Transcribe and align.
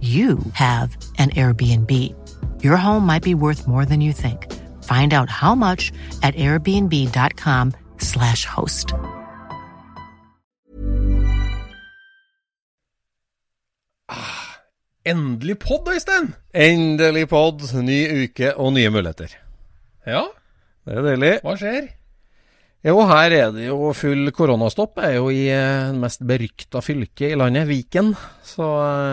you 0.00 0.38
have 0.52 0.94
an 1.18 1.30
Airbnb. 1.30 1.90
Your 2.62 2.76
home 2.76 3.06
might 3.06 3.22
be 3.22 3.34
worth 3.34 3.66
more 3.66 3.86
than 3.86 4.02
you 4.02 4.12
think. 4.12 4.52
Find 4.82 5.14
out 5.14 5.30
how 5.30 5.54
much 5.54 5.90
at 6.22 6.34
airbnb.com/slash 6.34 8.44
host. 8.44 8.92
Endelig 15.06 15.58
pod, 15.58 15.88
Øystein! 15.94 16.34
Endelig 16.54 17.28
pod, 17.28 17.82
ny 17.82 18.24
uke 18.24 18.56
og 18.56 18.72
nye 18.72 18.90
muligheter. 18.90 19.36
Ja, 20.06 20.22
Det 20.86 20.94
er 20.98 21.02
deilig. 21.02 21.32
hva 21.42 21.56
skjer? 21.58 21.86
Jo, 22.86 23.00
her 23.10 23.32
er 23.34 23.48
det 23.50 23.64
jo 23.66 23.88
full 23.98 24.28
koronastopp. 24.30 25.00
Jeg 25.02 25.16
er 25.16 25.18
jo 25.18 25.30
i 25.34 25.46
eh, 25.50 25.88
det 25.90 25.98
mest 25.98 26.20
berykta 26.22 26.78
fylket 26.84 27.32
i 27.32 27.38
landet, 27.38 27.66
Viken. 27.66 28.12
Så 28.46 28.66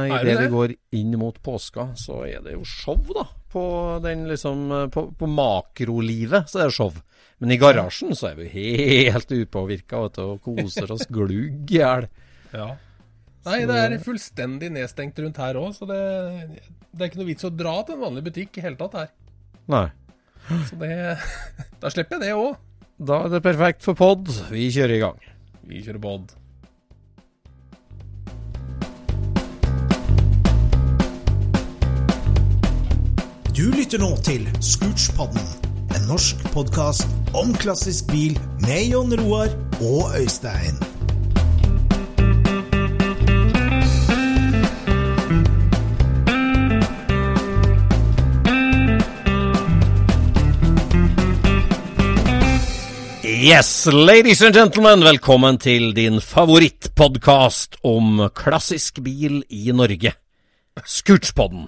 i 0.05 0.11
det 0.11 0.19
idet 0.19 0.35
vi 0.35 0.43
det? 0.43 0.49
går 0.51 0.73
inn 0.99 1.15
mot 1.17 1.39
påska, 1.41 1.87
så 1.97 2.19
er 2.27 2.43
det 2.45 2.53
jo 2.53 2.61
show, 2.69 2.99
da. 3.15 3.23
På 3.49 3.63
den 4.03 4.27
liksom 4.29 4.67
eh, 4.69 4.85
På, 4.93 5.07
på 5.17 5.29
makrolivet 5.29 6.51
så 6.51 6.61
er 6.61 6.69
det 6.69 6.75
show. 6.77 6.99
Men 7.41 7.55
i 7.55 7.57
garasjen 7.57 8.13
så 8.13 8.29
er 8.29 8.37
vi 8.43 8.51
helt 8.53 9.33
upåvirka 9.33 10.03
og 10.05 10.45
koser 10.45 10.93
oss 10.93 11.09
glugg 11.09 11.73
i 11.73 11.79
hjel. 11.79 12.05
Ja. 12.53 12.67
Nei, 13.47 13.57
det 13.67 13.79
er 13.79 13.95
fullstendig 14.05 14.69
nedstengt 14.71 15.17
rundt 15.19 15.41
her 15.41 15.57
òg, 15.59 15.73
så 15.75 15.89
det, 15.89 15.97
det 16.93 17.01
er 17.01 17.09
ikke 17.09 17.23
noe 17.23 17.31
vits 17.31 17.49
å 17.49 17.51
dra 17.51 17.73
til 17.81 17.97
en 17.97 18.05
vanlig 18.05 18.23
butikk 18.29 18.61
i 18.61 18.63
hele 18.67 18.77
tatt 18.79 18.99
her. 19.01 19.09
Nei. 19.73 19.87
Så 20.69 20.77
det 20.77 20.93
Da 21.81 21.89
slipper 21.91 22.21
jeg 22.21 22.29
det 22.29 22.37
òg. 22.37 22.53
Da 23.07 23.17
er 23.25 23.33
det 23.33 23.41
perfekt 23.43 23.83
for 23.83 23.97
pod. 23.99 24.29
Vi 24.51 24.69
kjører 24.71 24.95
i 24.95 25.01
gang. 25.01 25.19
Vi 25.67 25.81
kjører 25.83 25.99
pod. 25.99 26.31
Du 33.53 33.65
lytter 33.75 33.99
nå 34.01 34.13
til 34.25 34.47
Scootspodden, 34.63 35.51
en 35.93 36.07
norsk 36.07 36.47
podkast 36.55 37.11
om 37.37 37.51
klassisk 37.59 38.07
bil 38.09 38.39
med 38.63 38.87
Jon 38.93 39.13
Roar 39.19 39.51
og 39.83 40.15
Øystein. 40.21 40.92
Yes, 53.43 53.85
ladies 53.91 54.41
and 54.41 54.55
gentlemen, 54.55 55.01
velkommen 55.03 55.57
til 55.59 55.89
din 55.91 56.21
favorittpodkast 56.23 57.73
om 57.83 58.21
klassisk 58.31 59.01
bil 59.03 59.41
i 59.51 59.73
Norge. 59.75 60.13
Scootspodden. 60.87 61.65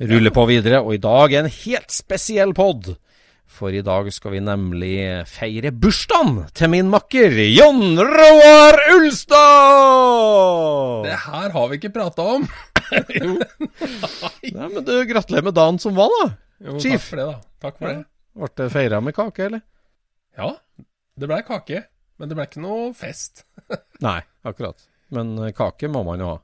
Ruller 0.00 0.32
på 0.32 0.46
videre, 0.48 0.80
og 0.80 0.94
i 0.96 1.02
dag 1.02 1.34
en 1.36 1.50
helt 1.52 1.92
spesiell 1.92 2.54
pod. 2.56 2.88
For 3.44 3.76
i 3.76 3.82
dag 3.84 4.08
skal 4.16 4.32
vi 4.32 4.40
nemlig 4.46 4.94
feire 5.28 5.74
bursdagen 5.76 6.46
til 6.56 6.72
min 6.72 6.88
makker 6.94 7.36
Jon 7.50 8.00
Roar 8.00 8.80
Ulstad! 8.94 9.44
Det 11.10 11.20
her 11.26 11.52
har 11.58 11.68
vi 11.68 11.82
ikke 11.82 11.92
prata 12.00 12.30
om. 12.38 12.48
jo. 13.20 13.36
Nei, 13.36 14.56
men 14.56 14.80
du, 14.80 14.96
gratulerer 15.12 15.50
med 15.52 15.60
dagen 15.60 15.84
som 15.84 16.00
var, 16.00 16.08
da. 16.16 16.32
jo, 16.64 16.80
Chief. 16.80 16.96
takk 16.96 17.08
for 17.12 17.20
det, 17.20 17.28
da. 17.28 17.38
Takk 17.68 17.80
for 17.82 17.92
det. 17.92 18.02
Ble 18.40 18.52
det 18.64 18.72
feira 18.80 19.04
med 19.04 19.20
kake, 19.20 19.52
eller? 19.52 19.66
Ja, 20.34 20.56
det 21.20 21.30
blei 21.30 21.42
kake, 21.46 21.84
men 22.18 22.30
det 22.30 22.36
blei 22.38 22.46
ikke 22.48 22.62
noe 22.64 22.90
fest. 22.96 23.44
Nei, 24.06 24.20
akkurat. 24.46 24.80
Men 25.14 25.34
eh, 25.38 25.54
kake 25.56 25.90
må 25.92 26.04
man 26.06 26.22
jo 26.22 26.32
ha. 26.34 26.38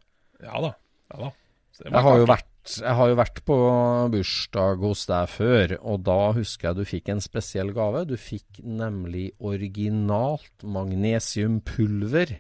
Ja 0.44 0.62
da. 0.64 0.75
Ja 1.12 1.26
da. 1.26 1.31
Det 1.81 1.88
Jeg 1.88 2.04
har, 2.04 2.19
jo 2.20 2.26
vært, 2.28 2.72
jeg 2.76 2.92
har 2.98 3.08
jo 3.08 3.16
vært 3.16 3.38
på 3.48 3.56
bursdag 4.12 4.82
hos 4.84 5.06
deg 5.08 5.31
før, 5.32 5.75
og 5.81 6.03
da 6.04 6.19
husker 6.36 6.69
jeg 6.69 6.76
du 6.76 6.88
fikk 6.91 7.08
en 7.14 7.22
spesiell 7.25 7.72
gave. 7.76 8.03
Du 8.10 8.19
fikk 8.20 8.60
nemlig 8.60 9.31
originalt 9.41 10.66
magnesiumpulver 10.76 12.34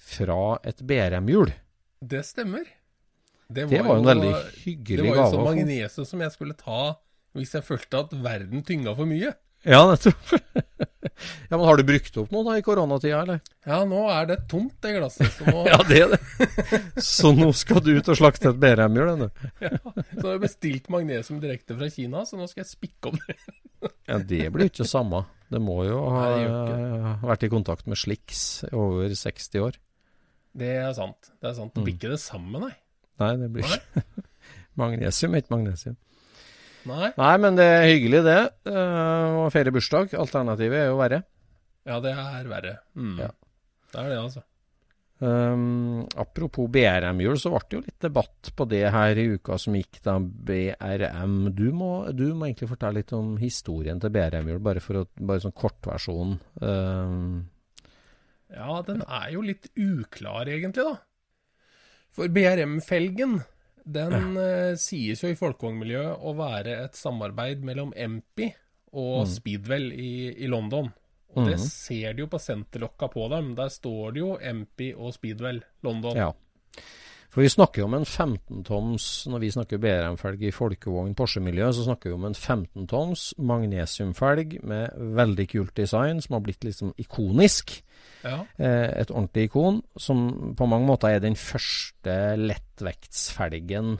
fra 0.00 0.40
et 0.64 0.80
BRM-hjul. 0.80 1.52
Det 2.00 2.22
stemmer. 2.24 2.64
Det 3.50 3.66
var 3.68 3.84
jo 3.90 3.98
en 3.98 4.08
veldig 4.08 4.32
hyggelig 4.64 5.04
gave. 5.04 5.04
Det 5.04 5.18
var 5.18 5.20
jo 5.20 5.36
sånn 5.36 5.48
magnesium 5.50 6.08
som 6.08 6.24
jeg 6.24 6.36
skulle 6.38 6.56
ta 6.56 6.82
hvis 7.36 7.52
jeg 7.54 7.66
følte 7.66 8.00
at 8.06 8.16
verden 8.24 8.64
tynga 8.66 8.94
for 8.96 9.06
mye. 9.10 9.34
Ja, 9.62 9.80
nettopp. 9.90 10.30
ja, 11.48 11.56
men 11.56 11.64
har 11.68 11.76
du 11.76 11.82
brukt 11.84 12.16
opp 12.22 12.30
noe 12.32 12.44
da 12.46 12.54
i 12.56 12.62
koronatida, 12.64 13.18
eller? 13.26 13.40
Ja, 13.68 13.82
nå 13.88 14.04
er 14.08 14.30
det 14.30 14.38
tomt, 14.48 14.78
det 14.80 14.94
glasset. 14.96 15.34
Så 15.36 15.44
nå, 15.48 15.64
Ja, 15.70 15.80
det 15.88 15.98
er 16.06 16.14
det. 16.14 16.80
Så 17.04 17.34
nå 17.36 17.50
skal 17.56 17.82
du 17.84 17.92
ut 17.98 18.08
og 18.08 18.16
slakte 18.16 18.54
et 18.54 18.62
BRM-hjul, 18.62 19.26
du. 19.26 19.44
ja, 19.66 19.74
så 19.82 20.22
har 20.24 20.32
jeg 20.38 20.44
bestilt 20.46 20.88
magnesium 20.92 21.42
direkte 21.42 21.76
fra 21.76 21.90
Kina, 21.92 22.24
så 22.28 22.40
nå 22.40 22.48
skal 22.48 22.64
jeg 22.64 22.72
spikke 22.72 23.12
opp 23.12 23.20
det. 23.26 23.36
Ja, 24.08 24.16
det 24.16 24.46
blir 24.54 24.68
jo 24.68 24.72
ikke 24.72 24.88
samme. 24.88 25.24
Det 25.50 25.60
må 25.60 25.80
jo 25.88 26.00
ha 26.14 26.24
Nei, 26.30 26.42
eh, 26.46 27.22
vært 27.26 27.44
i 27.44 27.50
kontakt 27.52 27.88
med 27.90 27.98
Slix 27.98 28.62
i 28.68 28.74
over 28.76 29.12
60 29.12 29.64
år. 29.66 29.80
Det 30.60 30.72
er 30.78 30.92
sant. 30.96 31.32
Det 31.40 31.50
er 31.50 31.56
sant. 31.58 31.74
Det 31.74 31.84
blir 31.84 31.96
ikke 31.98 32.12
det 32.12 32.20
samme, 32.22 32.60
nei. 32.62 32.72
Nei, 33.20 33.34
det 33.42 33.48
blir 33.52 33.66
ikke 33.66 34.04
Magnesium 34.80 35.34
er 35.34 35.42
ikke 35.42 35.52
magnesium. 35.52 35.96
Nei. 36.88 37.10
Nei, 37.18 37.32
men 37.42 37.58
det 37.58 37.66
er 37.68 37.88
hyggelig, 37.90 38.22
det. 38.24 38.38
Å 38.72 39.44
Å 39.44 39.48
feire 39.52 39.72
bursdag. 39.74 40.14
Alternativet 40.16 40.84
er 40.84 40.88
jo 40.88 41.00
verre. 41.00 41.22
Ja, 41.88 41.98
det 42.04 42.14
er 42.16 42.48
verre. 42.48 42.76
Mm. 42.96 43.18
Ja. 43.20 43.28
Det 43.90 44.00
er 44.00 44.08
det, 44.12 44.20
altså. 44.20 44.44
Um, 45.20 46.06
apropos 46.16 46.70
BRM-hjul, 46.72 47.36
så 47.36 47.50
ble 47.52 47.60
det 47.66 47.76
jo 47.76 47.82
litt 47.84 48.04
debatt 48.06 48.50
på 48.56 48.64
det 48.70 48.86
her 48.94 49.18
i 49.20 49.26
uka 49.34 49.58
som 49.60 49.74
gikk, 49.76 49.98
da. 50.06 50.14
BRM. 50.20 51.34
Du 51.56 51.66
må, 51.76 51.90
du 52.16 52.30
må 52.32 52.48
egentlig 52.48 52.70
fortelle 52.70 53.02
litt 53.02 53.12
om 53.16 53.34
historien 53.40 54.00
til 54.00 54.12
BRM-hjul, 54.14 54.62
bare 54.64 54.80
for 54.84 55.02
å, 55.02 55.06
bare 55.20 55.44
sånn 55.44 55.56
kortversjon. 55.56 56.38
Um, 56.64 57.48
Ja, 58.50 58.80
den 58.86 59.04
er 59.04 59.28
jo 59.34 59.44
litt 59.44 59.68
uklar, 59.76 60.48
egentlig, 60.48 60.88
da. 60.88 60.96
For 62.16 62.32
BRM-felgen, 62.32 63.42
den 63.92 64.36
eh, 64.36 64.74
sies 64.80 65.22
jo 65.24 65.28
i 65.32 65.36
folkevognmiljøet 65.38 66.22
å 66.22 66.34
være 66.38 66.76
et 66.84 66.96
samarbeid 66.98 67.62
mellom 67.66 67.92
Empy 67.96 68.52
og 68.92 69.26
Speedwell 69.30 69.92
i, 69.92 70.34
i 70.44 70.48
London. 70.50 70.88
Og 71.36 71.44
det 71.46 71.58
Mhm. 71.60 71.66
ser 71.70 72.12
du 72.14 72.24
jo 72.24 72.26
på 72.32 72.40
senterlokka 72.42 73.06
på 73.12 73.28
dem. 73.30 73.54
Der 73.54 73.68
står 73.70 74.12
det 74.14 74.18
jo 74.24 74.36
Empy 74.40 74.92
og 74.96 75.12
Speedwell 75.14 75.62
London. 75.82 76.16
ja. 76.16 76.32
For 77.30 77.42
vi 77.44 77.48
snakker 77.48 77.78
jo 77.78 77.84
om 77.84 77.94
en 77.94 78.04
15-toms 78.04 79.04
Når 79.30 79.38
vi 79.38 79.50
snakker 79.54 79.78
BRM-felg 79.78 80.40
i 80.42 80.50
folkevogn 80.50 81.14
Porsche-miljø, 81.14 81.68
så 81.72 81.84
snakker 81.86 82.10
vi 82.10 82.14
om 82.16 82.24
en 82.26 82.34
15-toms 82.34 83.34
magnesiumfelg 83.38 84.56
med 84.66 84.90
veldig 85.16 85.46
kult 85.52 85.74
design, 85.78 86.20
som 86.20 86.34
har 86.34 86.40
blitt 86.40 86.64
liksom 86.66 86.90
ikonisk. 86.98 87.82
Ja. 88.24 88.44
Eh, 88.58 89.00
et 89.00 89.10
ordentlig 89.10 89.46
ikon, 89.48 89.82
som 89.96 90.54
på 90.58 90.66
mange 90.68 90.86
måter 90.86 91.14
er 91.14 91.20
den 91.24 91.34
første 91.38 92.16
lettvektsfelgen 92.36 93.98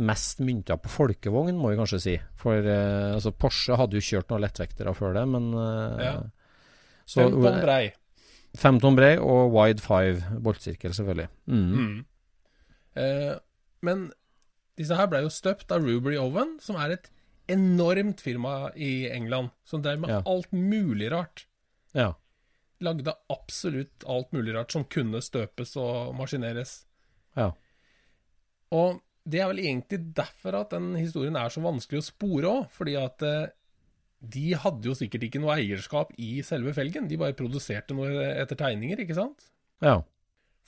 mest 0.00 0.38
mynta 0.44 0.76
på 0.78 0.88
folkevogn, 0.92 1.56
må 1.58 1.72
vi 1.72 1.78
kanskje 1.80 2.00
si. 2.00 2.14
For 2.38 2.60
eh, 2.62 3.14
altså 3.16 3.32
Porsche 3.34 3.76
hadde 3.80 3.98
jo 3.98 4.04
kjørt 4.06 4.30
noen 4.30 4.44
lettvektere 4.44 4.92
før 4.94 5.14
det, 5.18 5.24
men 5.28 5.48
eh, 5.54 6.04
Ja. 6.04 6.14
så- 7.06 7.26
Fem 7.30 7.40
tonn 7.42 7.60
brei. 7.64 7.92
Fem 8.56 8.80
tonn 8.80 8.96
brei 8.96 9.16
og 9.18 9.52
wide 9.52 9.80
five 9.80 10.22
boltsirkel, 10.42 10.90
selvfølgelig. 10.94 11.28
Mm. 11.46 11.74
Mm. 11.74 12.04
Eh, 12.96 13.34
men 13.82 14.12
disse 14.76 14.96
her 14.96 15.06
ble 15.06 15.22
jo 15.22 15.28
støpt 15.28 15.70
av 15.72 15.82
Rubery 15.84 16.16
Oven, 16.16 16.58
som 16.60 16.76
er 16.76 16.92
et 16.92 17.10
enormt 17.48 18.20
firma 18.20 18.70
i 18.76 19.08
England. 19.10 19.50
Som 19.64 19.82
drev 19.82 19.98
med 20.00 20.10
Ja. 20.10 20.22
alt 20.26 20.50
mulig 20.52 21.10
rart. 21.10 21.46
Ja. 21.94 22.12
Lagde 22.80 23.14
absolutt 23.32 24.06
alt 24.08 24.32
mulig 24.32 24.54
rart 24.56 24.72
som 24.72 24.86
kunne 24.88 25.20
støpes 25.24 25.74
og 25.80 26.14
maskineres. 26.16 26.80
Ja. 27.36 27.50
Og 28.72 29.00
det 29.30 29.42
er 29.42 29.50
vel 29.50 29.62
egentlig 29.62 30.00
derfor 30.16 30.62
at 30.62 30.72
den 30.72 30.94
historien 30.96 31.36
er 31.36 31.52
så 31.52 31.62
vanskelig 31.64 32.00
å 32.00 32.06
spore 32.06 32.52
òg. 32.52 32.70
Fordi 32.72 32.96
at 33.00 33.26
eh, 33.26 33.52
de 34.20 34.46
hadde 34.62 34.90
jo 34.90 34.96
sikkert 34.96 35.26
ikke 35.26 35.42
noe 35.42 35.56
eierskap 35.58 36.14
i 36.20 36.40
selve 36.46 36.74
felgen. 36.76 37.08
De 37.10 37.20
bare 37.20 37.36
produserte 37.36 37.96
noe 37.96 38.30
etter 38.32 38.58
tegninger, 38.60 39.04
ikke 39.04 39.18
sant? 39.18 39.50
ja. 39.84 40.00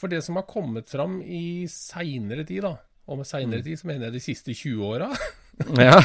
For 0.00 0.10
det 0.10 0.22
som 0.24 0.34
har 0.34 0.48
kommet 0.50 0.90
fram 0.90 1.20
i 1.22 1.68
seinere 1.70 2.42
tid, 2.48 2.64
da, 2.64 2.72
og 3.06 3.20
med 3.20 3.28
seinere 3.28 3.62
tid 3.62 3.78
så 3.78 3.86
mener 3.86 4.08
jeg 4.08 4.16
de 4.16 4.22
siste 4.24 4.54
20 4.56 4.80
åra, 4.88 5.10
ja. 5.78 6.00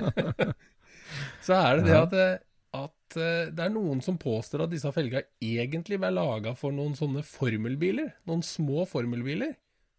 så 1.46 1.58
er 1.58 1.80
det 1.80 1.84
det 1.90 1.98
at, 1.98 2.14
eh, 2.16 2.38
at 2.76 3.16
eh, 3.18 3.50
det 3.50 3.64
er 3.64 3.72
noen 3.74 4.02
som 4.04 4.18
påstår 4.20 4.64
at 4.64 4.72
disse 4.72 4.90
felga 4.94 5.24
egentlig 5.42 5.98
var 6.02 6.14
laga 6.14 6.54
for 6.58 6.74
noen 6.74 6.94
sånne 6.98 7.24
formelbiler. 7.26 8.12
Noen 8.30 8.44
små 8.46 8.86
formelbiler. 8.88 9.56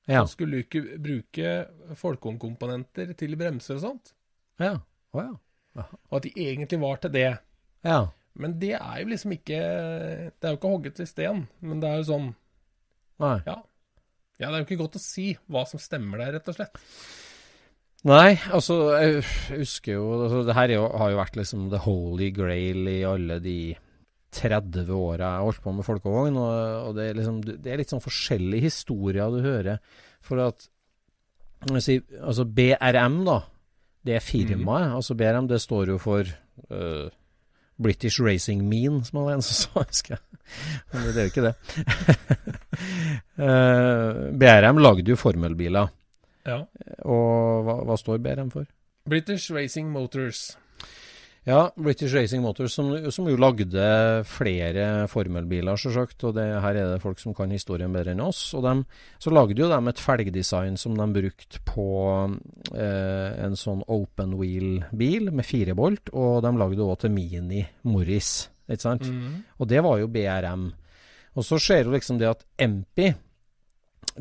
Ja. 0.07 0.23
Som 0.23 0.31
skulle 0.33 0.63
ikke 0.63 0.97
bruke 1.01 1.51
folkehåndkomponenter 1.99 3.13
til 3.19 3.35
bremser 3.39 3.77
og 3.77 3.83
sånt. 3.83 4.13
Ja. 4.61 4.77
Oh, 5.13 5.23
ja. 5.23 5.85
Og 6.09 6.17
at 6.19 6.25
de 6.27 6.33
egentlig 6.35 6.79
var 6.81 7.01
til 7.03 7.13
det. 7.13 7.29
Ja. 7.85 8.01
Men 8.39 8.55
det 8.61 8.77
er 8.77 9.01
jo 9.01 9.09
liksom 9.11 9.33
ikke 9.35 9.57
Det 9.59 10.47
er 10.47 10.53
jo 10.53 10.57
ikke 10.59 10.69
hogget 10.71 11.01
i 11.03 11.07
sten. 11.09 11.45
Men 11.59 11.81
det 11.83 11.89
er 11.89 11.99
jo 11.99 12.07
sånn 12.13 12.29
Nei. 13.21 13.37
Ja. 13.45 13.57
Ja, 14.41 14.47
det 14.47 14.55
er 14.55 14.63
jo 14.63 14.65
ikke 14.65 14.79
godt 14.79 14.97
å 14.97 15.03
si 15.03 15.27
hva 15.51 15.61
som 15.69 15.81
stemmer 15.81 16.23
der, 16.23 16.31
rett 16.39 16.47
og 16.49 16.55
slett. 16.57 16.79
Nei, 18.09 18.33
altså, 18.49 18.75
jeg 18.97 19.19
husker 19.59 19.93
jo 19.93 20.05
altså, 20.15 20.39
Det 20.47 20.55
her 20.57 20.71
er 20.71 20.79
jo, 20.79 20.85
har 20.97 21.11
jo 21.13 21.19
vært 21.19 21.35
liksom 21.37 21.67
the 21.69 21.81
holy 21.83 22.31
grail 22.33 22.89
i 22.89 23.03
alle 23.05 23.37
de 23.43 23.75
30 24.31 24.89
åra 24.95 25.27
jeg 25.27 25.37
har 25.37 25.45
holdt 25.45 25.63
på 25.63 25.73
med 25.75 25.85
folkevogn. 25.85 26.39
Og, 26.39 26.51
og 26.87 26.97
det, 26.97 27.09
er 27.09 27.19
liksom, 27.19 27.39
det 27.45 27.71
er 27.71 27.81
litt 27.81 27.91
sånn 27.91 28.03
forskjellige 28.03 28.69
historier 28.69 29.33
du 29.33 29.41
hører. 29.43 29.81
For 30.25 30.41
at 30.41 30.67
si, 31.83 31.99
altså 32.21 32.47
BRM, 32.47 33.21
da. 33.27 33.41
Det 34.01 34.17
er 34.17 34.25
firmaet. 34.25 34.95
Altså 34.95 35.17
BRM, 35.19 35.49
det 35.51 35.61
står 35.61 35.93
jo 35.93 35.99
for 36.01 36.25
uh, 36.73 37.07
British 37.81 38.21
Racing 38.23 38.63
Mean, 38.69 39.03
som 39.05 39.21
var 39.21 39.35
en 39.35 39.45
som 39.45 39.59
sa, 39.59 39.83
husker 39.91 40.17
jeg. 40.17 40.23
Men 40.91 41.09
det 41.11 41.21
er 41.21 41.27
jo 41.27 41.33
ikke 41.35 41.47
det. 41.49 41.55
uh, 43.45 44.31
BRM 44.41 44.81
lagde 44.81 45.11
jo 45.13 45.19
formelbiler. 45.19 45.91
Ja. 46.47 46.63
Og 47.05 47.65
hva, 47.67 47.81
hva 47.87 47.97
står 47.99 48.21
BRM 48.23 48.51
for? 48.53 48.67
British 49.09 49.51
Racing 49.53 49.89
Motors. 49.91 50.51
Ja, 51.43 51.71
British 51.75 52.13
Racing 52.13 52.43
Motors, 52.43 52.73
som, 52.73 52.91
som 53.09 53.25
jo 53.25 53.37
lagde 53.39 53.85
flere 54.29 55.07
formelbiler, 55.09 55.79
selvsagt. 55.79 56.21
Og 56.29 56.35
det, 56.37 56.43
her 56.61 56.77
er 56.77 56.91
det 56.91 57.01
folk 57.01 57.17
som 57.21 57.33
kan 57.33 57.49
historien 57.53 57.93
bedre 57.93 58.13
enn 58.13 58.21
oss. 58.21 58.43
Og 58.57 58.61
dem, 58.65 58.83
så 59.21 59.33
lagde 59.33 59.57
jo 59.57 59.69
de 59.71 59.79
et 59.89 60.03
felgdesign 60.03 60.77
som 60.77 60.93
de 60.99 61.07
brukte 61.15 61.63
på 61.65 61.87
eh, 62.75 63.41
en 63.41 63.57
sånn 63.57 63.81
open 63.89 64.35
wheel-bil 64.37 65.31
med 65.33 65.47
fire 65.47 65.73
bolt. 65.77 66.13
Og 66.13 66.43
de 66.45 66.53
lagde 66.61 66.85
òg 66.85 66.99
til 67.01 67.15
Mini 67.15 67.63
Morris, 67.89 68.51
ikke 68.69 68.85
sant. 68.85 69.09
Og 69.57 69.71
det 69.71 69.81
var 69.81 69.97
jo 69.97 70.11
BRM. 70.13 70.69
Og 71.33 71.47
så 71.47 71.57
skjer 71.63 71.87
jo 71.87 71.95
liksom 71.95 72.21
det 72.21 72.29
at 72.29 72.45
MP, 72.61 73.07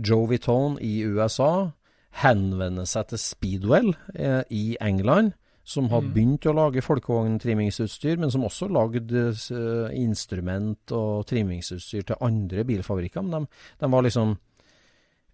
Joe 0.00 0.24
Vitone 0.30 0.80
i 0.80 1.02
USA, 1.04 1.68
henvender 2.18 2.88
seg 2.88 3.10
til 3.10 3.22
Speedwell 3.22 3.92
eh, 4.14 4.42
i 4.50 4.64
England, 4.82 5.34
som 5.70 5.90
har 5.92 6.02
begynt 6.02 6.48
å 6.50 6.54
lage 6.56 6.82
folkevogntrimmingsutstyr, 6.82 8.18
men 8.18 8.32
som 8.32 8.46
også 8.46 8.66
lagde 8.72 9.28
eh, 9.30 9.98
instrument 10.00 10.94
og 10.96 11.26
trimmingsutstyr 11.30 12.08
til 12.08 12.22
andre 12.26 12.64
bilfabrikker. 12.66 13.22
Men 13.26 13.44
de, 13.44 13.60
de 13.78 13.90
var 13.92 14.06
liksom 14.06 14.34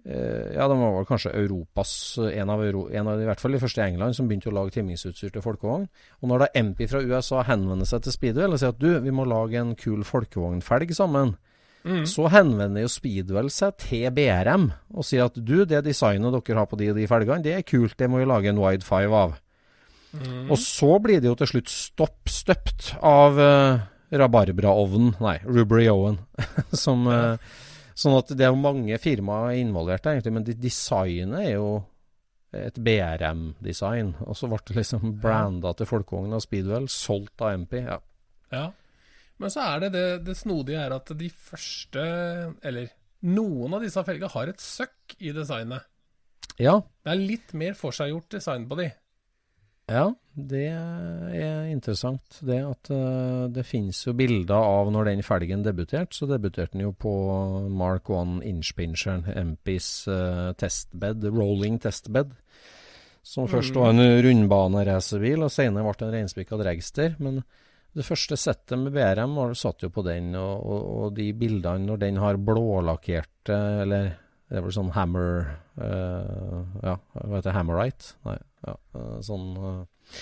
eh, 0.05 0.53
Ja, 0.59 0.69
de 0.69 0.77
var 0.83 0.99
vel 0.99 1.09
kanskje 1.09 1.33
Europas 1.41 1.95
en 2.27 2.53
av, 2.53 2.65
Euro, 2.67 2.87
en 2.93 3.13
av 3.13 3.23
i 3.23 3.31
hvert 3.31 3.41
fall 3.41 3.57
de 3.57 3.63
første 3.63 3.81
i 3.81 3.87
England 3.87 4.19
som 4.19 4.29
begynte 4.29 4.53
å 4.53 4.57
lage 4.59 4.77
trimmingsutstyr 4.77 5.33
til 5.33 5.47
folkevogn. 5.47 5.89
Og 6.21 6.31
når 6.31 6.45
da 6.45 6.53
MP 6.61 6.85
fra 6.91 7.01
USA 7.01 7.47
henvender 7.49 7.89
seg 7.89 8.05
til 8.05 8.19
Speedwell 8.19 8.59
og 8.59 8.61
sier 8.61 8.77
at 8.77 8.83
du, 8.83 8.91
vi 9.07 9.15
må 9.15 9.25
lage 9.31 9.63
en 9.63 9.77
kul 9.79 10.05
folkevognfelg 10.05 10.93
sammen, 10.99 11.39
så 12.09 12.29
henvender 12.33 12.83
jo 12.83 12.91
Speedwell 12.91 13.51
seg 13.53 13.77
til 13.83 14.09
BRM 14.15 14.71
og 14.97 15.07
sier 15.07 15.29
at 15.29 15.37
du, 15.39 15.61
det 15.69 15.85
designet 15.87 16.35
dere 16.35 16.59
har 16.59 16.71
på 16.71 16.79
de 16.81 16.91
og 16.91 16.99
de 16.99 17.09
felgene, 17.11 17.45
det 17.45 17.53
er 17.55 17.67
kult, 17.67 17.97
det 17.99 18.09
må 18.11 18.23
vi 18.23 18.27
lage 18.29 18.51
en 18.51 18.63
Wide 18.63 18.87
Five 18.87 19.15
av. 19.15 19.37
Og 20.49 20.57
så 20.59 20.97
blir 21.03 21.21
det 21.21 21.29
jo 21.29 21.37
til 21.39 21.51
slutt 21.51 21.71
stopp 21.71 22.31
støpt 22.33 22.95
av 23.05 23.37
uh, 23.39 23.85
rabarbraovnen, 24.17 25.17
nei, 25.21 25.37
Rubery 25.45 25.87
Owen, 25.93 26.19
som 26.85 27.07
uh, 27.11 27.37
Sånn 27.97 28.13
at 28.13 28.29
det 28.37 28.45
er 28.45 28.51
jo 28.53 28.61
mange 28.61 28.99
firmaer 29.01 29.57
involvert 29.57 30.05
der, 30.05 30.19
egentlig, 30.19 30.35
men 30.37 30.45
de 30.45 30.53
designet 30.61 31.39
er 31.41 31.55
jo 31.55 31.69
et 32.53 32.77
BRM-design. 32.77 34.11
Og 34.27 34.37
så 34.37 34.51
ble 34.51 34.59
det 34.69 34.77
liksom 34.77 35.15
branda 35.23 35.73
til 35.79 35.89
folkevogn 35.89 36.37
av 36.37 36.43
Speedwell, 36.45 36.91
solgt 36.93 37.41
av 37.41 37.55
MP. 37.63 37.79
Ja. 37.81 37.97
Ja. 38.53 38.67
Men 39.43 39.53
så 39.53 39.65
er 39.67 39.85
det, 39.85 39.91
det 39.95 40.05
det 40.27 40.37
snodige 40.39 40.81
er 40.81 40.95
at 40.97 41.11
de 41.19 41.29
første 41.29 42.05
Eller 42.65 42.93
noen 43.27 43.75
av 43.77 43.83
disse 43.85 44.03
felgene 44.07 44.33
har 44.33 44.53
et 44.53 44.63
søkk 44.63 45.17
i 45.19 45.33
designet. 45.37 45.89
ja. 46.61 46.79
Det 47.05 47.13
er 47.13 47.27
litt 47.33 47.53
mer 47.57 47.77
forseggjort 47.79 48.31
design 48.39 48.69
på 48.71 48.79
de. 48.81 48.91
Ja, 49.87 50.09
det 50.35 50.67
er 50.67 51.69
interessant. 51.71 52.41
Det 52.43 52.59
at 52.67 52.89
eh, 52.91 53.45
det 53.55 53.63
finnes 53.69 54.01
jo 54.03 54.17
bilder 54.19 54.59
av 54.59 54.91
når 54.91 55.13
den 55.13 55.23
felgen 55.27 55.63
debuterte. 55.63 56.17
Så 56.17 56.27
debuterte 56.27 56.75
den 56.75 56.89
jo 56.89 56.91
på 56.91 57.13
Mark 57.71 58.11
1 58.11 58.41
Inchpincheren, 58.51 59.23
MPs 59.53 59.91
uh, 60.11 60.51
testbed, 60.59 61.29
rolling 61.31 61.79
testbed. 61.83 62.35
Som 63.27 63.47
først 63.51 63.75
var 63.75 63.91
en 63.91 64.03
rundbaneracerbil, 64.23 65.47
og 65.47 65.55
senere 65.55 65.87
ble 65.87 65.95
det 65.99 66.07
en 66.09 66.15
reinspikka 66.19 66.59
dragster. 66.61 67.15
Men 67.23 67.41
det 67.97 68.05
første 68.05 68.37
settet 68.37 68.79
med 68.81 68.93
BRM 68.95 69.37
var, 69.39 69.55
satt 69.57 69.87
jo 69.87 69.91
på 69.93 70.05
den, 70.05 70.35
og, 70.37 70.55
og, 70.61 70.87
og 71.01 71.15
de 71.17 71.31
bildene 71.39 71.89
når 71.89 72.01
den 72.03 72.21
har 72.21 72.41
blålakkerte, 72.41 73.57
eller 73.85 74.11
det 74.47 74.59
er 74.59 74.63
vel 74.63 74.75
sånn 74.75 74.93
hammer 74.95 75.31
uh, 75.81 76.59
Ja, 76.85 76.95
hva 77.17 77.39
heter 77.39 77.49
det? 77.49 77.55
Hammerite? 77.57 78.13
Nei. 78.29 78.37
Ja, 78.67 78.75
eh, 78.99 79.17
sånn 79.27 79.49
uh, 79.59 80.21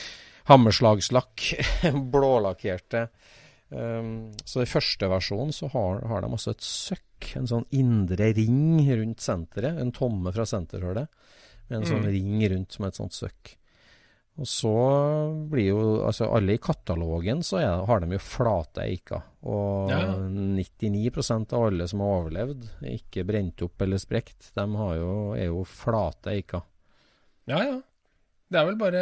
hammerslagslakk. 0.49 1.45
Blålakkerte. 2.14 3.09
Um, 3.69 4.31
så 4.47 4.62
i 4.62 4.71
første 4.71 5.09
versjonen 5.11 5.52
så 5.57 5.69
har, 5.73 6.00
har 6.09 6.25
de 6.25 6.31
også 6.37 6.54
et 6.54 6.64
søkk, 6.64 7.35
en 7.40 7.49
sånn 7.50 7.69
indre 7.76 8.31
ring 8.37 8.81
rundt 8.88 9.25
senteret. 9.25 9.81
En 9.81 9.93
tomme 9.97 10.33
fra 10.33 10.47
senterhullet 10.49 11.09
med 11.69 11.81
en 11.81 11.88
sånn 11.88 12.09
ring 12.09 12.40
rundt 12.52 12.76
som 12.76 12.88
et 12.88 13.00
sånt 13.00 13.16
søkk. 13.16 13.57
Og 14.35 14.49
så 14.50 14.71
blir 15.47 15.69
jo 15.69 15.83
Altså 16.03 16.26
alle 16.35 16.57
i 16.57 16.59
katalogen 16.62 17.43
så 17.47 17.61
er, 17.61 17.85
har 17.87 18.00
de 18.03 18.17
jo 18.17 18.19
flate 18.19 18.83
eiker. 18.83 19.23
Og 19.47 19.93
Ja. 19.93 20.00
99% 20.26 21.53
av 21.55 21.69
alle 21.69 21.87
som 21.91 22.03
har 22.03 22.17
overlevd, 22.25 22.64
er 22.83 22.97
ikke 22.99 23.25
brent 23.29 23.62
opp 23.62 23.85
eller 23.87 24.00
sprekt, 24.03 24.50
de 24.57 24.64
har 24.81 24.95
jo, 24.99 25.12
er 25.38 25.47
jo 25.53 25.62
flate 25.69 26.33
eiker. 26.35 26.64
Ja, 27.47 27.61
ja. 27.62 27.76
Det 28.50 28.61
er 28.61 28.67
vel 28.69 28.76
bare 28.81 29.00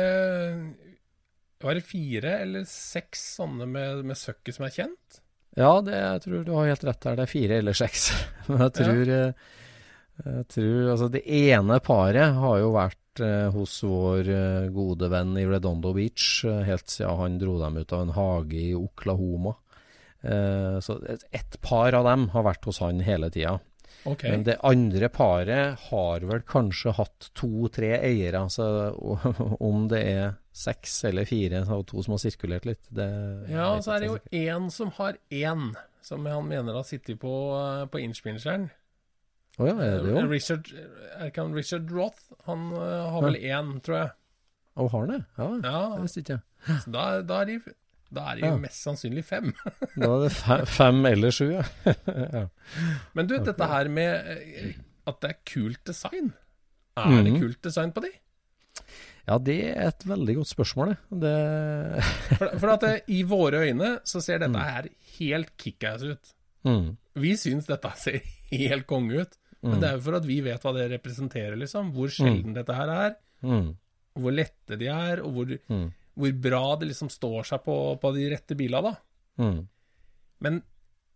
Var 1.62 1.74
det 1.78 1.84
fire 1.86 2.36
eller 2.42 2.64
seks 2.68 3.24
sånne 3.38 3.66
med, 3.70 4.04
med 4.08 4.18
søkket 4.18 4.56
som 4.56 4.66
er 4.66 4.74
kjent? 4.74 5.20
Ja, 5.56 5.72
det, 5.84 5.92
jeg 5.94 6.22
tror 6.24 6.44
du 6.46 6.52
har 6.56 6.70
helt 6.70 6.84
rett 6.88 7.02
der. 7.04 7.16
Det 7.18 7.24
er 7.26 7.30
fire 7.30 7.58
eller 7.60 7.76
seks. 7.76 8.06
Men 8.48 8.62
jeg 8.66 8.72
tror, 8.78 9.12
eh, 9.16 9.50
jeg 10.24 10.46
tror 10.54 10.90
Altså, 10.94 11.08
det 11.12 11.22
ene 11.28 11.78
paret 11.84 12.38
har 12.40 12.56
jo 12.62 12.72
vært 12.74 12.98
eh, 13.20 13.48
hos 13.52 13.82
vår 13.82 14.28
eh, 14.28 14.68
gode 14.72 15.08
venn 15.12 15.36
i 15.38 15.46
Redondo 15.46 15.92
Beach 15.96 16.44
eh, 16.48 16.62
helt 16.68 16.88
siden 16.88 17.18
han 17.18 17.38
dro 17.40 17.58
dem 17.60 17.76
ut 17.76 17.92
av 17.92 18.06
en 18.06 18.14
hage 18.16 18.60
i 18.60 18.72
Oklahoma. 18.78 19.54
Eh, 20.22 20.78
så 20.80 20.98
et, 21.30 21.60
par 21.60 21.92
av 21.98 22.06
dem 22.06 22.28
har 22.32 22.46
vært 22.46 22.66
hos 22.70 22.80
han 22.84 23.02
hele 23.04 23.30
tida. 23.34 23.58
Okay. 24.04 24.32
Men 24.32 24.42
det 24.46 24.58
andre 24.66 25.08
paret 25.12 25.78
har 25.90 26.24
vel 26.26 26.42
kanskje 26.46 26.94
hatt 26.96 27.30
to-tre 27.38 27.92
eiere. 28.00 28.40
Altså, 28.42 28.66
om 29.68 29.86
det 29.90 30.02
er 30.10 30.36
seks 30.52 31.04
eller 31.08 31.28
fire 31.28 31.62
og 31.72 31.86
to 31.88 32.02
som 32.04 32.16
har 32.16 32.22
sirkulert 32.22 32.66
litt, 32.68 32.84
det 32.92 33.08
Ja, 33.50 33.74
så 33.80 33.96
er 33.96 34.02
det 34.02 34.10
jo 34.10 34.18
én 34.42 34.68
som 34.74 34.90
har 34.98 35.16
én, 35.30 35.70
som 36.04 36.26
han 36.26 36.48
mener 36.48 36.76
har 36.76 36.86
sittet 36.88 37.20
på, 37.22 37.34
på 37.88 38.02
innspilleren. 38.02 38.70
Å 39.62 39.66
ja, 39.68 39.74
er 39.86 40.00
det 40.02 40.10
jo? 40.14 40.22
Richard, 40.30 40.68
er 40.74 41.28
ikke 41.30 41.44
han 41.44 41.54
Richard 41.56 41.90
Roth? 41.94 42.22
Han 42.48 42.68
uh, 42.74 43.10
har 43.14 43.22
vel 43.28 43.38
én, 43.40 43.72
tror 43.84 43.98
jeg. 44.00 44.10
Å, 44.76 44.86
har 44.88 44.98
han 45.06 45.12
det? 45.14 45.20
Ja, 45.38 45.48
Ja, 45.62 45.80
det 45.94 46.02
visste 46.06 46.22
ikke 46.24 46.38
jeg. 46.38 46.76
så 46.84 46.92
da, 46.94 47.04
da 47.28 47.40
er 47.42 47.50
de, 47.50 47.56
da 48.12 48.24
er 48.32 48.38
de 48.40 48.46
Ja. 48.46 48.54
mest 48.62 48.80
sannsynlig 48.86 49.24
fem. 49.28 49.52
Da 50.02 50.08
er 50.16 50.24
det 50.26 50.32
fe- 50.36 50.64
fem 50.78 51.00
eller 51.10 51.34
sju, 51.34 51.46
ja. 51.58 51.64
ja. 52.38 52.46
Men 53.16 53.28
du, 53.30 53.36
dette 53.44 53.68
her 53.74 53.88
med 53.92 54.32
eh, 54.36 54.72
at 55.10 55.20
det 55.24 55.30
er 55.34 55.38
kult 55.52 55.82
design. 55.88 56.32
Er 56.96 57.22
det 57.22 57.32
Mhm. 57.32 57.40
kult 57.40 57.62
design 57.64 57.92
på 57.96 58.02
de? 58.04 58.10
Ja, 59.28 59.36
det 59.38 59.54
er 59.76 59.86
et 59.92 60.02
veldig 60.08 60.34
godt 60.40 60.50
spørsmål, 60.50 60.94
det. 60.96 61.20
det 61.22 62.02
For, 62.40 62.48
for 62.58 62.72
at 62.74 62.80
det, 62.82 62.94
i 63.14 63.20
våre 63.28 63.60
øyne 63.68 63.92
så 64.08 64.20
ser 64.24 64.40
dette 64.42 64.58
her 64.66 64.88
helt 65.18 65.52
kickass 65.60 66.02
ut. 66.02 66.32
mm. 66.66 66.96
Vi 67.22 67.34
syns 67.36 67.66
dette 67.68 67.90
ser 68.00 68.20
helt 68.50 68.86
konge 68.88 69.20
ut. 69.26 69.36
Men 69.62 69.78
det 69.80 69.88
er 69.88 69.96
jo 69.98 70.02
for 70.08 70.16
at 70.18 70.24
vi 70.26 70.40
vet 70.42 70.64
hva 70.66 70.72
det 70.74 70.88
representerer, 70.90 71.54
liksom. 71.60 71.92
Hvor 71.94 72.10
sjelden 72.10 72.54
dette 72.56 72.74
her 72.74 72.90
er. 72.90 73.12
Mm. 73.46 73.68
Hvor 74.18 74.34
lette 74.34 74.78
de 74.80 74.88
er, 74.90 75.22
og 75.22 75.32
hvor, 75.36 75.52
Mm. 75.70 75.84
hvor 76.18 76.32
bra 76.48 76.62
det 76.80 76.88
liksom 76.90 77.08
står 77.14 77.46
seg 77.52 77.62
på, 77.64 77.76
på 78.02 78.10
de 78.16 78.28
rette 78.34 78.56
bila, 78.58 78.80
da. 78.82 78.94
Mm. 79.38 79.60
Men 80.42 80.62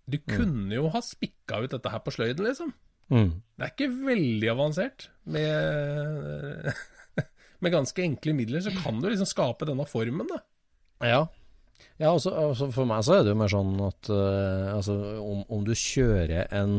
du 0.06 0.18
kunne 0.22 0.70
jo 0.78 0.86
ha 0.94 1.00
spikka 1.02 1.58
ut 1.64 1.72
dette 1.74 1.90
her 1.90 1.98
på 2.06 2.14
sløyden, 2.14 2.46
liksom. 2.46 2.70
Mm. 3.10 3.32
Det 3.58 3.66
er 3.66 3.72
ikke 3.74 3.90
veldig 4.06 4.48
avansert. 4.54 5.08
Med, 5.26 6.70
med 7.62 7.74
ganske 7.74 8.02
enkle 8.04 8.34
midler 8.38 8.62
så 8.62 8.72
kan 8.78 9.00
du 9.02 9.08
liksom 9.10 9.26
skape 9.28 9.66
denne 9.68 9.86
formen, 9.90 10.28
da. 10.30 10.38
Ja. 11.02 11.24
Ja, 12.00 12.10
også, 12.14 12.30
også 12.32 12.70
For 12.72 12.88
meg 12.88 13.02
så 13.04 13.18
er 13.18 13.24
det 13.26 13.34
jo 13.34 13.38
mer 13.40 13.50
sånn 13.52 13.74
at 13.84 14.08
uh, 14.08 14.76
altså, 14.78 14.94
om, 15.20 15.42
om 15.52 15.64
du 15.66 15.74
kjører 15.76 16.46
en 16.56 16.78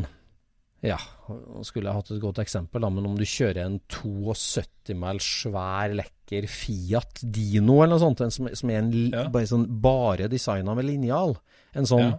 Ja, 0.87 0.97
nå 1.29 1.63
skulle 1.67 1.89
jeg 1.89 1.97
hatt 1.97 2.11
et 2.15 2.21
godt 2.23 2.39
eksempel, 2.43 2.81
da, 2.81 2.89
men 2.93 3.05
om 3.09 3.15
du 3.19 3.23
kjører 3.27 3.65
en 3.65 3.79
72 3.91 4.95
mæl 4.95 5.19
svær, 5.23 5.93
lekker 5.99 6.47
Fiat 6.47 7.21
Dino 7.23 7.81
eller 7.83 7.95
noe 7.97 8.03
sånt, 8.05 8.21
en 8.23 8.31
som, 8.31 8.47
som 8.55 8.69
er 8.71 8.79
en, 8.81 8.91
Ja. 9.11 9.25
bare, 9.33 9.49
sånn, 9.49 9.65
bare 9.83 10.29
designa 10.31 10.75
med 10.77 10.85
linjal, 10.87 11.35
en 11.75 11.85
sånn 11.89 12.11
Ja. 12.11 12.17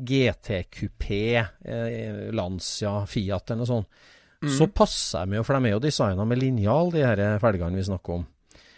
GT-kupé, 0.00 1.46
eh, 1.64 2.30
Lancia, 2.32 3.04
Fiat 3.06 3.50
eller 3.50 3.64
noe 3.64 3.66
sånt, 3.66 3.86
Mm. 4.42 4.48
så 4.56 4.66
passer 4.72 5.18
jeg 5.20 5.28
med, 5.28 5.44
for 5.44 5.52
de 5.60 5.68
er 5.68 5.72
jo 5.74 5.80
designa 5.84 6.24
med 6.26 6.38
linjal, 6.40 6.90
de 6.90 7.02
her 7.04 7.38
felgene 7.38 7.76
vi 7.76 7.82
snakker 7.84 8.14
om. 8.14 8.26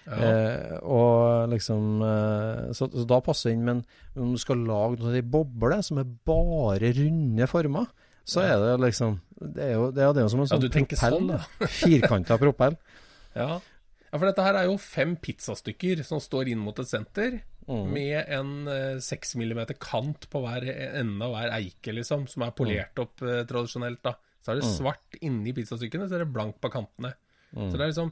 Ja. 0.05 0.17
Eh, 0.19 0.79
og 0.83 1.49
liksom 1.53 2.03
eh, 2.03 2.73
så, 2.75 2.89
så 2.91 3.07
da 3.07 3.21
passer 3.21 3.51
det 3.51 3.55
inn, 3.59 3.65
men 3.65 3.85
om 4.17 4.33
du 4.33 4.39
skal 4.43 4.57
lage 4.67 4.99
noe 4.99 5.15
i 5.15 5.23
boble 5.23 5.79
som 5.87 5.99
er 6.03 6.09
bare 6.27 6.91
runde 6.99 7.47
former, 7.47 7.87
så 8.27 8.43
er 8.43 8.59
det 8.59 8.81
liksom 8.89 9.21
Det 9.55 9.63
er 9.67 9.73
jo, 9.75 9.91
det 9.91 10.03
er 10.03 10.09
jo, 10.11 10.15
det 10.21 10.25
som 10.31 10.41
en 10.45 10.49
sånn 10.51 10.63
ja, 10.63 10.71
propell. 10.71 11.17
sånn, 11.19 11.29
da. 11.33 11.69
Firkanta 11.83 12.39
propell. 12.39 12.77
Ja. 13.35 13.47
ja, 13.57 14.19
for 14.19 14.27
dette 14.29 14.45
her 14.45 14.59
er 14.61 14.67
jo 14.69 14.75
fem 14.77 15.15
pizzastykker 15.17 16.03
som 16.05 16.21
står 16.21 16.51
inn 16.53 16.61
mot 16.61 16.79
et 16.79 16.91
senter, 16.91 17.41
Mm. 17.63 17.93
med 17.95 18.27
en 18.35 18.49
eh, 18.67 18.97
seks 18.99 19.37
millimeter 19.39 19.77
kant 19.79 20.25
på 20.29 20.41
hver 20.43 20.65
ende 20.99 21.23
av 21.23 21.31
hver 21.37 21.53
eike, 21.61 21.93
liksom, 21.95 22.25
som 22.29 22.43
er 22.43 22.51
polert 22.59 22.99
opp 22.99 23.23
eh, 23.23 23.45
tradisjonelt, 23.47 24.01
da. 24.03 24.17
Så 24.43 24.51
er 24.51 24.59
det 24.59 24.67
svart 24.67 25.15
inni 25.23 25.53
pizzastykkene, 25.55 26.09
så 26.11 26.17
er 26.19 26.25
det 26.25 26.33
blankt 26.35 26.59
på 26.61 26.73
kantene. 26.75 27.13
Så 27.55 27.71
det 27.77 27.85
er 27.85 27.93
liksom 27.93 28.11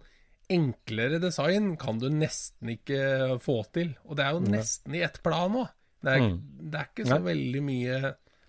Enklere 0.50 1.18
design 1.22 1.72
kan 1.82 1.98
du 1.98 2.06
nesten 2.14 2.70
ikke 2.76 3.36
få 3.42 3.58
til. 3.74 3.92
Og 4.06 4.16
det 4.18 4.24
er 4.28 4.38
jo 4.38 4.40
nesten 4.46 4.94
i 4.98 5.02
ett 5.06 5.18
plan 5.22 5.52
òg. 5.64 5.68
Det, 6.02 6.14
er- 6.14 6.38
det 6.70 6.80
er 6.80 6.88
ikke 6.94 7.08
så 7.10 7.18
veldig 7.26 7.62
mye 7.66 7.98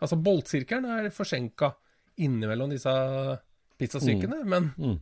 Altså, 0.01 0.17
boltsirkelen 0.21 0.85
er 0.89 1.09
forsenka 1.13 1.73
innimellom 2.17 2.69
disse 2.73 2.93
pizzastykkene, 3.79 4.43
men 4.45 4.73
Mm. 4.77 4.99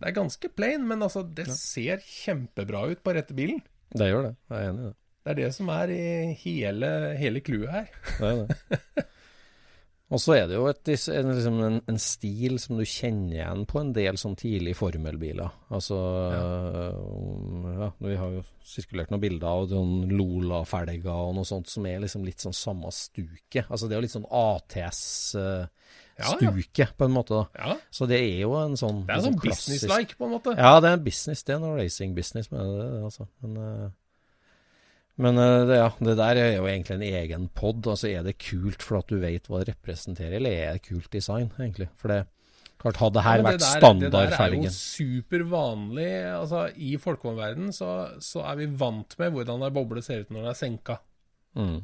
det 0.00 0.08
er 0.08 0.12
ganske 0.20 0.48
plain, 0.54 0.86
men 0.88 1.02
altså, 1.02 1.22
det 1.34 1.46
ser 1.54 1.98
kjempebra 2.04 2.84
ut 2.92 3.02
på 3.02 3.14
rette 3.16 3.34
bilen. 3.34 3.62
Det 3.94 4.10
gjør 4.12 4.22
det. 4.30 4.36
Jeg 4.50 4.58
er 4.58 4.70
enig 4.70 4.80
i 4.80 4.88
det. 4.90 4.96
Det 5.26 5.30
er 5.32 5.38
det 5.42 5.54
som 5.56 5.68
er 5.74 5.90
i 5.90 6.34
hele, 6.38 6.88
hele 7.18 7.40
clouet 7.42 7.70
her. 7.70 7.86
det, 8.20 8.26
er 8.30 8.46
det. 8.46 9.04
Og 10.14 10.20
så 10.22 10.36
er 10.36 10.44
det 10.46 10.54
jo 10.54 10.68
et, 10.70 10.86
en, 11.10 11.30
liksom 11.34 11.56
en, 11.66 11.80
en 11.90 11.96
stil 11.98 12.60
som 12.62 12.76
du 12.78 12.84
kjenner 12.86 13.40
igjen 13.40 13.64
på 13.66 13.80
en 13.80 13.88
del 13.96 14.14
sånn 14.22 14.36
tidlig 14.38 14.76
formelbiler. 14.78 15.50
Altså 15.74 15.96
ja. 16.30 17.88
Vi 17.98 18.14
har 18.14 18.36
jo 18.36 18.44
sirkulert 18.62 19.10
noen 19.10 19.24
bilder 19.24 19.48
av 19.50 19.66
sånn 19.72 20.04
Lola-felger 20.14 21.10
og 21.10 21.34
noe 21.40 21.48
sånt 21.48 21.66
som 21.72 21.88
er 21.90 21.98
liksom 22.04 22.22
litt 22.22 22.38
sånn 22.44 22.54
samme 22.54 22.92
stuke. 22.94 23.64
Altså 23.66 23.88
det 23.90 23.96
er 23.96 23.98
jo 23.98 24.06
litt 24.06 24.14
sånn 24.14 24.30
ATS-stuke 24.30 25.68
Ja, 26.16 26.86
på 26.96 27.04
en 27.04 27.12
måte, 27.12 27.34
da. 27.34 27.60
Ja, 27.60 27.76
Så 27.92 28.06
det 28.08 28.18
er 28.22 28.40
jo 28.40 28.54
en 28.56 28.76
sånn 28.80 29.02
Det 29.06 29.12
er 29.12 29.20
litt 29.20 29.26
sånn 29.26 29.40
business-like, 29.42 30.16
på 30.16 30.24
en 30.24 30.34
måte. 30.38 30.54
Ja, 30.56 30.78
det 30.80 30.88
er 30.88 30.96
en 30.96 31.04
business. 31.04 31.42
Det 31.44 31.54
er 31.54 31.60
noe 31.60 31.76
racing-business 31.76 32.48
med 32.54 32.60
det, 32.64 32.86
det, 32.94 33.00
altså. 33.10 33.26
Men, 33.44 33.56
eh, 33.60 33.90
men 35.26 35.40
eh, 35.42 35.58
det, 35.68 35.76
ja, 35.82 35.90
det 36.08 36.14
der 36.16 36.40
er 36.40 36.54
jo 36.56 36.64
egentlig 36.70 36.96
en 36.96 37.04
egen 37.10 37.48
pod. 37.52 37.84
Altså, 37.86 38.08
er 38.08 38.24
det 38.24 38.38
kult 38.40 38.82
for 38.84 39.02
at 39.02 39.12
du 39.12 39.18
vet 39.20 39.50
hva 39.50 39.60
det 39.60 39.74
representerer, 39.74 40.38
eller 40.40 40.56
er 40.56 40.78
det 40.78 40.86
kult 40.88 41.10
design, 41.12 41.50
egentlig? 41.58 41.90
For 42.00 42.12
det 42.12 42.22
klart, 42.80 43.00
hadde 43.00 43.24
her 43.24 43.42
Ja, 43.42 43.44
vært 43.50 43.66
standardfergen. 43.66 44.00
Det 44.00 44.12
der 44.12 44.44
er 44.46 44.56
jo 44.62 44.72
supervanlig. 44.76 46.08
Altså, 46.32 46.62
I 46.76 46.96
folkevognverdenen 47.00 47.76
så, 47.76 47.90
så 48.24 48.44
er 48.48 48.56
vi 48.62 48.70
vant 48.72 49.18
med 49.20 49.36
hvordan 49.36 49.64
ei 49.68 49.70
boble 49.74 50.02
ser 50.04 50.24
ut 50.24 50.32
når 50.32 50.40
den 50.42 50.50
er 50.54 50.58
senka. 50.62 50.98
mm. 51.56 51.76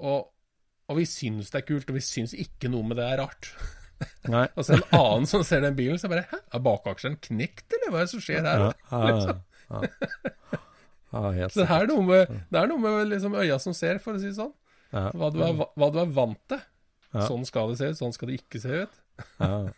Og, 0.00 0.30
og 0.90 0.98
vi 0.98 1.06
syns 1.06 1.52
det 1.52 1.60
er 1.60 1.66
kult, 1.68 1.90
og 1.90 1.96
vi 1.96 2.02
syns 2.04 2.34
ikke 2.34 2.70
noe 2.72 2.86
med 2.86 2.98
det 2.98 3.06
er 3.06 3.20
rart. 3.22 3.52
Nei. 4.32 4.46
Og 4.56 4.64
så 4.64 4.78
en 4.78 4.86
annen 4.96 5.28
som 5.28 5.42
ser 5.44 5.60
den 5.64 5.76
bilen, 5.76 5.98
så 6.00 6.08
bare 6.08 6.24
Hæ, 6.30 6.38
er 6.56 6.62
bakaksjen 6.64 7.18
knekt, 7.20 7.66
eller 7.76 7.92
hva 7.92 8.00
er 8.00 8.08
det 8.08 8.12
som 8.14 8.22
skjer 8.24 8.46
her? 8.48 8.62
Ja, 8.64 8.72
ja, 9.10 9.34
ja. 9.68 10.60
ja, 11.12 11.22
helt 11.36 11.52
Så 11.52 11.60
det 11.60 11.68
er 11.76 11.90
noe 11.90 12.06
med, 12.08 12.32
det 12.48 12.62
er 12.62 12.70
noe 12.70 12.80
med 12.80 13.12
liksom 13.12 13.36
øya 13.36 13.60
som 13.62 13.76
ser, 13.76 14.00
for 14.02 14.16
å 14.16 14.22
si 14.22 14.30
det 14.30 14.38
sånn. 14.38 14.54
Ja. 14.90 15.04
Hva 15.14 15.28
du 15.34 15.38
er, 15.44 15.52
hva 15.78 15.90
du 15.92 16.00
er 16.02 16.14
vant 16.16 16.40
til. 16.50 16.64
Sånn 17.10 17.44
skal 17.46 17.72
det 17.72 17.80
se 17.80 17.90
ut, 17.92 17.98
sånn 17.98 18.16
skal 18.16 18.30
det 18.30 18.40
ikke 18.40 18.62
se 18.62 18.82
ut. 18.86 18.98
Ja. 19.42 19.52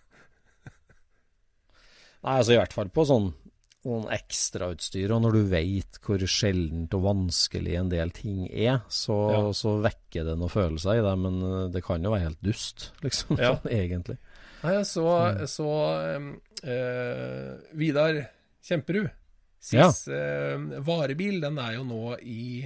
Nei, 2.22 2.36
altså 2.38 2.54
i 2.54 2.60
hvert 2.60 2.76
fall 2.76 2.92
på 2.94 3.04
sånn, 3.08 3.32
sånn 3.82 4.04
ekstrautstyr, 4.14 5.10
og 5.14 5.24
når 5.24 5.32
du 5.36 5.40
veit 5.50 5.98
hvor 6.04 6.22
sjeldent 6.30 6.92
og 6.94 7.02
vanskelig 7.02 7.74
en 7.80 7.88
del 7.90 8.12
ting 8.14 8.44
er, 8.48 8.80
så, 8.88 9.16
Ja. 9.32 9.40
så 9.58 9.72
vekker 9.82 10.24
det 10.28 10.36
noen 10.38 10.52
følelser 10.52 11.00
i 11.00 11.02
deg, 11.02 11.18
men 11.18 11.40
eh, 11.42 11.64
det 11.74 11.82
kan 11.84 12.02
jo 12.02 12.12
være 12.14 12.28
helt 12.28 12.42
dust, 12.46 12.92
liksom, 13.06 13.38
Ja. 13.42 13.56
sånn, 13.56 13.72
egentlig. 13.74 14.18
Nei, 14.62 14.76
så, 14.86 15.04
så 15.50 15.66
um, 16.16 16.28
eh, 16.62 17.48
Vidar 17.74 18.20
Kjemperud. 18.62 19.10
SIS 19.62 20.04
eh, 20.10 20.58
varebil, 20.82 21.40
den 21.42 21.58
er 21.62 21.76
jo 21.76 21.82
nå 21.86 22.16
i 22.22 22.62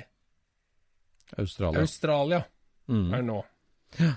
Australia. 1.37 1.81
Australia. 1.81 2.45
Mm. 2.89 3.09
Er 3.17 3.23
nå. 3.27 3.41
nå. 4.01 4.13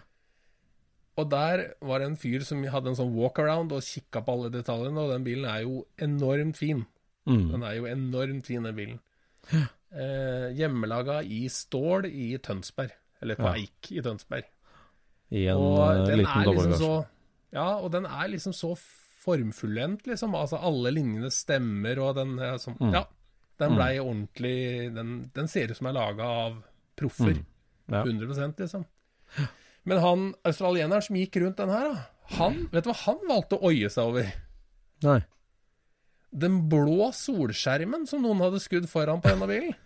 Og 1.20 1.28
der 1.32 1.66
var 1.86 2.00
det 2.02 2.08
en 2.10 2.20
fyr 2.20 2.44
som 2.48 2.62
hadde 2.72 2.92
en 2.94 2.98
sånn 2.98 3.12
walkaround 3.16 3.74
og 3.76 3.84
kikka 3.86 4.22
på 4.26 4.36
alle 4.36 4.52
detaljene, 4.54 5.04
og 5.04 5.12
den 5.14 5.26
bilen 5.28 5.48
er 5.50 5.66
jo 5.66 5.84
enormt 6.02 6.60
fin. 6.60 6.86
Mm. 7.30 7.46
Den 7.52 7.66
er 7.68 7.76
jo 7.78 7.90
enormt 7.90 8.48
fin, 8.50 8.64
den 8.66 8.78
bilen. 8.78 9.00
Eh, 9.90 10.48
hjemmelaga 10.54 11.20
i 11.26 11.48
stål 11.50 12.06
i 12.10 12.32
Tønsberg. 12.46 12.92
Eller 13.22 13.36
på 13.36 13.48
Ja. 13.50 13.54
Eik 13.58 13.92
i 13.92 14.02
Tønsberg. 14.06 14.46
I 15.32 15.46
en 15.50 15.58
Og 15.58 15.80
eh, 15.82 16.06
den 16.08 16.20
liten 16.22 16.42
er 16.42 16.46
liksom 16.54 16.74
så 16.80 17.06
Ja, 17.52 17.68
og 17.80 17.92
den 17.92 18.06
er 18.06 18.28
liksom 18.30 18.54
så 18.54 18.76
formfullendt, 19.20 20.06
liksom. 20.08 20.36
Altså, 20.38 20.60
alle 20.62 20.92
linjene 20.94 21.32
stemmer, 21.34 22.00
og 22.00 22.16
den 22.16 22.38
er 22.40 22.58
sånn 22.62 22.78
Mm. 22.80 22.94
Ja. 22.94 23.06
Den 23.60 23.76
blei 23.76 24.00
ordentlig 24.00 24.94
den, 24.96 25.32
den 25.36 25.48
ser 25.48 25.70
ut 25.70 25.78
som 25.78 25.88
er 25.88 25.94
laga 25.94 26.24
av 26.24 26.64
proffer. 26.96 27.34
Mm. 27.34 27.46
Ja. 27.92 28.04
100 28.04 28.56
liksom. 28.58 28.86
Men 29.88 30.02
han 30.04 30.24
australieneren 30.48 31.04
som 31.06 31.18
gikk 31.20 31.40
rundt 31.44 31.60
den 31.60 31.72
her, 31.74 31.94
han, 32.38 32.66
vet 32.74 32.86
du 32.86 32.92
hva 32.92 32.98
han 33.06 33.22
valgte 33.30 33.58
å 33.58 33.72
oie 33.72 33.90
seg 33.90 34.12
over? 34.12 34.32
Nei. 35.06 35.20
Den 36.30 36.60
blå 36.70 37.10
solskjermen 37.16 38.06
som 38.10 38.22
noen 38.22 38.44
hadde 38.44 38.60
skudd 38.62 38.86
foran 38.92 39.22
på 39.24 39.32
denne 39.32 39.48
bilen. 39.50 39.74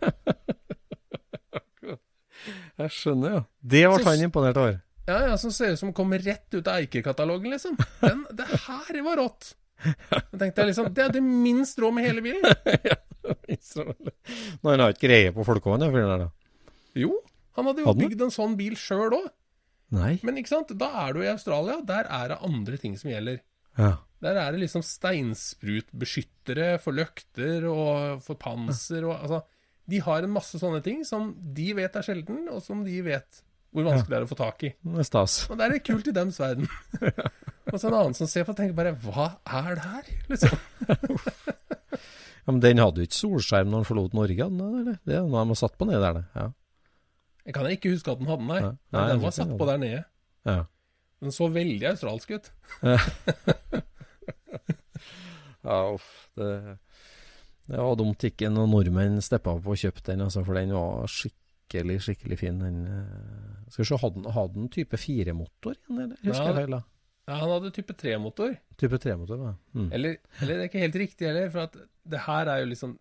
Jeg 2.81 2.91
skjønner, 2.91 3.37
ja. 3.37 3.41
Det 3.61 3.83
ble 3.87 4.03
han 4.03 4.25
imponert 4.25 4.57
over. 4.59 4.79
Ja, 5.07 5.17
ja, 5.29 5.37
Som 5.39 5.51
ser 5.51 5.75
ut 5.75 5.79
som 5.79 5.93
kommer 5.95 6.19
rett 6.23 6.47
ut 6.55 6.67
av 6.67 6.79
Eike-katalogen, 6.81 7.51
liksom. 7.53 7.77
Den, 8.01 8.25
det 8.39 8.47
her 8.65 8.99
var 9.05 9.19
rått. 9.21 9.53
Da 9.83 10.39
tenkte 10.39 10.63
jeg 10.63 10.69
liksom, 10.69 10.89
Det 10.95 11.03
er 11.03 11.11
det 11.11 11.21
minst 11.23 11.79
rå 11.81 11.89
med 11.91 12.07
hele 12.07 12.23
bilen. 12.25 12.43
Ja, 13.23 13.35
Nå 14.59 14.71
han 14.73 14.81
har 14.83 14.91
ikke 14.91 15.07
greie 15.07 15.31
på 15.31 15.45
folkehånd, 15.47 15.85
fyren 15.93 16.09
der, 16.11 16.25
da. 16.25 16.73
Jo, 16.99 17.13
han 17.55 17.69
hadde 17.69 17.83
jo 17.83 17.87
Hadde 17.87 18.03
bygd 18.03 18.23
en 18.25 18.33
sånn 18.35 18.57
bil 18.59 18.75
sjøl 18.79 19.15
òg. 19.15 19.29
Nei. 19.93 20.17
Men 20.25 20.39
ikke 20.41 20.53
sant, 20.55 20.73
da 20.79 20.89
er 21.05 21.13
du 21.13 21.21
i 21.23 21.29
Australia, 21.31 21.77
der 21.85 22.09
er 22.09 22.33
det 22.33 22.39
andre 22.47 22.79
ting 22.81 22.95
som 22.99 23.11
gjelder. 23.11 23.39
Ja. 23.77 23.91
Der 24.23 24.39
er 24.39 24.53
det 24.55 24.61
liksom 24.63 24.83
steinsprutbeskyttere 24.85 26.77
for 26.81 26.95
løkter 26.95 27.65
og 27.69 28.21
for 28.23 28.39
panser 28.39 29.03
og 29.07 29.17
altså 29.17 29.41
De 29.89 29.99
har 29.99 30.23
en 30.23 30.31
masse 30.31 30.55
sånne 30.61 30.79
ting 30.85 31.01
som 31.03 31.33
de 31.35 31.73
vet 31.75 31.95
er 31.99 32.05
sjelden, 32.05 32.45
og 32.47 32.61
som 32.63 32.85
de 32.85 33.01
vet 33.03 33.41
hvor 33.73 33.87
vanskelig 33.89 34.13
det 34.13 34.19
er 34.19 34.25
å 34.27 34.29
få 34.29 34.37
tak 34.37 34.63
i. 34.63 34.69
Det 34.85 35.01
er 35.01 35.07
stas. 35.07 35.35
Og 35.49 35.57
det 35.57 35.65
er 35.65 35.73
litt 35.73 35.87
kult 35.87 36.07
i 36.07 36.13
dems 36.15 36.37
verden. 36.39 36.69
og 37.73 37.75
så 37.75 37.89
en 37.89 37.97
annen 37.97 38.15
som 38.15 38.29
ser 38.29 38.45
på 38.45 38.53
og 38.53 38.59
tenker 38.59 38.77
bare 38.77 38.93
Hva 39.01 39.27
er 39.43 39.75
det 39.75 39.87
her? 39.89 40.11
Liksom. 40.31 40.55
Ja, 42.43 42.51
men 42.51 42.59
den 42.59 42.81
hadde 42.81 42.99
jo 42.99 43.07
ikke 43.07 43.15
solskjerm 43.15 43.69
når 43.71 43.83
den 43.83 43.87
forlot 43.87 44.15
Norge, 44.17 44.47
den, 44.51 44.79
eller? 44.81 44.97
Det 45.07 45.15
noe 45.23 45.43
de 45.45 45.53
har 45.53 45.59
satt 45.61 45.77
på 45.79 45.87
nedi 45.87 46.01
der, 46.03 46.17
det. 46.17 46.23
Ja. 46.35 46.47
Jeg 47.43 47.55
kan 47.55 47.67
ikke 47.71 47.91
huske 47.91 48.11
at 48.13 48.21
den 48.21 48.29
hadde 48.31 48.45
den, 48.45 48.51
nei. 48.53 48.61
Nei. 48.95 49.07
den 49.11 49.21
var 49.23 49.35
satt 49.35 49.51
på 49.59 49.67
der 49.67 49.81
nede. 49.81 50.05
ja. 50.47 50.63
Den 51.23 51.31
så 51.31 51.47
veldig 51.47 51.87
australsk 51.87 52.33
ut. 52.35 52.49
Ja, 55.63 55.77
uff. 55.95 56.09
Det, 56.35 56.49
det 57.69 57.79
var 57.79 57.95
dumt 57.95 58.25
ikke 58.27 58.49
noen 58.51 58.73
nordmenn 58.73 59.21
steppa 59.23 59.53
opp 59.55 59.69
og 59.71 59.79
kjøpte 59.79 60.11
den, 60.11 60.25
altså, 60.25 60.43
for 60.43 60.59
den 60.59 60.73
var 60.75 61.07
skikkelig, 61.07 62.01
skikkelig 62.03 62.39
fin. 62.41 62.59
Den, 62.59 62.81
eh, 62.91 63.61
skal 63.71 63.85
vi 63.85 63.87
se, 63.87 64.01
hadde 64.03 64.49
den, 64.57 64.67
type 64.73 64.99
4-motor 64.99 65.77
igjen, 65.77 66.01
eller? 66.09 66.19
Husker 66.25 66.49
jeg 66.49 66.59
feil, 66.59 66.75
da? 66.75 66.81
Ja, 67.23 67.39
han 67.39 67.53
hadde 67.55 67.71
type 67.77 67.95
3-motor. 68.03 68.57
Type 68.83 68.99
3-motor, 69.07 69.47
ja. 69.47 69.55
Mm. 69.79 69.89
Eller, 69.95 70.19
eller 70.41 70.57
det 70.57 70.59
er 70.59 70.71
ikke 70.73 70.83
helt 70.83 71.01
riktig 71.05 71.29
heller, 71.29 71.47
for 71.55 71.69
at 71.69 71.79
det 72.03 72.25
her 72.25 72.51
er 72.51 72.65
jo 72.65 72.71
liksom 72.73 72.97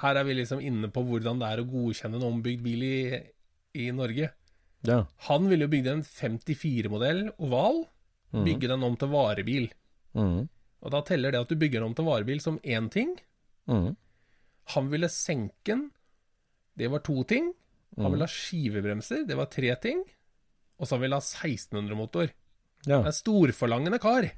Her 0.00 0.16
er 0.20 0.24
vi 0.28 0.34
liksom 0.36 0.60
inne 0.60 0.88
på 0.92 1.02
hvordan 1.04 1.38
det 1.40 1.48
er 1.48 1.60
å 1.60 1.68
godkjenne 1.68 2.18
en 2.18 2.26
ombygd 2.30 2.64
bil 2.64 2.82
i, 2.84 2.96
i 3.76 3.90
Norge. 3.92 4.30
Ja. 4.86 5.00
Han 5.28 5.48
ville 5.50 5.66
jo 5.66 5.72
bygge 5.72 5.92
en 5.96 6.02
54-modell 6.06 7.30
oval, 7.38 7.84
Mhm. 8.32 8.44
bygge 8.44 8.68
den 8.68 8.82
om 8.84 8.96
til 8.96 9.08
varebil. 9.08 9.68
Mm. 10.14 10.48
Og 10.82 10.90
da 10.92 11.00
teller 11.02 11.32
det 11.32 11.40
at 11.40 11.48
du 11.48 11.56
bygger 11.56 11.80
den 11.80 11.88
om 11.90 11.94
til 11.94 12.04
varebil 12.04 12.40
som 12.40 12.58
én 12.60 12.88
ting. 12.90 13.16
Mm. 13.68 13.96
Han 14.74 14.90
ville 14.90 15.08
senke 15.08 15.52
den, 15.72 15.90
det 16.76 16.90
var 16.90 16.98
to 17.00 17.22
ting. 17.24 17.52
Mhm. 17.96 18.02
Han 18.02 18.12
ville 18.12 18.26
ha 18.26 18.32
skivebremser, 18.32 19.26
det 19.26 19.36
var 19.36 19.46
tre 19.46 19.74
ting. 19.80 20.02
Og 20.78 20.86
så 20.86 20.98
ville 21.00 21.16
han 21.16 21.22
ha 21.22 21.48
1600-motor. 21.48 22.30
Ja. 22.86 22.98
Det 23.02 23.06
er 23.08 23.16
storforlangende 23.22 23.98
kar. 23.98 24.30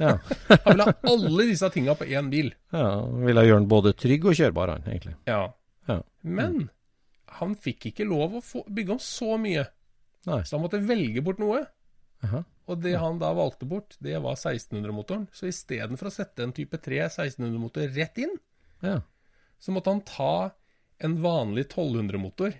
Ja. 0.00 0.16
Han 0.48 0.72
ville 0.72 0.84
ha 0.84 0.92
alle 1.06 1.44
disse 1.46 1.68
tinga 1.70 1.94
på 1.94 2.04
én 2.10 2.28
bil. 2.28 2.48
ja. 2.72 2.88
han 3.06 3.22
Ville 3.24 3.44
gjøre 3.46 3.60
den 3.60 3.68
både 3.70 3.92
trygg 3.94 4.24
og 4.26 4.34
kjørbar, 4.34 4.68
han, 4.72 4.82
egentlig. 4.82 5.14
Ja. 5.28 5.52
Ja. 5.88 6.00
Men 6.24 6.68
han 7.40 7.54
fikk 7.58 7.86
ikke 7.90 8.06
lov 8.08 8.36
å 8.38 8.42
få 8.44 8.62
bygge 8.70 8.92
om 8.96 9.00
så 9.02 9.36
mye, 9.40 9.66
Nei. 10.26 10.42
så 10.46 10.56
han 10.56 10.62
måtte 10.64 10.80
velge 10.86 11.22
bort 11.22 11.38
noe. 11.42 11.64
Aha. 12.24 12.40
Og 12.66 12.80
det 12.82 12.96
han 12.98 13.18
da 13.20 13.28
valgte 13.36 13.66
bort, 13.68 13.94
det 14.02 14.16
var 14.22 14.34
1600-motoren. 14.34 15.26
Så 15.34 15.46
istedenfor 15.50 16.08
å 16.08 16.14
sette 16.14 16.42
en 16.42 16.52
type 16.56 16.78
3 16.82 17.02
1600-motor 17.10 17.92
rett 17.94 18.18
inn, 18.24 18.32
Ja. 18.82 19.00
så 19.58 19.72
måtte 19.72 19.90
han 19.92 20.00
ta 20.06 20.50
en 20.98 21.18
vanlig 21.22 21.68
1200-motor 21.68 22.52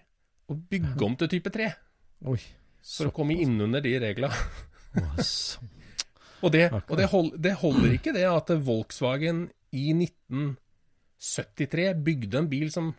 og 0.49 0.57
bygge 0.71 1.03
om 1.05 1.17
til 1.17 1.29
type 1.29 1.51
3. 1.51 1.71
Oi. 2.31 2.39
For 2.87 3.09
å 3.11 3.15
komme 3.17 3.35
innunder 3.43 3.81
de 3.83 3.97
reglene. 3.99 4.37
Og, 6.45 6.53
det, 6.53 6.69
og 6.73 6.95
det, 7.01 7.07
hold, 7.11 7.33
det 7.43 7.55
holder 7.59 7.97
ikke 7.97 8.13
det 8.15 8.27
at 8.29 8.51
Volkswagen 8.63 9.47
i 9.75 9.89
1973 9.97 11.89
bygde 12.07 12.39
en 12.43 12.49
bil 12.51 12.71
som 12.73 12.93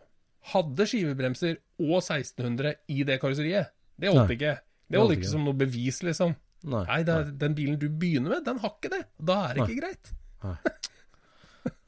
hadde 0.54 0.86
skivebremser 0.88 1.58
og 1.84 1.98
1600 2.02 2.76
i 2.94 3.04
det 3.08 3.20
karosseriet. 3.22 3.74
Det 4.00 4.12
holdt 4.14 4.28
Nei. 4.30 4.36
ikke. 4.38 4.54
Det 4.88 5.00
holdt 5.02 5.18
ikke. 5.18 5.30
som 5.32 5.44
noe 5.48 5.58
bevis, 5.58 6.02
liksom. 6.06 6.36
Nei. 6.68 6.84
Nei, 6.88 7.00
er, 7.04 7.32
den 7.42 7.56
bilen 7.58 7.78
du 7.82 7.88
begynner 7.90 8.38
med, 8.38 8.46
den 8.48 8.60
har 8.64 8.72
ikke 8.76 8.92
det. 8.94 9.04
Da 9.20 9.42
er 9.50 9.58
det 9.60 9.68
ikke 9.68 9.82
greit. 9.82 10.14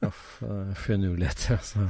Uff, 0.04 0.42
eh, 0.44 0.72
finurligheter, 0.80 1.56
altså. 1.58 1.86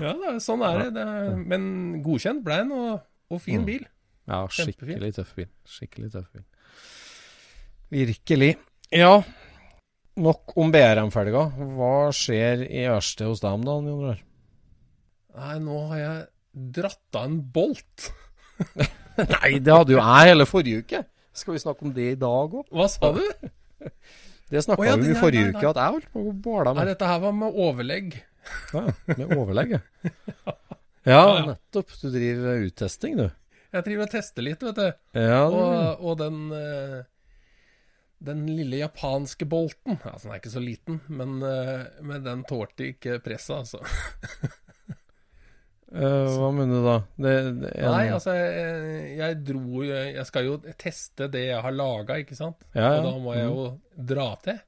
Ja, 0.00 0.12
er, 0.30 0.38
sånn 0.40 0.62
er 0.64 0.78
det. 0.84 0.88
det 0.96 1.04
er, 1.04 1.34
men 1.52 1.66
godkjent 2.04 2.42
ble 2.44 2.58
den, 2.62 2.72
og, 2.72 3.02
og 3.32 3.40
fin 3.44 3.60
Mm. 3.60 3.66
bil. 3.68 3.84
Ja, 4.26 4.40
skikkelig 4.50 5.12
tøff 5.18 5.34
bil. 5.36 5.48
Skikkelig 5.68 6.10
tøff 6.14 6.30
bil. 6.34 6.44
Virkelig. 7.92 8.56
Ja, 8.90 9.20
nok 10.18 10.56
om 10.58 10.72
BRM-felga. 10.74 11.44
Hva 11.76 11.92
skjer 12.16 12.64
i 12.66 12.86
verkstedet 12.88 13.28
hos 13.30 13.44
dem 13.44 13.66
da, 13.68 13.76
Jon 13.86 14.02
Rar? 14.08 14.22
Nei, 15.36 15.56
nå 15.60 15.80
har 15.90 15.98
jeg 16.00 16.20
dratt 16.78 17.18
av 17.18 17.26
en 17.28 17.40
bolt. 17.52 18.08
Nei, 19.34 19.50
det 19.60 19.72
hadde 19.72 19.92
jo 19.96 19.98
jeg 20.00 20.30
hele 20.30 20.46
forrige 20.48 20.84
uke. 20.84 21.02
Skal 21.36 21.56
vi 21.56 21.60
snakke 21.60 21.84
om 21.84 21.92
det 21.96 22.06
i 22.14 22.18
dag 22.20 22.54
òg? 22.56 22.64
Hva 22.72 22.86
sa 22.88 23.12
du? 23.16 23.22
Det 24.46 24.60
snakka 24.62 24.78
oh, 24.78 24.86
ja, 24.86 24.92
vi 24.94 25.08
i 25.10 25.14
forrige 25.18 25.42
nei, 25.42 25.52
nei, 25.56 25.58
uke, 25.58 25.70
at 25.72 25.78
jeg 25.80 25.92
holdt 25.96 26.10
på 26.14 26.20
å 26.22 26.32
båle 26.44 26.70
Nei, 26.70 26.76
med. 26.78 26.88
dette 26.92 27.06
her 27.10 27.16
var 27.24 27.32
med 27.34 27.56
overlegg. 27.66 28.12
Ja, 28.70 28.82
med 29.10 29.32
overlegg, 29.34 29.72
ja. 29.74 30.52
Ja, 31.02 31.22
nettopp. 31.48 31.90
Du 31.98 32.06
driver 32.14 32.62
uttesting, 32.62 33.16
du. 33.18 33.24
Jeg 33.74 33.86
driver 33.88 34.06
og 34.06 34.12
tester 34.14 34.46
litt, 34.46 34.62
vet 34.62 34.78
du. 34.78 34.86
Ja, 35.18 35.40
Og, 35.50 36.04
og 36.06 36.14
den 36.22 36.38
eh, 36.54 37.00
Den 38.30 38.44
lille 38.46 38.78
japanske 38.84 39.48
bolten 39.50 39.98
Altså, 39.98 40.28
den 40.28 40.36
er 40.36 40.40
ikke 40.40 40.54
så 40.54 40.62
liten, 40.62 41.02
men, 41.10 41.34
eh, 41.42 41.82
men 42.06 42.22
den 42.24 42.46
tålte 42.46 42.86
ikke 42.92 43.18
presset, 43.26 43.66
altså. 43.66 43.82
Eh, 45.96 46.30
hva 46.36 46.48
mener 46.52 46.76
du 46.76 46.84
da? 46.84 46.96
Det, 47.16 47.34
det 47.62 47.70
Nei, 47.80 48.02
altså, 48.12 48.34
jeg, 48.36 49.04
jeg 49.16 49.36
dro 49.48 49.84
Jeg 49.86 50.24
skal 50.28 50.44
jo 50.44 50.56
teste 50.76 51.28
det 51.32 51.46
jeg 51.46 51.62
har 51.64 51.72
laga, 51.72 52.18
ikke 52.20 52.36
sant? 52.36 52.66
Ja, 52.74 52.90
ja. 52.90 52.98
Og 52.98 53.06
da 53.06 53.12
må 53.22 53.36
jeg 53.36 53.46
jo 53.48 53.62
dra 54.10 54.26
til. 54.44 54.58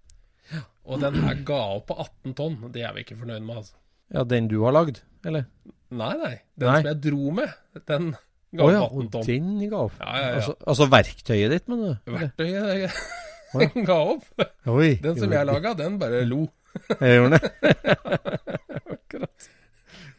Og 0.89 1.03
den 1.03 1.19
her 1.21 1.43
ga 1.45 1.59
opp 1.75 1.91
på 1.91 1.99
18 2.01 2.37
tonn. 2.39 2.57
Det 2.73 2.87
er 2.87 2.95
vi 2.97 3.05
ikke 3.05 3.19
fornøyd 3.21 3.45
med, 3.45 3.61
altså. 3.61 3.77
Ja, 4.15 4.25
den 4.25 4.49
du 4.49 4.57
har 4.63 4.73
lagd, 4.73 5.03
eller? 5.29 5.45
Nei, 5.93 6.15
nei. 6.23 6.33
Den 6.57 6.71
Nei. 6.71 6.79
som 6.81 6.89
jeg 6.89 7.01
dro 7.05 7.35
med, 7.37 7.53
den 7.91 8.09
ga 8.57 8.65
opp 8.65 8.73
ja, 8.73 8.81
18 8.87 9.03
og 9.03 9.11
tonn. 9.13 9.29
den 9.29 9.69
ga 9.69 9.83
opp. 9.85 9.99
Ja, 10.01 10.15
ja, 10.15 10.23
ja. 10.31 10.39
Altså, 10.39 10.55
altså 10.73 10.89
verktøyet 10.95 11.53
ditt, 11.53 11.69
mener 11.69 11.99
du? 11.99 12.15
Verktøyet 12.17 12.97
den 13.61 13.89
ga 13.89 13.99
opp. 14.15 14.25
Oi. 14.73 14.91
Den 15.05 15.21
som 15.21 15.37
jeg 15.37 15.49
laga, 15.53 15.75
den 15.77 16.01
bare 16.01 16.25
lo. 16.29 16.47
Jeg 16.95 17.21
gjorde 17.21 17.37
det. 17.37 17.77
Akkurat. 18.97 19.49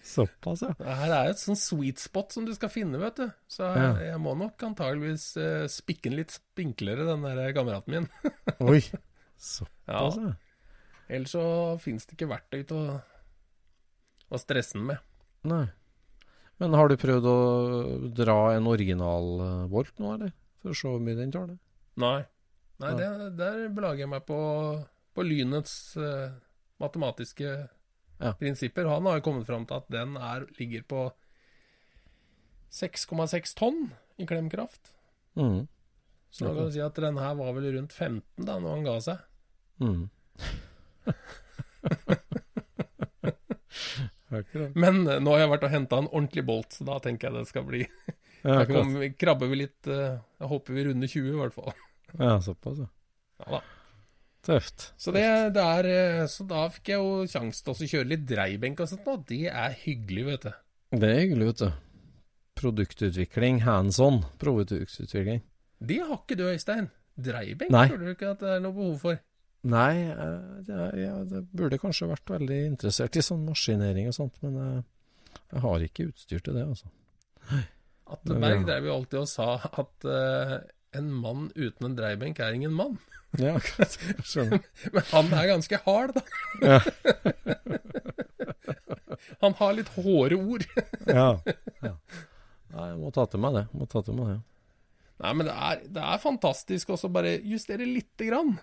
Såpass, 0.10 0.64
ja. 0.66 0.72
Det 0.80 0.96
her 1.02 1.12
er 1.14 1.28
jo 1.30 1.34
et 1.36 1.42
sånn 1.44 1.58
sweet 1.60 2.02
spot 2.02 2.34
som 2.34 2.46
du 2.48 2.54
skal 2.56 2.72
finne, 2.74 2.98
vet 3.02 3.20
du. 3.20 3.28
Så 3.52 3.68
Ja. 3.78 3.92
jeg 4.10 4.20
må 4.24 4.34
nok 4.40 4.62
antageligvis 4.66 5.26
uh, 5.38 5.68
spikke 5.70 6.10
den 6.10 6.18
litt 6.18 6.34
spinklere, 6.34 7.06
den 7.06 7.26
der 7.28 7.54
kameraten 7.54 7.94
min. 7.94 8.08
Oi. 8.72 8.80
Såpass, 9.38 10.18
ja. 10.18 10.34
Ellers 11.10 11.34
så 11.34 11.44
fins 11.82 12.06
det 12.10 12.18
ikke 12.18 12.30
verktøy 12.30 12.64
til 12.70 12.78
å, 12.78 12.98
å 14.30 14.42
stresse 14.42 14.78
den 14.78 14.88
med. 14.92 15.06
Nei. 15.50 15.66
Men 16.60 16.76
har 16.76 16.90
du 16.92 16.98
prøvd 17.00 17.26
å 17.32 17.38
dra 18.12 18.36
en 18.58 18.68
original 18.68 19.30
eh, 19.46 19.62
Volt 19.72 19.94
nå, 20.02 20.10
eller? 20.18 20.34
For 20.60 20.74
å 20.74 20.76
se 20.76 20.90
hvor 20.92 21.00
mye 21.06 21.16
den 21.16 21.32
tar 21.32 21.46
det? 21.48 21.56
Nei. 22.04 22.20
Nei, 22.84 22.92
det, 23.00 23.08
der 23.40 23.62
belager 23.76 24.04
jeg 24.04 24.12
meg 24.12 24.26
på, 24.28 24.40
på 25.16 25.24
lynets 25.24 25.74
uh, 26.00 26.30
matematiske 26.84 27.54
Ja. 28.20 28.34
prinsipper. 28.36 28.86
Han 28.92 29.06
har 29.08 29.20
jo 29.20 29.26
kommet 29.30 29.48
fram 29.48 29.66
til 29.66 29.76
at 29.80 29.88
den 29.92 30.18
er, 30.20 30.46
ligger 30.60 30.84
på 30.92 31.02
6,6 32.72 33.56
tonn 33.58 33.92
i 34.20 34.26
klemkraft. 34.30 34.92
Mm. 35.40 35.68
Så 36.30 36.46
da 36.46 36.52
kan 36.54 36.66
du 36.68 36.72
si 36.76 36.82
at 36.84 36.96
den 37.00 37.18
her 37.18 37.34
var 37.40 37.54
vel 37.56 37.72
rundt 37.74 37.94
15 37.96 38.46
da 38.46 38.60
når 38.62 38.76
han 38.76 38.86
ga 38.86 38.98
seg. 39.02 39.18
Mm. 39.80 40.10
Men 44.78 45.08
eh, 45.08 45.20
nå 45.24 45.32
har 45.34 45.40
jeg 45.42 45.52
vært 45.56 45.66
og 45.66 45.74
henta 45.74 45.98
en 46.04 46.12
ordentlig 46.12 46.44
bolt, 46.46 46.76
så 46.76 46.86
da 46.86 47.00
tenker 47.02 47.30
jeg 47.30 47.36
det 47.40 47.50
skal 47.50 47.64
bli 47.66 47.82
Ja, 48.46 48.62
Da 48.64 48.84
krabber 49.20 49.50
vi 49.52 49.58
litt 49.64 49.88
eh, 49.90 50.20
Jeg 50.40 50.48
håper 50.52 50.78
vi 50.78 50.86
runder 50.88 51.10
20 51.12 51.34
i 51.34 51.40
hvert 51.42 51.56
fall. 51.56 51.74
ja 52.20 52.36
såpass, 52.44 52.78
ja. 52.86 52.90
Ja 53.42 53.48
da. 53.58 53.62
Tøft. 54.46 54.94
Så, 54.96 55.12
det, 55.12 55.26
det 55.56 55.64
er, 55.64 55.90
eh, 55.92 56.26
så 56.32 56.46
da 56.48 56.64
fikk 56.72 56.94
jeg 56.94 57.02
jo 57.02 57.28
sjanse 57.28 57.64
til 57.66 57.74
å 57.74 57.90
kjøre 57.94 58.10
litt 58.14 58.26
dreibenk 58.30 58.84
og 58.84 58.92
sånt, 58.92 59.08
og 59.12 59.26
det 59.28 59.50
er 59.52 59.76
hyggelig, 59.82 60.26
vet 60.30 60.48
du. 60.48 60.52
Det 60.96 61.10
er 61.10 61.20
hyggelig, 61.26 61.50
vet 61.52 61.64
du. 61.64 62.14
Produktutvikling, 62.60 63.64
hands 63.66 64.00
on 64.04 64.22
produktutvikling. 64.40 65.44
Det 65.80 66.00
har 66.04 66.16
ikke 66.22 66.40
du, 66.40 66.46
Øystein. 66.48 66.88
Dreibenk 67.20 67.74
Nei. 67.76 67.88
tror 67.92 68.00
du 68.00 68.14
ikke 68.14 68.32
at 68.32 68.46
det 68.46 68.54
er 68.56 68.64
noe 68.64 68.76
behov 68.76 69.04
for? 69.04 69.20
Nei, 69.70 69.92
jeg, 70.08 70.36
jeg, 70.70 71.02
jeg 71.04 71.44
burde 71.60 71.82
kanskje 71.82 72.08
vært 72.08 72.32
veldig 72.32 72.60
interessert 72.70 73.20
i 73.20 73.24
sånn 73.26 73.44
maskinering 73.44 74.08
og 74.08 74.16
sånt, 74.16 74.40
men 74.46 74.56
jeg, 74.56 74.84
jeg 75.52 75.64
har 75.66 75.84
ikke 75.90 76.08
utstyr 76.14 76.44
til 76.46 76.56
det, 76.56 76.64
altså. 76.64 76.92
Atle 78.10 78.38
Berg 78.42 78.64
drev 78.66 78.88
jo 78.88 78.94
alltid 78.96 79.20
og 79.20 79.28
sa 79.30 79.50
at 79.60 80.08
eh, 80.08 80.54
en 80.98 81.12
mann 81.14 81.50
uten 81.56 81.90
en 81.90 81.96
dreibenk 81.98 82.40
er 82.42 82.56
ingen 82.58 82.74
mann. 82.74 82.98
Ja, 83.38 83.56
akkurat. 83.60 83.98
Jeg 84.02 84.26
Skjønner. 84.26 84.64
Men 84.96 85.04
han 85.12 85.34
er 85.38 85.50
ganske 85.52 85.82
hard, 85.86 86.16
da. 86.18 86.22
Ja. 86.66 86.80
Han 89.40 89.54
har 89.60 89.76
litt 89.76 89.92
hårde 89.96 90.38
ord. 90.40 90.66
Ja. 91.10 91.30
ja. 91.82 91.94
Nei, 92.70 92.86
jeg 92.92 92.98
må 93.02 93.10
ta 93.14 93.26
til 93.30 93.42
meg 93.42 93.56
det. 93.56 93.64
Må 93.74 93.88
ta 93.90 94.02
til 94.06 94.18
meg 94.18 94.28
det. 94.30 94.40
Nei, 95.20 95.32
men 95.36 95.48
det 95.50 95.54
er, 95.56 95.80
det 95.98 96.04
er 96.06 96.22
fantastisk 96.22 96.92
også 96.94 97.10
bare 97.12 97.32
justere 97.50 97.88
lite 97.88 98.28
grann. 98.30 98.54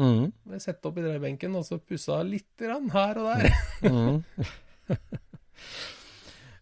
Mm. 0.00 0.32
Sette 0.60 0.90
opp 0.90 0.98
i 0.98 1.04
dreiebenken 1.04 1.54
og 1.56 1.64
så 1.68 1.78
pussa 1.78 2.18
lite 2.26 2.66
grann 2.66 2.90
her 2.92 3.20
og 3.22 3.30
der. 3.30 3.42
Mm. 3.86 4.18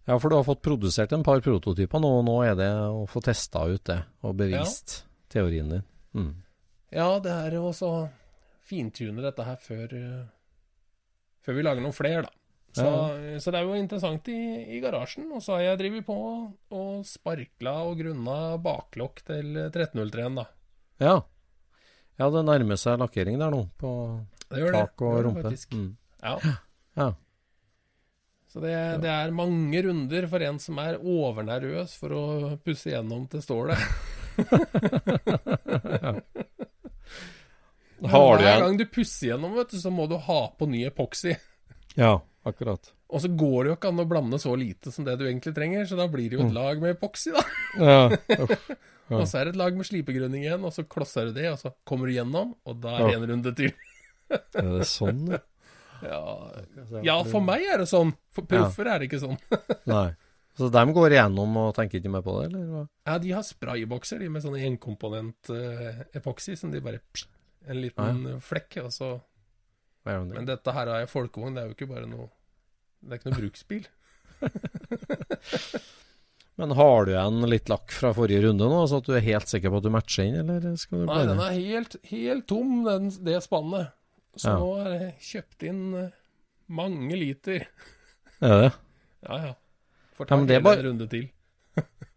Ja, 0.04 0.18
for 0.18 0.28
du 0.28 0.36
har 0.36 0.46
fått 0.46 0.62
produsert 0.64 1.12
en 1.14 1.24
par 1.26 1.40
prototyper 1.44 2.02
nå, 2.02 2.10
og 2.20 2.26
nå 2.26 2.36
er 2.46 2.56
det 2.58 2.70
å 2.90 3.04
få 3.10 3.22
testa 3.24 3.64
ut 3.70 3.84
det, 3.86 4.00
og 4.26 4.36
bevist 4.40 5.02
teorien 5.32 5.70
din. 5.70 5.84
Mm. 6.12 6.32
Ja, 6.92 7.08
det 7.22 7.32
er 7.32 7.56
jo 7.56 7.70
så 7.76 7.92
fintune 8.66 9.24
dette 9.24 9.46
her 9.46 9.58
før, 9.62 9.94
eh, 9.96 10.22
før 11.44 11.58
vi 11.58 11.66
lager 11.66 11.84
noen 11.84 11.96
flere, 11.96 12.26
da. 12.26 12.34
Så, 12.72 12.88
så 13.40 13.52
det 13.52 13.60
er 13.60 13.68
jo 13.68 13.76
interessant 13.76 14.28
i, 14.32 14.38
i 14.76 14.80
garasjen. 14.80 15.26
Og 15.36 15.42
så 15.44 15.58
har 15.58 15.64
jeg 15.66 15.80
drevet 15.82 16.06
på 16.06 16.16
og 16.72 17.04
sparkla 17.04 17.74
og 17.84 17.98
grunna 18.00 18.36
baklokk 18.64 19.20
til 19.28 19.50
1303-en, 19.66 20.38
da. 20.40 20.46
Ja. 21.02 21.16
ja, 22.16 22.30
det 22.32 22.44
nærmer 22.48 22.80
seg 22.80 23.00
lakkering 23.02 23.36
der 23.40 23.52
nå, 23.52 23.66
på 23.80 23.92
tak 24.48 25.04
og 25.04 25.18
Det 25.18 25.26
rumpe. 25.28 25.52
Mm. 25.76 25.90
Ja. 26.22 26.38
Ja. 26.96 27.10
Så 28.52 28.60
det, 28.60 28.72
det 29.00 29.08
er 29.08 29.30
mange 29.32 29.80
runder 29.86 30.26
for 30.28 30.42
en 30.44 30.58
som 30.60 30.76
er 30.82 30.98
overnervøs 31.00 31.94
for 31.96 32.12
å 32.12 32.24
pusse 32.60 32.90
gjennom 32.92 33.24
til 33.32 33.40
stålet. 33.40 33.78
Har 38.02 38.38
du 38.38 38.42
Hver 38.44 38.56
en 38.56 38.64
gang 38.66 38.76
du 38.80 38.84
pusser 38.90 39.28
gjennom, 39.30 39.54
vet 39.56 39.70
du, 39.72 39.78
så 39.80 39.90
må 39.94 40.08
du 40.10 40.16
ha 40.18 40.40
på 40.58 40.66
ny 40.68 40.82
epoksy. 40.88 41.36
Ja, 41.96 42.16
akkurat. 42.48 42.90
Og 43.12 43.20
så 43.22 43.28
går 43.28 43.58
det 43.64 43.70
jo 43.72 43.76
ikke 43.76 43.90
an 43.92 44.02
å 44.02 44.08
blande 44.08 44.38
så 44.42 44.54
lite 44.58 44.90
som 44.92 45.04
det 45.06 45.14
du 45.20 45.26
egentlig 45.28 45.52
trenger, 45.56 45.84
så 45.88 45.98
da 46.00 46.06
blir 46.10 46.28
det 46.32 46.38
jo 46.40 46.42
Mm. 46.46 46.48
et 46.50 46.56
lag 46.56 46.80
med 46.82 46.90
epoksy, 46.96 47.30
da. 47.36 47.42
Ja. 47.78 48.02
Uff. 48.42 48.56
Ja. 49.12 49.18
Og 49.20 49.26
så 49.28 49.38
er 49.38 49.44
det 49.44 49.52
et 49.52 49.60
lag 49.60 49.76
med 49.76 49.84
slipegrunning 49.84 50.42
igjen, 50.46 50.62
og 50.64 50.72
så 50.72 50.82
klosser 50.88 51.26
du 51.28 51.32
det, 51.36 51.50
og 51.52 51.58
så 51.60 51.72
kommer 51.84 52.08
du 52.08 52.14
gjennom, 52.16 52.54
og 52.64 52.78
da 52.80 52.94
er 52.96 53.02
det 53.02 53.12
Ja. 53.12 53.18
en 53.18 53.28
runde 53.32 53.52
til. 53.58 53.72
Er 54.32 54.68
det 54.78 54.86
sånn, 54.88 55.26
ja? 55.34 55.38
Ja, 56.02 57.00
ja 57.04 57.16
for 57.28 57.44
meg 57.44 57.64
er 57.68 57.82
det 57.82 57.88
sånn. 57.90 58.12
For 58.34 58.48
proffer 58.48 58.90
er 58.90 59.02
det 59.02 59.10
ikke 59.10 59.22
sånn. 59.22 59.38
Nei. 59.92 60.10
Så 60.58 60.68
de 60.68 60.82
går 60.92 61.14
igjennom 61.14 61.54
og 61.62 61.70
tenker 61.76 62.00
ikke 62.00 62.12
mer 62.12 62.24
på 62.24 62.34
det, 62.38 62.50
eller? 62.50 62.64
hva? 62.68 62.82
Ja, 63.08 63.14
de 63.22 63.30
har 63.32 63.44
spraybokser, 63.46 64.20
de 64.20 64.28
med 64.32 64.44
sånne 64.44 64.60
enkomponent-epoksy, 64.68 66.58
som 66.60 66.74
de 66.74 66.82
bare 66.84 67.00
pst, 67.12 67.30
En 67.70 67.78
liten 67.78 68.24
flekk, 68.42 68.80
og 68.82 68.90
så 68.90 69.08
det? 70.02 70.18
Men 70.34 70.48
dette 70.48 70.74
her 70.74 70.90
er 70.90 71.06
folkevogn, 71.10 71.54
det 71.54 71.62
er 71.62 71.68
jo 71.70 71.76
ikke 71.76 71.92
bare 71.92 72.08
noe 72.10 72.26
Det 72.98 73.14
er 73.14 73.20
ikke 73.20 73.30
noe 73.30 73.38
bruksbil. 73.38 73.84
Men 76.60 76.74
har 76.76 77.06
du 77.06 77.12
igjen 77.14 77.46
litt 77.48 77.70
lakk 77.72 77.94
fra 77.94 78.10
forrige 78.14 78.42
runde 78.44 78.66
nå, 78.68 78.82
så 78.90 79.00
at 79.00 79.08
du 79.08 79.14
er 79.16 79.24
helt 79.24 79.48
sikker 79.50 79.72
på 79.72 79.80
at 79.80 79.86
du 79.86 79.92
matcher 79.94 80.26
inn, 80.26 80.36
eller 80.42 80.76
skal 80.78 81.00
du 81.00 81.06
Nei, 81.08 81.22
den 81.30 81.40
er 81.42 81.54
helt, 81.56 81.96
helt 82.10 82.46
tom, 82.50 82.82
den, 82.86 83.08
det 83.24 83.38
spannet. 83.46 83.94
Så 84.36 84.48
Ja. 84.48 84.58
nå 84.58 84.68
er 84.80 84.90
det 84.98 85.08
kjøpt 85.20 85.66
inn 85.68 85.82
eh, 85.94 86.10
mange 86.72 87.16
liter. 87.18 87.66
Er 88.40 88.62
det? 88.62 88.72
Ja, 89.28 89.36
ja. 89.46 89.54
Får 90.16 90.26
Ja, 90.26 90.28
ta 90.28 90.36
ja, 90.40 90.46
hele 90.46 90.62
bare- 90.64 90.78
en 90.80 90.86
runde 90.86 91.08
til. 91.12 91.28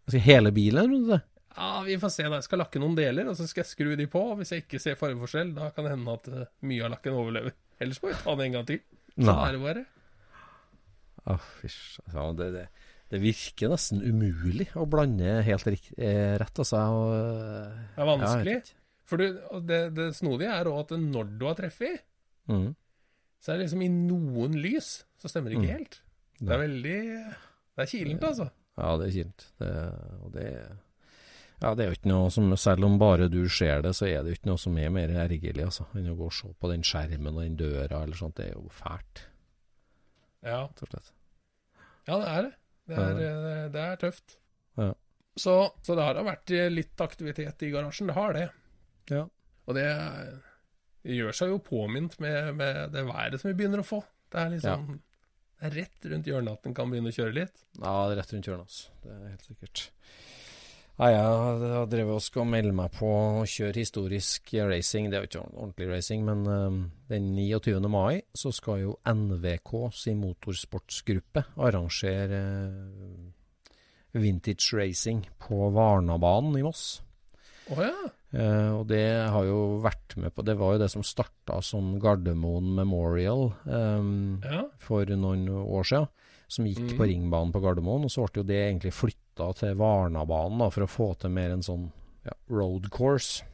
skal 0.08 0.20
hele 0.30 0.52
bilen, 0.52 0.84
en 0.84 0.94
runde? 0.96 1.22
Ja, 1.56 1.82
vi 1.86 1.96
får 1.96 2.10
se. 2.12 2.22
da. 2.28 2.36
Jeg 2.36 2.44
skal 2.44 2.58
lakke 2.60 2.80
noen 2.82 2.96
deler, 2.96 3.28
og 3.30 3.36
så 3.38 3.46
skal 3.48 3.62
jeg 3.64 3.70
skru 3.70 3.96
de 3.96 4.06
på. 4.12 4.22
Hvis 4.36 4.50
jeg 4.52 4.64
ikke 4.66 4.80
ser 4.82 4.94
fargeforskjell, 5.00 5.54
da 5.56 5.70
kan 5.70 5.84
det 5.86 5.92
hende 5.94 6.12
at 6.18 6.28
eh, 6.28 6.48
mye 6.68 6.84
av 6.84 6.90
lakken 6.96 7.12
overlever. 7.16 7.52
Ellers 7.80 8.00
må 8.02 8.10
vi 8.12 8.18
ta 8.22 8.34
den 8.36 8.46
en 8.46 8.52
gang 8.58 8.66
til. 8.68 8.80
Sånn 9.16 9.30
Nei. 9.30 9.48
er 9.48 9.52
det 9.56 9.62
bare. 9.62 9.84
Å, 11.26 11.38
fysj. 11.60 12.00
Altså, 12.06 12.26
det, 12.38 12.48
det, 12.54 12.66
det 13.10 13.20
virker 13.22 13.72
nesten 13.72 14.02
umulig 14.04 14.68
å 14.78 14.84
blande 14.90 15.38
helt 15.46 15.66
eh, 15.70 16.36
rett, 16.38 16.60
altså. 16.62 16.82
Og, 16.92 17.14
Det 17.16 18.02
er 18.02 18.04
ja, 18.04 18.10
vanskelig. 18.12 18.58
For 19.06 19.16
du, 19.22 19.26
det, 19.68 19.80
det 19.94 20.08
snodige 20.18 20.50
er 20.50 20.66
òg 20.70 20.80
at 20.84 20.96
når 20.98 21.28
du 21.38 21.46
har 21.46 21.54
treffet, 21.58 22.02
Mm. 22.48 22.74
så 23.42 23.52
er 23.52 23.56
det 23.58 23.64
liksom 23.66 23.82
i 23.82 23.88
noen 23.90 24.52
lys, 24.62 25.04
så 25.18 25.26
stemmer 25.30 25.50
det 25.50 25.56
ikke 25.58 25.66
Mm. 25.72 25.78
helt. 25.78 26.00
Det 26.38 26.52
er 26.54 26.60
veldig 26.62 27.00
Det 27.76 27.82
er 27.82 27.86
kilent, 27.90 28.22
altså. 28.28 28.50
Ja, 28.78 28.96
det 29.00 29.06
er 29.08 29.14
kilent. 29.16 29.46
Det, 29.58 29.70
og 30.22 30.32
det 30.32 30.48
Ja, 31.62 31.70
det 31.74 31.84
er 31.84 31.88
jo 31.88 31.96
ikke 31.96 32.10
noe 32.12 32.30
som 32.30 32.50
Selv 32.56 32.84
om 32.84 32.98
bare 32.98 33.28
du 33.32 33.48
ser 33.48 33.80
det, 33.82 33.94
så 33.96 34.04
er 34.06 34.22
det 34.22 34.28
jo 34.34 34.36
ikke 34.36 34.50
noe 34.50 34.58
som 34.60 34.76
er 34.78 34.90
mer 34.90 35.08
ergerlig, 35.08 35.64
altså, 35.64 35.86
enn 35.96 36.10
å 36.12 36.16
gå 36.18 36.26
og 36.26 36.32
se 36.36 36.48
på 36.60 36.68
den 36.70 36.82
skjermen 36.82 37.32
og 37.34 37.42
den 37.42 37.56
døra 37.56 38.02
eller 38.02 38.14
sånt. 38.14 38.34
Det 38.36 38.50
er 38.50 38.52
jo 38.54 38.68
fælt, 38.68 39.22
Ja, 40.44 40.68
ja 42.06 42.18
det 42.18 42.28
er 42.28 42.42
det. 42.42 42.52
Det 42.86 42.96
er, 42.98 43.68
det 43.72 43.80
er 43.82 43.96
tøft. 43.96 44.36
Ja. 44.78 44.92
Så, 45.36 45.54
så 45.82 45.96
det 45.96 46.04
har 46.04 46.14
da 46.14 46.22
vært 46.22 46.52
litt 46.72 47.00
aktivitet 47.02 47.62
i 47.66 47.70
garasjen. 47.72 48.06
Det 48.06 48.14
har 48.16 48.32
det. 48.36 48.50
Ja. 49.12 49.24
Og 49.66 49.76
det, 49.76 49.86
gjør 51.06 51.36
seg 51.38 51.52
jo 51.52 51.62
påminnet 51.62 52.16
med, 52.22 52.54
med 52.58 52.94
det 52.94 53.04
været 53.06 53.40
som 53.40 53.50
vi 53.50 53.58
begynner 53.58 53.82
å 53.82 53.86
få. 53.86 54.00
Det 54.32 54.40
er 54.42 54.54
liksom 54.56 54.96
Det 55.56 55.68
er 55.68 55.76
rett 55.80 56.08
rundt 56.10 56.26
hjørnet 56.28 56.58
at 56.58 56.66
en 56.68 56.74
kan 56.76 56.90
begynne 56.90 57.12
å 57.12 57.16
kjøre 57.16 57.36
litt. 57.36 57.60
Ja, 57.78 57.92
det 58.06 58.16
er 58.16 58.18
rett 58.20 58.32
rundt 58.34 58.48
hjørnet, 58.50 58.66
altså. 58.66 58.96
Det 59.04 59.12
er 59.14 59.30
helt 59.30 59.46
sikkert. 59.46 59.84
Nei, 60.96 61.10
jeg 61.12 61.24
har 61.28 61.88
drevet 61.92 62.16
og 62.16 62.24
skal 62.24 62.46
melde 62.48 62.72
meg 62.76 62.92
på 62.96 63.08
å 63.12 63.46
kjøre 63.52 63.82
historisk 63.82 64.54
racing. 64.64 65.10
Det 65.12 65.18
er 65.18 65.24
jo 65.24 65.28
ikke 65.28 65.42
ordentlig 65.44 65.88
racing, 65.90 66.22
men 66.24 66.44
um, 66.48 66.78
den 67.10 67.26
29. 67.36 67.88
mai 67.92 68.22
så 68.32 68.52
skal 68.56 68.80
jo 68.80 68.94
NVK 69.04 69.74
sin 69.92 70.22
motorsportsgruppe 70.22 71.44
arrangere 71.68 72.40
uh, 72.64 73.76
vintage 74.16 74.72
racing 74.72 75.26
på 75.44 75.68
Varnabanen 75.76 76.56
i 76.56 76.64
Moss. 76.64 76.86
Å 77.76 77.80
ja. 77.84 77.92
Eh, 78.34 78.70
og 78.74 78.86
det 78.90 79.04
har 79.30 79.46
jo 79.46 79.78
vært 79.84 80.16
med 80.18 80.34
på 80.34 80.42
Det 80.42 80.56
var 80.58 80.74
jo 80.74 80.80
det 80.82 80.90
som 80.90 81.04
starta 81.06 81.60
som 81.62 81.94
Gardermoen 82.02 82.72
Memorial 82.74 83.52
um, 83.64 84.42
ja. 84.42 84.64
for 84.82 85.06
noen 85.14 85.46
år 85.48 85.86
siden, 85.86 86.08
som 86.50 86.66
gikk 86.66 86.82
mm. 86.82 86.94
på 86.98 87.08
ringbanen 87.12 87.54
på 87.54 87.62
Gardermoen. 87.62 88.06
Og 88.08 88.12
så 88.12 88.26
ble 88.26 88.42
jo 88.42 88.48
det 88.48 88.58
egentlig 88.64 88.94
flytta 88.96 89.52
til 89.60 89.76
Varnabanen 89.78 90.64
da, 90.64 90.70
for 90.74 90.86
å 90.86 90.90
få 90.90 91.12
til 91.22 91.34
mer 91.36 91.54
en 91.54 91.64
sånn 91.66 91.90
ja, 92.26 92.34
road 92.50 92.90
course. 92.94 93.46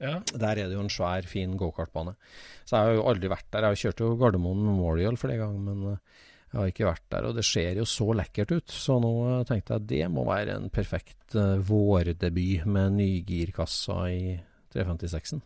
ja. 0.00 0.18
Der 0.32 0.56
er 0.56 0.70
det 0.70 0.78
jo 0.78 0.84
en 0.86 0.92
svær, 0.92 1.28
fin 1.28 1.58
gokartbane. 1.60 2.16
Så 2.64 2.78
jeg 2.78 2.88
har 2.88 2.98
jo 2.98 3.08
aldri 3.12 3.30
vært 3.32 3.50
der. 3.52 3.68
Jeg 3.68 3.76
har 3.76 3.84
kjørt 3.84 4.02
jo 4.04 4.14
Gardermoen 4.22 4.64
Memorial 4.64 5.20
flere 5.20 5.38
ganger, 5.44 5.60
men 5.68 5.92
eh, 5.92 6.24
jeg 6.52 6.58
har 6.58 6.70
ikke 6.70 6.86
vært 6.86 7.06
der. 7.12 7.26
Og 7.28 7.36
det 7.36 7.44
ser 7.44 7.80
jo 7.80 7.86
så 7.90 8.06
lekkert 8.16 8.54
ut, 8.54 8.72
så 8.72 8.98
nå 9.02 9.12
eh, 9.30 9.40
tenkte 9.48 9.74
jeg 9.74 9.82
at 9.82 9.88
det 9.90 10.02
må 10.12 10.26
være 10.28 10.58
en 10.60 10.70
perfekt 10.72 11.34
uh, 11.36 11.56
vårdebut 11.58 12.68
med 12.70 12.96
nygirkassa 13.00 13.98
i 14.12 14.36
356-en. 14.74 15.42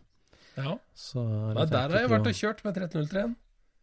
ja. 0.59 0.77
Så 0.93 1.23
Nei, 1.23 1.65
der 1.65 1.89
har 1.89 2.05
jeg 2.05 2.11
vært 2.11 2.29
og 2.29 2.37
kjørt 2.37 2.61
med 2.67 2.77
1303. 2.77 3.25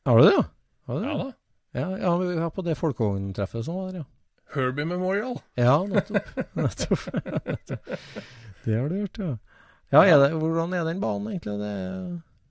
Har 0.08 0.20
du 0.20 0.28
det, 0.28 0.36
ja? 0.36 0.46
Har 0.88 0.96
du 0.96 1.04
det? 1.04 1.10
Ja 1.10 1.18
da. 1.18 1.28
Ja, 1.76 1.88
ja, 2.00 2.14
vi 2.16 2.38
var 2.38 2.54
på 2.56 2.64
det 2.64 2.78
folkevogntreffet 2.80 3.66
som 3.66 3.76
var 3.76 3.90
der, 3.90 4.04
ja. 4.04 4.08
Herbie 4.54 4.88
Memorial. 4.88 5.36
Ja, 5.60 5.82
nettopp. 5.84 6.30
nettopp. 6.56 7.02
nettopp. 7.50 7.90
Det 8.64 8.78
har 8.78 8.88
du 8.88 8.96
gjort, 9.02 9.20
ja. 9.20 9.34
Ja, 9.92 10.04
er 10.04 10.22
det, 10.22 10.32
Hvordan 10.36 10.72
er 10.76 10.84
den 10.88 11.00
banen 11.00 11.28
egentlig? 11.32 11.58
Det 11.60 11.74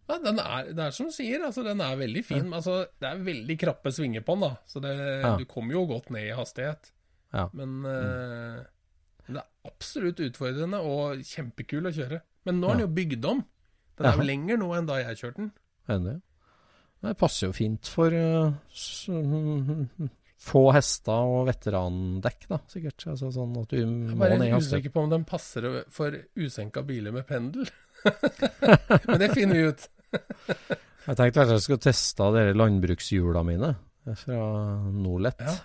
Ja, 0.07 0.17
den 0.23 0.39
er, 0.39 0.69
det 0.71 0.83
er 0.85 0.93
som 0.95 1.09
du 1.09 1.11
sier, 1.11 1.41
altså, 1.43 1.63
den 1.67 1.81
er 1.83 1.97
veldig 1.99 2.21
fin. 2.23 2.47
Altså, 2.55 2.77
det 3.01 3.09
er 3.09 3.23
veldig 3.25 3.57
krappe 3.59 3.91
svinger 3.91 4.23
på 4.23 4.37
den, 4.37 4.45
da. 4.47 4.53
Så 4.71 4.79
det, 4.83 4.93
Ja. 5.23 5.33
du 5.35 5.43
kommer 5.45 5.75
jo 5.75 5.83
godt 5.89 6.09
ned 6.15 6.29
i 6.29 6.35
hastighet. 6.37 6.91
Ja. 7.35 7.49
Men 7.53 7.73
uh, 7.83 8.61
det 9.27 9.41
er 9.41 9.67
absolutt 9.67 10.21
utfordrende 10.23 10.79
og 10.79 11.19
kjempekul 11.27 11.89
å 11.89 11.91
kjøre. 11.91 12.21
Men 12.47 12.61
nå 12.61 12.69
er 12.69 12.77
den 12.79 12.85
jo 12.85 12.93
bygd 12.95 13.27
om. 13.27 13.41
Den 13.97 14.07
er 14.07 14.15
jo 14.21 14.27
lenger 14.29 14.61
nå 14.61 14.69
enn 14.77 14.87
da 14.87 15.01
jeg 15.01 15.19
kjørte 15.19 15.41
den. 15.41 15.51
Enig. 15.91 16.13
det? 17.03 17.17
Passer 17.19 17.49
jo 17.49 17.57
fint 17.57 17.91
for 17.91 18.15
uh, 18.15 18.53
få 20.47 20.63
hester 20.71 21.33
og 21.33 21.49
veterandekk, 21.49 22.47
da, 22.47 22.61
sikkert. 22.71 23.09
Altså, 23.11 23.33
sånn 23.35 23.59
at 23.59 23.75
du 23.75 23.83
må 23.83 24.15
ned 24.15 24.15
i 24.15 24.15
hastighet. 24.15 24.47
Jeg 24.47 24.55
er 24.55 24.63
usikker 24.63 24.95
på 24.95 25.03
om 25.03 25.11
den 25.17 25.27
passer 25.27 25.67
for 25.91 26.15
usenka 26.39 26.85
biler 26.87 27.11
med 27.15 27.27
pendel. 27.27 27.67
Men 29.09 29.19
det 29.19 29.33
finner 29.35 29.57
vi 29.57 29.67
ut. 29.73 29.87
Jeg 31.07 31.15
tenkte 31.15 31.43
at 31.45 31.51
jeg 31.55 31.63
skulle 31.63 31.83
teste 31.83 32.27
de 32.35 32.45
landbrukshjula 32.57 33.43
mine 33.47 33.73
fra 34.19 34.39
Nordlett. 34.91 35.39
Ja. 35.43 35.55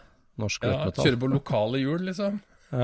Norsk 0.42 0.64
Ja, 0.64 0.70
lettmetall. 0.72 1.04
kjøre 1.06 1.20
på 1.22 1.28
lokale 1.32 1.80
hjul, 1.82 2.06
liksom. 2.08 2.38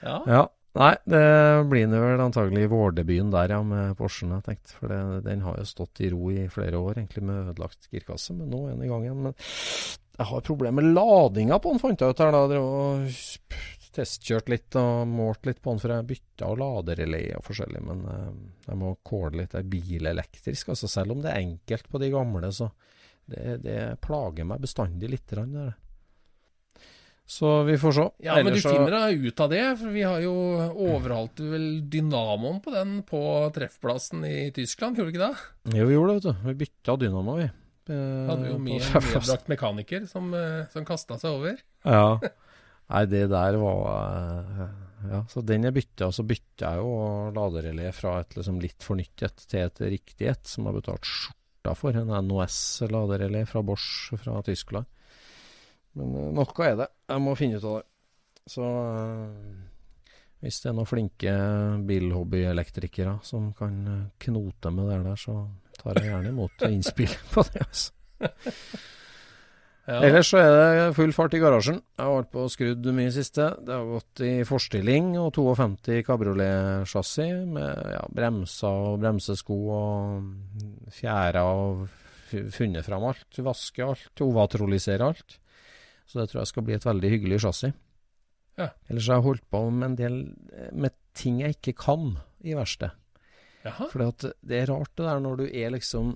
Ja, 0.00 0.16
ja. 0.26 0.42
Nei, 0.80 0.92
det 1.10 1.20
blir 1.66 1.88
nå 1.90 1.98
vel 1.98 2.20
antagelig 2.22 2.68
vårdebuten 2.70 3.32
der, 3.34 3.50
ja, 3.56 3.58
med 3.66 3.96
Porschen, 3.98 4.30
jeg 4.36 4.44
tenkte. 4.46 4.76
For 4.78 4.88
det, 4.92 4.98
den 5.26 5.40
har 5.42 5.56
jo 5.58 5.64
stått 5.66 5.98
i 6.06 6.10
ro 6.12 6.30
i 6.30 6.44
flere 6.52 6.78
år, 6.78 7.00
egentlig, 7.00 7.24
med 7.26 7.50
ødelagt 7.50 7.88
girkasse. 7.90 8.36
Men 8.38 8.52
nå 8.54 8.60
er 8.68 8.76
den 8.76 8.84
i 8.86 8.90
gang 8.92 9.02
igjen. 9.04 9.24
Men 9.26 9.34
jeg 9.34 10.28
har 10.30 10.44
problemer 10.46 10.78
med 10.78 10.92
ladinga 10.94 11.58
på 11.60 11.72
den, 11.74 11.82
fant 11.82 12.00
jeg 12.04 12.14
ut 12.14 12.22
her. 12.22 12.30
da. 12.36 12.44
Det 12.52 12.60
testkjørt 13.96 14.48
litt 14.52 14.76
og 14.78 15.08
målt 15.10 15.46
litt 15.48 15.60
på 15.62 15.72
den, 15.72 15.82
for 15.82 15.94
jeg 15.94 16.08
bytta 16.10 16.48
laderelé 16.60 17.22
og 17.38 17.44
forskjellig. 17.46 17.82
Men 17.86 18.02
eh, 18.14 18.32
jeg 18.68 18.80
må 18.80 18.94
kåle 19.06 19.42
litt. 19.42 19.52
Det 19.54 19.62
er 19.62 19.70
bilelektrisk, 19.74 20.72
altså. 20.74 20.90
Selv 20.90 21.16
om 21.16 21.22
det 21.24 21.32
er 21.32 21.44
enkelt 21.44 21.90
på 21.90 22.02
de 22.02 22.10
gamle, 22.14 22.52
så 22.54 22.70
det, 23.30 23.60
det 23.64 23.78
plager 24.04 24.48
meg 24.48 24.62
bestandig 24.62 25.12
litt. 25.12 25.26
Grann, 25.30 25.54
det. 25.54 25.70
Så 27.30 27.62
vi 27.62 27.76
får 27.78 27.92
se. 27.94 28.04
Ja, 28.26 28.34
men 28.40 28.50
du 28.50 28.56
Ellers 28.56 28.64
finner 28.66 28.94
deg 28.96 29.26
ut 29.28 29.40
av 29.44 29.52
det, 29.52 29.62
for 29.78 29.94
vi 29.94 30.02
har 30.02 30.18
jo 30.24 30.32
overholdt 30.74 31.38
vel 31.52 31.66
dynamoen 31.86 32.58
på 32.64 32.72
den 32.74 32.96
på 33.06 33.20
treffplassen 33.54 34.24
i 34.26 34.48
Tyskland, 34.56 34.98
gjorde 34.98 35.12
du 35.12 35.14
ikke 35.14 35.28
det? 35.28 35.76
Jo, 35.78 35.86
vi 35.86 35.94
gjorde 35.94 36.16
det, 36.16 36.16
vet 36.18 36.26
du. 36.26 36.48
Vi 36.48 36.56
bytta 36.64 36.96
dynamo, 37.04 37.36
vi. 37.38 37.46
Eh, 37.90 38.26
Hadde 38.32 38.50
jo 38.50 38.58
mye 38.58 38.80
med 38.82 39.06
medbrakt 39.12 39.50
mekaniker 39.50 40.10
som, 40.10 40.34
eh, 40.34 40.64
som 40.74 40.86
kasta 40.88 41.20
seg 41.22 41.38
over. 41.38 41.62
Ja. 41.86 42.18
Nei, 42.90 43.04
det 43.06 43.26
der 43.30 43.58
var 43.62 43.90
eh, 44.60 44.62
Ja, 45.10 45.20
så 45.30 45.40
den 45.46 45.64
jeg 45.64 45.76
bytta, 45.76 46.10
så 46.12 46.24
bytta 46.26 46.74
jeg 46.74 46.82
jo 46.82 46.94
laderelé 47.36 47.88
fra 47.96 48.18
et 48.20 48.34
liksom 48.36 48.58
litt 48.60 48.84
fornyttet 48.84 49.46
til 49.48 49.62
et 49.64 49.82
riktig 49.94 50.28
et, 50.28 50.42
som 50.50 50.68
har 50.68 50.76
betalt 50.76 51.08
skjorta 51.08 51.76
for. 51.78 51.96
En 51.96 52.12
NOS-laderelé 52.26 53.46
fra 53.48 53.62
Bosch 53.64 54.12
fra 54.20 54.42
Tyskland. 54.44 54.90
Men 55.96 56.12
eh, 56.18 56.30
noe 56.36 56.66
er 56.66 56.76
det. 56.82 56.90
Jeg 57.14 57.24
må 57.24 57.34
finne 57.38 57.60
ut 57.60 57.68
av 57.70 57.78
det. 57.78 57.86
Så 58.50 58.66
eh, 58.66 60.20
hvis 60.44 60.60
det 60.60 60.70
er 60.70 60.76
noen 60.76 60.88
flinke 60.88 61.32
bilhobbyelektrikere 61.88 63.18
som 63.24 63.50
kan 63.56 63.80
knote 64.24 64.72
med 64.74 64.88
det 64.90 65.02
der, 65.06 65.18
så 65.20 65.42
tar 65.80 66.00
jeg 66.00 66.10
gjerne 66.10 66.32
imot 66.34 66.64
innspill 66.68 67.12
på 67.34 67.44
det. 67.52 67.64
altså. 67.66 68.30
Ja. 69.90 69.98
Ellers 70.06 70.28
så 70.30 70.38
er 70.38 70.52
det 70.54 70.82
full 70.94 71.10
fart 71.10 71.34
i 71.34 71.40
garasjen. 71.42 71.80
Jeg 71.98 72.06
har 72.06 72.12
vært 72.20 72.30
på 72.30 72.44
og 72.46 72.52
skrudd 72.52 72.84
mye 72.94 73.08
i 73.10 73.14
siste. 73.14 73.48
Det 73.66 73.74
har 73.74 73.88
gått 73.88 74.22
i 74.22 74.32
forstilling 74.46 75.08
og 75.18 75.32
52 75.34 76.04
kabriolet-chassis 76.06 77.40
med 77.56 77.90
ja, 77.96 78.04
bremser 78.14 78.86
og 78.92 79.00
bremsesko 79.02 79.58
og 79.74 80.92
fjærer 80.94 81.40
og 81.42 81.88
funnet 82.54 82.86
fram 82.86 83.08
alt. 83.10 83.42
Vaske 83.42 83.82
alt, 83.82 84.22
ovatrolisere 84.22 85.10
alt. 85.10 85.40
Så 86.06 86.20
det 86.20 86.30
tror 86.30 86.44
jeg 86.44 86.52
skal 86.52 86.66
bli 86.68 86.78
et 86.78 86.86
veldig 86.86 87.12
hyggelig 87.16 87.42
chassis. 87.48 87.74
Ja. 88.60 88.70
Ellers 88.86 89.10
har 89.10 89.18
jeg 89.18 89.26
holdt 89.26 89.46
på 89.50 89.66
med 89.74 89.88
en 89.88 89.98
del 89.98 90.16
eh, 90.54 90.70
med 90.70 90.94
ting 91.18 91.42
jeg 91.42 91.58
ikke 91.58 91.78
kan 91.82 92.12
i 92.46 92.54
verkstedet. 92.54 92.94
For 93.90 94.00
det 94.00 94.56
er 94.56 94.70
rart 94.70 94.94
det 94.96 95.04
der 95.04 95.18
når 95.20 95.42
du 95.42 95.46
er 95.48 95.74
liksom 95.74 96.14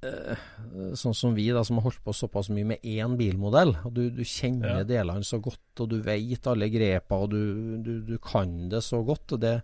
Sånn 0.00 1.14
som 1.14 1.34
vi 1.36 1.48
da, 1.52 1.60
som 1.66 1.76
har 1.76 1.84
holdt 1.90 2.00
på 2.04 2.14
såpass 2.16 2.48
mye 2.54 2.64
med 2.72 2.80
én 2.86 3.16
bilmodell. 3.20 3.74
og 3.84 3.92
Du, 3.96 4.06
du 4.10 4.22
kjenner 4.24 4.78
Ja. 4.80 4.84
delene 4.88 5.24
så 5.26 5.40
godt, 5.42 5.60
og 5.80 5.88
du 5.90 5.98
vet 6.02 6.46
alle 6.48 6.68
grepa, 6.72 7.18
og 7.20 7.30
du, 7.34 7.76
du, 7.84 8.00
du 8.06 8.16
kan 8.18 8.68
det 8.72 8.82
så 8.86 9.02
godt. 9.04 9.32
og 9.36 9.40
det, 9.40 9.62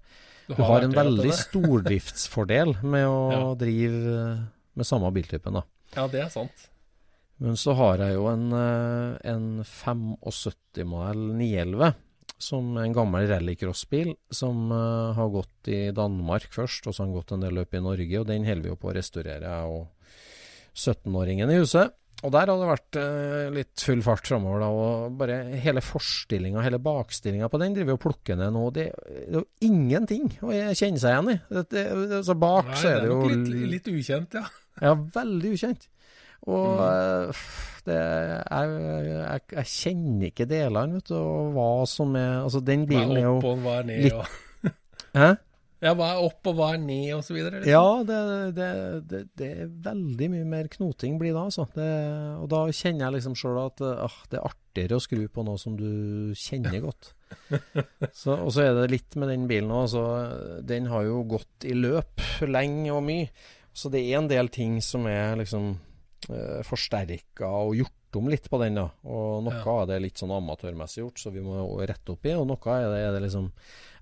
Du 0.49 0.55
har 0.55 0.83
en 0.85 0.92
vært 0.92 0.94
i 0.94 1.01
veldig 1.01 1.33
stordriftsfordel 1.40 2.77
med 2.85 3.07
å 3.09 3.18
Ja. 3.37 3.55
drive 3.55 4.16
eh, 4.16 4.44
med 4.77 4.87
samme 4.87 5.12
biltypen. 5.12 5.55
da. 5.61 5.62
Ja, 5.96 6.07
det 6.09 6.20
er 6.27 6.29
sant. 6.29 6.68
Men 7.38 7.57
så 7.57 7.75
har 7.77 7.99
jeg 8.01 8.14
jo 8.16 8.27
en, 8.31 8.46
eh, 8.53 9.18
en 9.33 9.62
75-modell 9.64 11.33
911, 11.37 11.94
som 12.38 12.77
er 12.77 12.85
en 12.85 12.94
gammel 12.96 13.27
rallycrossbil, 13.29 14.14
som 14.31 14.70
eh, 14.72 15.12
har 15.16 15.29
gått 15.33 15.68
i 15.72 15.90
Danmark 15.96 16.49
først, 16.53 16.87
og 16.87 16.94
så 16.94 17.03
har 17.03 17.07
den 17.11 17.16
gått 17.16 17.33
en 17.33 17.40
del 17.44 17.55
løp 17.57 17.75
i 17.77 17.81
Norge, 17.85 18.20
og 18.20 18.27
den 18.29 18.44
holder 18.44 18.62
vi 18.68 18.72
jo 18.75 18.77
på 18.81 18.90
å 18.92 18.96
restaurere, 18.96 19.53
og 19.68 19.87
17-åringen 20.77 21.53
i 21.53 21.62
huset. 21.62 21.95
Og 22.25 22.33
der 22.33 22.49
har 22.49 22.57
det 22.59 22.69
vært 22.71 22.97
eh, 22.99 23.49
litt 23.53 23.83
full 23.85 24.01
fart 24.05 24.25
framover, 24.27 24.62
da, 24.62 24.69
og 24.73 25.19
bare 25.21 25.35
hele 25.61 25.83
forstillinga, 25.85 26.62
hele 26.65 26.81
bakstillinga 26.83 27.51
på 27.53 27.61
den 27.61 27.77
driver 27.77 27.99
og 27.99 28.03
plukker 28.07 28.39
ned 28.41 28.55
nå. 28.57 28.62
Det, 28.75 28.87
det 29.05 29.27
er 29.27 29.37
jo 29.37 29.45
ingenting 29.69 30.31
å 30.41 30.55
kjenne 30.55 31.03
seg 31.03 31.12
igjen 31.12 31.35
i. 31.35 31.37
Det, 31.51 31.67
det, 31.75 31.85
det, 32.15 32.23
så 32.25 32.39
bak 32.41 32.71
Nei, 32.73 32.79
så 32.81 32.89
er 32.95 33.05
det, 33.05 33.11
er 33.11 33.12
jo 33.12 33.29
litt, 33.35 33.69
litt 33.75 33.93
ukjent, 33.93 34.39
ja. 34.41 34.47
ja, 34.81 34.95
veldig 35.19 35.53
ukjent. 35.59 35.87
Og 36.47 36.81
mm. 36.81 37.45
det, 37.89 38.01
jeg, 38.01 38.75
jeg, 39.11 39.45
jeg 39.59 39.71
kjenner 39.75 40.31
ikke 40.31 40.49
delene, 40.49 40.99
vet 41.01 41.12
du, 41.12 41.17
og 41.21 41.55
hva 41.57 41.71
som 41.91 42.17
er 42.19 42.35
Altså, 42.45 42.61
den 42.65 42.85
bilen 42.89 43.17
er 43.17 43.23
er 43.23 43.29
jo 43.29 43.37
opp 43.39 43.49
og 43.51 43.65
hva 43.65 43.79
er 43.83 43.89
ned, 43.91 44.05
litt- 44.07 44.19
og 44.21 44.73
Hæ? 45.17 45.31
Ja, 45.85 45.93
hva 45.93 46.07
er 46.15 46.23
opp 46.25 46.49
og 46.49 46.55
hva 46.57 46.71
er 46.73 46.81
ned, 46.81 47.27
videre? 47.29 47.61
liksom? 47.61 47.69
Ja, 47.69 48.05
det, 48.09 48.21
det, 48.57 48.69
det, 49.11 49.21
det 49.37 49.49
er 49.53 49.75
veldig 49.85 50.29
mye 50.33 50.47
mer 50.49 50.71
knoting 50.73 51.19
blir 51.21 51.35
da, 51.37 51.43
altså. 51.51 51.67
Det, 51.75 51.89
og 52.41 52.49
da 52.53 52.62
kjenner 52.71 53.07
jeg 53.07 53.17
liksom 53.19 53.37
sjøl 53.37 53.61
at 53.67 53.83
ah, 53.85 54.17
det 54.33 54.41
er 54.41 54.49
artigere 54.49 54.97
å 54.97 55.05
skru 55.05 55.27
på 55.29 55.45
noe 55.45 55.61
som 55.61 55.77
du 55.77 56.33
kjenner 56.39 56.81
godt. 56.85 57.12
Så, 58.17 58.37
og 58.39 58.53
så 58.55 58.62
er 58.62 58.73
det 58.79 58.89
litt 58.95 59.19
med 59.21 59.29
den 59.33 59.45
bilen 59.51 59.73
òg. 59.75 59.89
Altså, 59.89 60.05
den 60.65 60.89
har 60.93 61.05
jo 61.09 61.21
gått 61.29 61.67
i 61.69 61.77
løp 61.77 62.25
lenge 62.47 62.95
og 62.95 63.05
mye. 63.05 63.29
Så 63.77 63.93
det 63.93 64.07
er 64.07 64.23
en 64.23 64.31
del 64.31 64.49
ting 64.49 64.79
som 64.81 65.05
er 65.11 65.37
liksom 65.43 65.75
uh, 66.31 66.62
forsterka 66.67 67.47
og 67.49 67.75
gjort 67.77 68.17
om 68.17 68.29
litt 68.33 68.49
på 68.49 68.59
den. 68.62 68.75
da 68.79 68.87
Og 69.05 69.43
noe 69.45 69.53
Ja. 69.59 69.65
av 69.83 69.89
det 69.89 69.97
er 69.97 70.01
litt 70.07 70.17
sånn 70.17 70.31
amatørmessig 70.33 71.03
gjort, 71.03 71.19
så 71.21 71.31
vi 71.33 71.41
må 71.45 71.67
rette 71.87 72.12
opp 72.15 72.25
i. 72.25 72.33
Og 72.33 72.47
noe 72.47 72.57
er 72.73 72.89
det, 72.91 73.01
er 73.05 73.12
det 73.12 73.23
liksom 73.29 73.53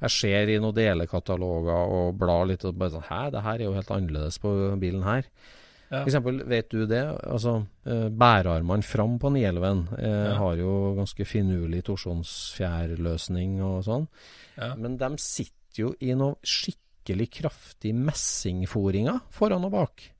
Jeg 0.00 0.10
ser 0.10 0.48
i 0.48 0.58
noen 0.60 0.74
delekataloger 0.74 1.90
og 1.90 2.18
blar 2.18 2.46
litt 2.46 2.64
og 2.64 2.76
bare 2.78 2.90
sånn 2.90 3.08
Hæ, 3.08 3.30
det 3.32 3.42
her 3.42 3.54
er 3.58 3.64
jo 3.64 3.74
helt 3.74 3.90
annerledes 3.90 4.38
på 4.38 4.78
bilen 4.78 5.02
her. 5.02 5.24
Ja. 5.90 6.00
For 6.02 6.08
eksempel, 6.10 6.44
vet 6.48 6.68
du 6.70 6.86
det? 6.86 7.02
Altså, 7.22 7.66
eh, 7.86 8.08
bærearmene 8.08 8.82
fram 8.82 9.18
på 9.18 9.30
911 9.30 9.88
eh, 9.98 10.24
Ja. 10.30 10.34
har 10.38 10.56
jo 10.56 10.94
ganske 10.96 11.24
finurlig 11.26 11.82
torsjonsfjærløsning 11.84 13.60
og 13.62 13.84
sånn. 13.84 14.08
Ja. 14.56 14.74
Men 14.76 14.96
de 15.00 15.10
sitter 15.18 15.82
jo 15.84 15.94
i 16.00 16.14
noe 16.14 16.36
skikkelig 16.44 17.28
kraftig 17.40 17.94
messingforinger 17.94 19.20
foran 19.34 19.64
og 19.66 19.72
bak. 19.74 20.10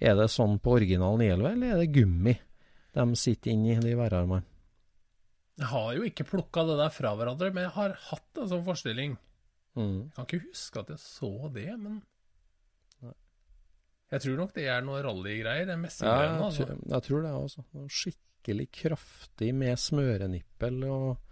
Er 0.00 0.16
det 0.18 0.30
sånn 0.32 0.58
på 0.62 0.74
originalen 0.78 1.22
i 1.22 1.30
Elva, 1.34 1.52
eller 1.54 1.74
er 1.74 1.82
det 1.82 1.92
gummi 1.94 2.34
de 2.94 3.04
sitter 3.18 3.52
inni 3.52 3.76
de 3.82 3.94
værarmene? 3.98 4.42
Jeg 5.58 5.70
har 5.70 5.92
jo 5.94 6.06
ikke 6.08 6.26
plukka 6.26 6.64
det 6.66 6.80
der 6.80 6.90
fra 6.90 7.12
hverandre, 7.14 7.52
men 7.54 7.68
jeg 7.68 7.74
har 7.76 7.94
hatt 8.08 8.40
en 8.42 8.50
sånn 8.50 8.64
forestilling. 8.66 9.14
Mm. 9.78 10.00
Jeg 10.08 10.14
kan 10.16 10.26
ikke 10.26 10.48
huske 10.48 10.82
at 10.82 10.90
jeg 10.94 11.02
så 11.02 11.30
det, 11.54 11.70
men 11.78 12.02
Jeg 14.12 14.22
tror 14.22 14.36
nok 14.38 14.52
det 14.54 14.66
er 14.70 14.82
noe 14.84 15.00
rallygreier, 15.02 15.64
det 15.66 15.74
Ja, 15.74 15.80
messinggreiene. 15.80 16.42
Altså. 16.44 16.66
jeg 16.92 17.02
tror 17.06 17.22
det 17.24 17.30
også. 17.34 17.64
Skikkelig 17.90 18.66
kraftig 18.70 19.48
med 19.56 19.80
smørenippel 19.80 20.84
og. 20.86 21.23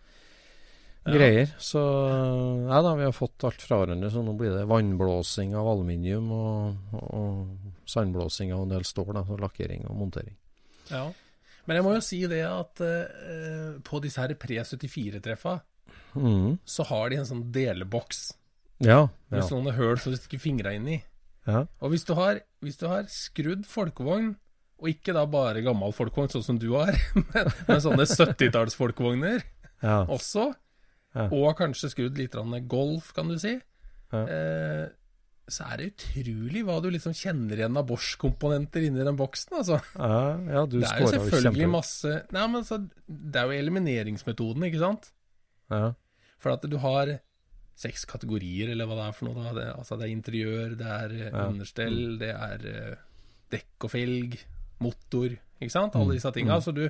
Greier. 1.05 1.51
Så 1.59 1.81
nei 2.69 2.83
da, 2.87 2.93
vi 2.99 3.05
har 3.09 3.17
fått 3.17 3.43
alt 3.49 3.63
fra 3.65 3.81
hverandre. 3.83 4.11
Så 4.13 4.23
nå 4.23 4.35
blir 4.39 4.55
det 4.55 4.67
vannblåsing 4.71 5.55
av 5.59 5.67
aluminium 5.73 6.31
og, 6.37 6.95
og 7.03 7.91
sandblåsing 7.91 8.53
av 8.55 8.63
en 8.67 8.75
del 8.77 8.85
stål. 8.87 9.13
Da, 9.19 9.25
så 9.27 9.39
lakkering 9.41 9.87
og 9.91 9.97
montering. 9.99 10.37
Ja. 10.93 11.09
Men 11.67 11.79
jeg 11.79 11.87
må 11.87 11.93
jo 11.97 12.03
si 12.05 12.21
det 12.31 12.43
at 12.47 12.81
eh, 12.83 13.77
på 13.87 14.01
disse 14.03 14.23
her 14.23 14.35
Pre-74-treffa, 14.39 15.61
Mm. 16.13 16.59
så 16.69 16.85
har 16.85 17.09
de 17.09 17.17
en 17.17 17.25
sånn 17.25 17.47
deleboks 17.55 18.35
Ja. 18.85 19.07
med 19.33 19.47
sånne 19.49 19.73
høl 19.73 19.97
som 19.97 20.13
du 20.13 20.19
stikker 20.19 20.39
fingra 20.43 20.75
inn 20.77 20.85
i. 20.89 20.99
ja. 21.49 21.63
Og 21.81 21.91
hvis 21.95 22.05
du 22.05 22.13
har, 22.19 22.41
hvis 22.61 22.77
du 22.77 22.85
har 22.87 23.07
skrudd 23.09 23.65
folkevogn, 23.65 24.35
og 24.83 24.89
ikke 24.91 25.15
da 25.17 25.25
bare 25.25 25.63
gammel 25.65 25.93
folkevogn 25.97 26.29
sånn 26.35 26.45
som 26.45 26.59
du 26.61 26.75
har, 26.75 26.93
men, 27.33 27.49
men 27.69 27.81
sånne 27.81 28.05
70-tallsfolkevogner 28.05 29.41
ja. 29.83 30.03
også, 30.05 30.51
Ja. 31.13 31.29
og 31.29 31.57
kanskje 31.59 31.91
skrudd 31.93 32.17
litt 32.17 32.33
golf, 32.69 33.13
kan 33.13 33.29
du 33.29 33.39
si, 33.39 33.59
Ja. 34.13 34.23
eh, 34.25 34.89
så 35.49 35.67
er 35.73 35.77
det 35.77 35.87
utrolig 35.97 36.63
hva 36.65 36.81
du 36.81 36.89
liksom 36.91 37.13
kjenner 37.13 37.59
igjen 37.59 37.77
av 37.77 37.87
Bosch-komponenter 37.89 38.87
inni 38.87 39.05
den 39.05 39.19
boksen, 39.19 39.59
altså. 39.59 39.81
ja, 39.99 40.39
ja 40.39 40.63
du 40.67 40.79
Det 40.81 40.89
er 40.89 41.03
jo 41.03 41.11
selvfølgelig 41.17 41.69
masse 41.69 42.13
Nei, 42.31 42.47
men 42.47 42.61
altså, 42.63 42.79
Det 43.09 43.41
er 43.41 43.51
jo 43.51 43.59
elimineringsmetoden, 43.59 44.65
ikke 44.69 44.81
sant? 44.81 45.11
Ja. 45.69 45.93
For 46.39 46.55
at 46.55 46.65
du 46.71 46.79
har 46.79 47.19
seks 47.83 48.05
kategorier, 48.09 48.71
eller 48.73 48.87
hva 48.87 48.99
det 49.01 49.07
er 49.09 49.17
for 49.17 49.29
noe. 49.29 49.43
da 49.43 49.53
det, 49.57 49.67
Altså 49.75 49.99
det 49.99 50.07
er 50.07 50.15
interiør, 50.15 50.77
det 50.79 50.91
er 50.95 51.17
eh, 51.29 51.49
understell, 51.49 52.01
det 52.21 52.31
er 52.35 52.67
eh, 52.73 53.01
dekk 53.53 53.89
og 53.89 53.93
felg, 53.93 54.39
motor, 54.83 55.35
ikke 55.61 55.75
sant? 55.75 55.95
Mm. 55.95 56.01
Alle 56.01 56.19
disse 56.19 56.33
tinga. 56.35 56.61
Så 56.63 56.75
du, 56.77 56.87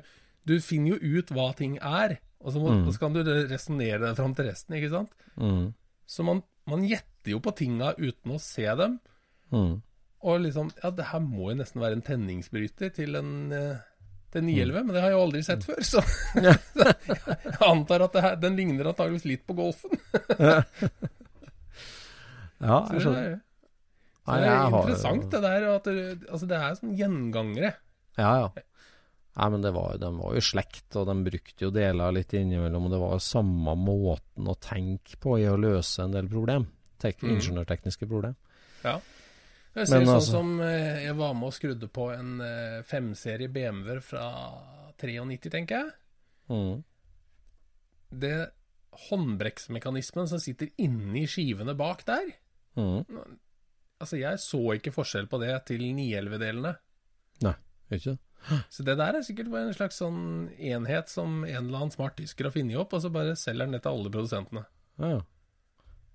du 0.47 0.57
finner 0.61 0.97
jo 0.97 1.19
ut 1.21 1.29
hva 1.35 1.51
ting 1.57 1.77
er, 1.79 2.17
og 2.43 2.53
så, 2.53 2.59
må, 2.61 2.73
Mm. 2.75 2.87
og 2.89 2.93
så 2.95 2.99
kan 3.05 3.13
du 3.15 3.23
resonnere 3.25 4.01
deg 4.03 4.17
fram 4.19 4.35
til 4.35 4.49
resten, 4.51 4.75
ikke 4.77 4.91
sant? 4.91 5.13
Mm. 5.39 5.73
Så 6.07 6.25
man, 6.27 6.43
man 6.67 6.83
gjetter 6.89 7.31
jo 7.37 7.39
på 7.41 7.53
tinga 7.55 7.93
uten 7.99 8.35
å 8.35 8.41
se 8.43 8.67
dem. 8.77 8.99
Mm. 9.53 9.81
Og 10.23 10.41
liksom 10.41 10.71
Ja, 10.83 10.91
det 10.91 11.05
her 11.13 11.21
må 11.21 11.51
jo 11.53 11.57
nesten 11.61 11.81
være 11.83 11.93
en 11.99 12.03
tenningsbryter 12.07 12.93
til 12.95 13.17
en 13.19 13.53
eh, 13.53 13.77
til 14.33 14.43
911, 14.47 14.81
Mm. 14.81 14.87
men 14.87 14.95
det 14.95 15.03
har 15.03 15.11
jeg 15.11 15.17
jo 15.19 15.25
aldri 15.27 15.43
sett 15.45 15.65
før, 15.67 15.81
så 15.93 16.03
jeg 16.41 17.57
antar 17.69 18.03
at 18.07 18.13
det 18.17 18.23
her, 18.23 18.37
den 18.41 18.57
ligner 18.57 18.89
antageligvis 18.91 19.27
litt 19.29 19.43
på 19.47 19.55
Golfen. 19.59 19.91
Ja, 22.63 22.79
jeg 22.91 22.97
det 22.97 23.03
skjønner. 23.05 23.27
er, 23.33 23.41
så 24.23 24.37
det 24.39 24.49
er 24.49 24.67
interessant 24.71 25.31
det 25.35 25.41
der, 25.43 25.67
at 25.75 25.85
det, 25.89 26.05
altså 26.31 26.49
det 26.51 26.59
er 26.59 26.77
sånn 26.79 26.95
gjengangere. 26.99 27.73
Ja, 28.19 28.33
ja. 28.45 28.49
Nei, 29.33 29.49
men 29.49 29.63
det 29.65 29.71
var, 29.73 29.97
de 29.97 30.11
var 30.19 30.35
jo 30.37 30.43
slekt, 30.45 30.91
og 31.01 31.07
de 31.09 31.15
brukte 31.25 31.65
jo 31.65 31.71
deler 31.73 32.13
litt 32.13 32.35
innimellom. 32.37 32.85
Og 32.85 32.93
det 32.93 33.01
var 33.01 33.23
samme 33.25 33.73
måten 33.81 34.51
å 34.51 34.59
tenke 34.61 35.17
på 35.21 35.39
i 35.41 35.47
å 35.49 35.57
løse 35.57 36.05
en 36.05 36.13
del 36.13 36.29
problem. 36.29 36.67
Tek 37.01 37.23
Mm. 37.23 37.39
Ingeniørtekniske 37.39 38.07
problem. 38.07 38.37
Ja. 38.85 39.01
Jeg 39.75 39.89
ser 39.89 39.99
Men 39.99 40.07
sånn 40.07 40.15
altså- 40.17 40.31
som 40.31 40.61
eh, 40.61 41.05
jeg 41.05 41.17
var 41.17 41.35
med 41.35 41.49
og 41.49 41.53
skrudde 41.53 41.89
på 41.89 42.11
en 42.13 42.41
eh, 42.41 42.83
femserie 42.83 43.49
BMW 43.49 44.01
fra 44.01 44.29
93, 44.99 45.51
tenker 45.51 45.77
jeg. 45.79 45.93
Mm. 46.51 46.85
det 48.13 48.51
håndbrekksmekanismen 49.09 50.29
som 50.29 50.41
sitter 50.43 50.69
inni 50.77 51.23
skivene 51.31 51.75
bak 51.79 52.05
der 52.05 52.33
mm. 52.77 53.07
Altså, 54.03 54.19
jeg 54.19 54.39
så 54.43 54.61
ikke 54.75 54.93
forskjell 54.93 55.29
på 55.31 55.39
det 55.39 55.67
til 55.71 55.81
911-delene. 55.81 56.73
Nei, 57.47 57.55
ikke 57.89 58.11
det? 58.11 58.19
Så 58.73 58.85
det 58.87 58.97
der 58.99 59.19
er 59.19 59.25
sikkert 59.27 59.53
en 59.59 59.75
slags 59.77 60.01
sånn 60.03 60.23
enhet 60.59 61.11
som 61.13 61.43
en 61.45 61.57
eller 61.65 61.85
annen 61.85 61.95
smart 61.95 62.17
tysker 62.19 62.49
har 62.49 62.55
funnet 62.55 62.81
opp, 62.81 62.95
og 62.97 63.05
så 63.05 63.11
bare 63.13 63.37
selger 63.39 63.69
den 63.69 63.77
det 63.77 63.83
til 63.85 63.95
alle 63.95 64.13
produsentene. 64.13 64.65
Ja, 65.03 65.19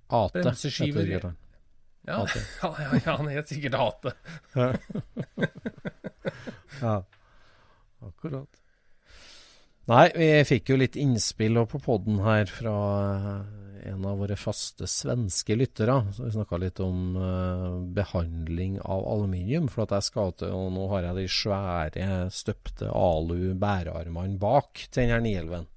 Ate, 0.08 0.42
Bremseskiver. 0.42 1.34
Ja, 2.08 2.22
ja, 2.64 2.72
ja, 2.80 3.00
ja 3.04 3.18
han 3.20 3.32
het 3.32 3.52
sikkert 3.52 3.80
Ate. 3.80 4.16
Ja, 6.78 7.00
akkurat. 8.04 8.60
Nei, 9.88 10.04
vi 10.14 10.28
fikk 10.46 10.74
jo 10.74 10.78
litt 10.78 10.98
innspill 11.00 11.58
på 11.72 11.80
podden 11.82 12.20
her 12.26 12.50
fra 12.52 12.76
en 13.92 14.06
av 14.10 14.18
våre 14.22 14.36
faste 14.40 14.88
svenske 14.90 15.56
lyttere. 15.58 15.96
Så 16.16 16.26
vi 16.26 16.32
snakka 16.36 16.58
litt 16.62 16.80
om 16.84 17.16
uh, 17.16 17.78
behandling 17.96 18.80
av 18.82 19.06
aluminium. 19.14 19.68
For 19.72 19.86
at 19.86 19.94
jeg 19.98 20.08
skal 20.10 20.34
til, 20.40 20.54
og 20.56 20.72
nå 20.76 20.88
har 20.94 21.08
jeg 21.10 21.18
de 21.20 21.26
svære 21.32 22.10
støpte 22.34 22.90
alu 22.92 23.54
bærearmene 23.60 24.40
bak 24.42 24.88
til 24.90 25.08
denne 25.08 25.24
nielven. 25.26 25.68
911 25.68 25.74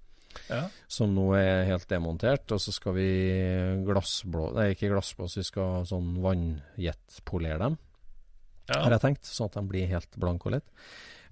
Ja. 0.51 0.69
som 0.87 1.11
nå 1.15 1.25
er 1.35 1.65
helt 1.67 1.89
demontert. 1.91 2.51
Og 2.55 2.61
så 2.63 2.73
skal 2.73 2.95
vi 2.95 3.07
glassblå... 3.87 4.53
Nei, 4.55 4.69
ikke 4.75 4.91
glassblås, 4.93 5.35
vi 5.41 5.43
skal 5.47 5.83
sånn 5.91 6.17
vannjetpolere 6.23 7.59
dem 7.65 7.79
Ja. 8.71 8.83
har 8.85 8.95
jeg 8.95 9.03
tenkt, 9.03 9.27
sånn 9.27 9.51
at 9.51 9.57
de 9.59 9.65
blir 9.67 9.89
helt 9.91 10.15
blanke 10.23 10.47
og 10.47 10.55
lett. 10.55 10.69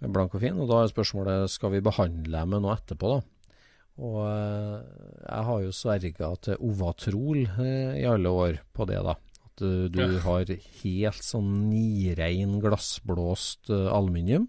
Blank 0.03 0.35
og 0.35 0.43
fin. 0.43 0.59
Og 0.59 0.67
da 0.71 0.83
er 0.83 0.91
spørsmålet 0.91 1.51
skal 1.51 1.71
vi 1.77 1.81
behandle 1.87 2.41
dem 2.43 2.51
med 2.55 2.63
noe 2.67 2.75
etterpå, 2.75 3.13
da. 3.15 3.21
Og 3.99 4.19
eh, 4.29 4.83
jeg 5.27 5.47
har 5.49 5.63
jo 5.65 5.73
sverga 5.75 6.29
til 6.47 6.61
Ovatrol 6.69 7.41
eh, 7.59 7.97
i 8.03 8.05
alle 8.07 8.31
år 8.31 8.61
på 8.77 8.87
det, 8.87 9.01
da. 9.03 9.17
At 9.49 9.63
eh, 9.67 9.89
du 9.91 9.99
Ja. 10.05 10.21
har 10.27 10.53
helt 10.83 11.25
sånn 11.27 11.49
nirein 11.71 12.61
glassblåst 12.63 13.73
aluminium. 13.75 14.47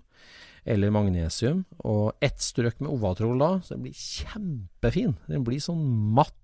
Eller 0.70 0.92
magnesium. 0.94 1.64
Og 1.88 2.14
ett 2.22 2.38
strøk 2.44 2.82
med 2.84 2.92
Ovatrol 2.94 3.40
da, 3.42 3.52
så 3.64 3.74
den 3.74 3.88
blir 3.88 3.96
kjempefin. 3.98 5.16
Den 5.28 5.44
blir 5.48 5.62
sånn 5.64 5.82
matt, 6.14 6.36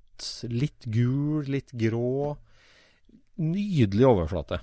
litt 0.50 0.88
gul, 0.90 1.44
litt 1.52 1.70
grå. 1.78 2.38
Nydelig 3.38 4.06
overflate. 4.08 4.62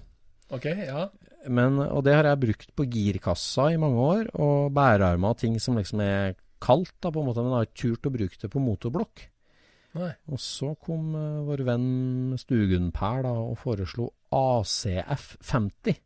Ok, 0.53 0.65
ja. 0.89 1.07
Men, 1.53 1.79
og 1.83 2.03
det 2.07 2.15
har 2.17 2.27
jeg 2.31 2.41
brukt 2.43 2.71
på 2.79 2.87
girkassa 2.91 3.69
i 3.75 3.79
mange 3.81 3.99
år, 4.03 4.29
og 4.41 4.73
bærearmer 4.75 5.35
og 5.35 5.39
ting 5.43 5.59
som 5.61 5.77
liksom 5.79 6.01
er 6.05 6.35
kaldt, 6.63 6.95
da, 7.03 7.11
på 7.11 7.23
en 7.23 7.29
måte, 7.29 7.45
men 7.45 7.57
har 7.57 7.69
ikke 7.69 7.83
turt 7.83 8.09
å 8.09 8.15
bruke 8.15 8.41
det 8.41 8.51
på 8.53 8.63
motorblokk. 8.63 9.27
Nei. 9.99 10.13
Og 10.33 10.41
så 10.41 10.73
kom 10.81 11.13
uh, 11.19 11.43
vår 11.45 11.67
venn 11.69 12.39
Stugunpær 12.41 13.27
da, 13.27 13.35
og 13.43 13.59
foreslo 13.61 14.09
ACF 14.33 15.35
50. 15.45 16.01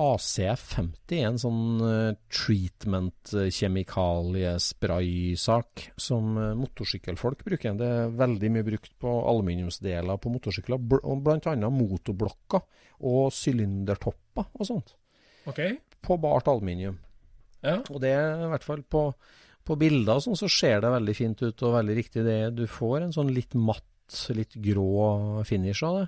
ACF 0.00 0.62
50 0.76 1.16
er 1.16 1.24
en 1.28 1.38
sånn 1.40 1.80
uh, 1.82 2.12
treatment 2.32 3.32
eh, 3.34 3.50
kjemikaliespraysak 3.52 5.92
som 5.98 6.36
uh, 6.38 6.54
motorsykkelfolk 6.56 7.44
bruker. 7.46 7.74
Det 7.76 7.86
er 7.88 8.16
veldig 8.20 8.50
mye 8.54 8.64
brukt 8.68 8.92
på 9.02 9.10
aluminiumsdeler 9.32 10.16
på 10.22 10.30
motorsykler, 10.36 10.78
bl 10.78 10.96
annet 11.04 11.72
motorblokker 11.74 12.60
og 13.10 13.22
sylindertopper 13.34 14.44
og 14.54 14.64
sånt. 14.68 14.88
Okay. 15.50 15.70
På 16.04 16.12
bart 16.20 16.48
aluminium. 16.48 16.98
Ja. 17.64 17.76
Og 17.90 18.00
det 18.00 18.10
er 18.14 18.44
i 18.44 18.50
hvert 18.52 18.64
fall 18.64 18.82
på, 18.88 19.12
på 19.66 19.76
bilder 19.78 20.20
sånn, 20.22 20.38
så 20.38 20.48
ser 20.50 20.82
det 20.82 20.92
veldig 20.94 21.14
fint 21.16 21.42
ut 21.42 21.64
og 21.66 21.76
veldig 21.76 21.96
riktig. 21.98 22.24
Det, 22.26 22.36
du 22.56 22.66
får 22.70 23.04
en 23.04 23.14
sånn 23.14 23.32
litt 23.34 23.54
matt, 23.58 23.86
litt 24.34 24.56
grå 24.58 25.42
finish 25.46 25.84
av 25.86 26.00
det. 26.00 26.06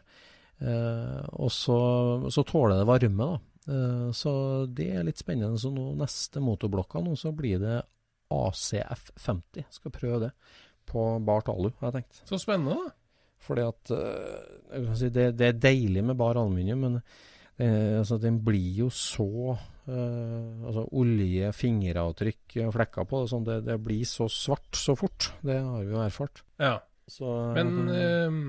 Eh, 0.63 1.25
og 1.43 1.51
så, 1.53 1.79
så 2.33 2.45
tåler 2.47 2.81
det 2.81 2.89
varme, 2.89 3.29
da. 3.29 3.73
Eh, 3.73 4.09
så 4.17 4.33
det 4.67 4.89
er 4.97 5.07
litt 5.07 5.21
spennende. 5.23 5.61
Så 5.61 5.73
nå 5.75 5.93
neste 6.01 6.43
motorblokka 6.43 7.03
nå, 7.05 7.15
så 7.19 7.35
blir 7.37 7.61
det 7.63 7.79
ACF50. 8.33 9.69
Skal 9.79 9.95
prøve 9.95 10.27
det 10.27 10.33
på 10.89 11.05
bar 11.25 11.45
talu, 11.47 11.71
har 11.81 11.91
jeg 11.91 12.03
tenkt. 12.03 12.23
Så 12.29 12.41
spennende, 12.43 12.79
da. 12.79 12.97
Fordi 13.43 13.67
at 13.67 13.93
eh, 13.97 14.41
jeg 14.71 14.87
kan 14.87 14.99
si, 14.99 15.13
det, 15.15 15.29
det 15.39 15.49
er 15.49 15.63
deilig 15.63 16.05
med 16.07 16.19
bar 16.19 16.39
aluminium, 16.39 16.87
men 16.87 16.99
eh, 17.59 17.99
altså, 17.99 18.19
den 18.23 18.41
blir 18.45 18.85
jo 18.85 18.89
så 18.95 19.29
eh, 19.53 20.65
altså 20.67 20.87
Olje, 20.99 21.53
fingeravtrykk 21.57 22.59
og 22.67 22.73
flekker 22.77 23.09
på 23.09 23.23
det, 23.23 23.31
sånn, 23.33 23.47
det, 23.49 23.59
det 23.69 23.79
blir 23.83 24.09
så 24.09 24.29
svart 24.33 24.79
så 24.79 24.97
fort. 24.99 25.33
Det 25.45 25.59
har 25.59 25.85
vi 25.85 25.95
jo 25.95 26.03
erfart. 26.05 26.45
Ja. 26.63 26.79
Så, 27.11 27.29
Men 27.57 27.89
eh, 27.91 28.27
ehm, 28.27 28.43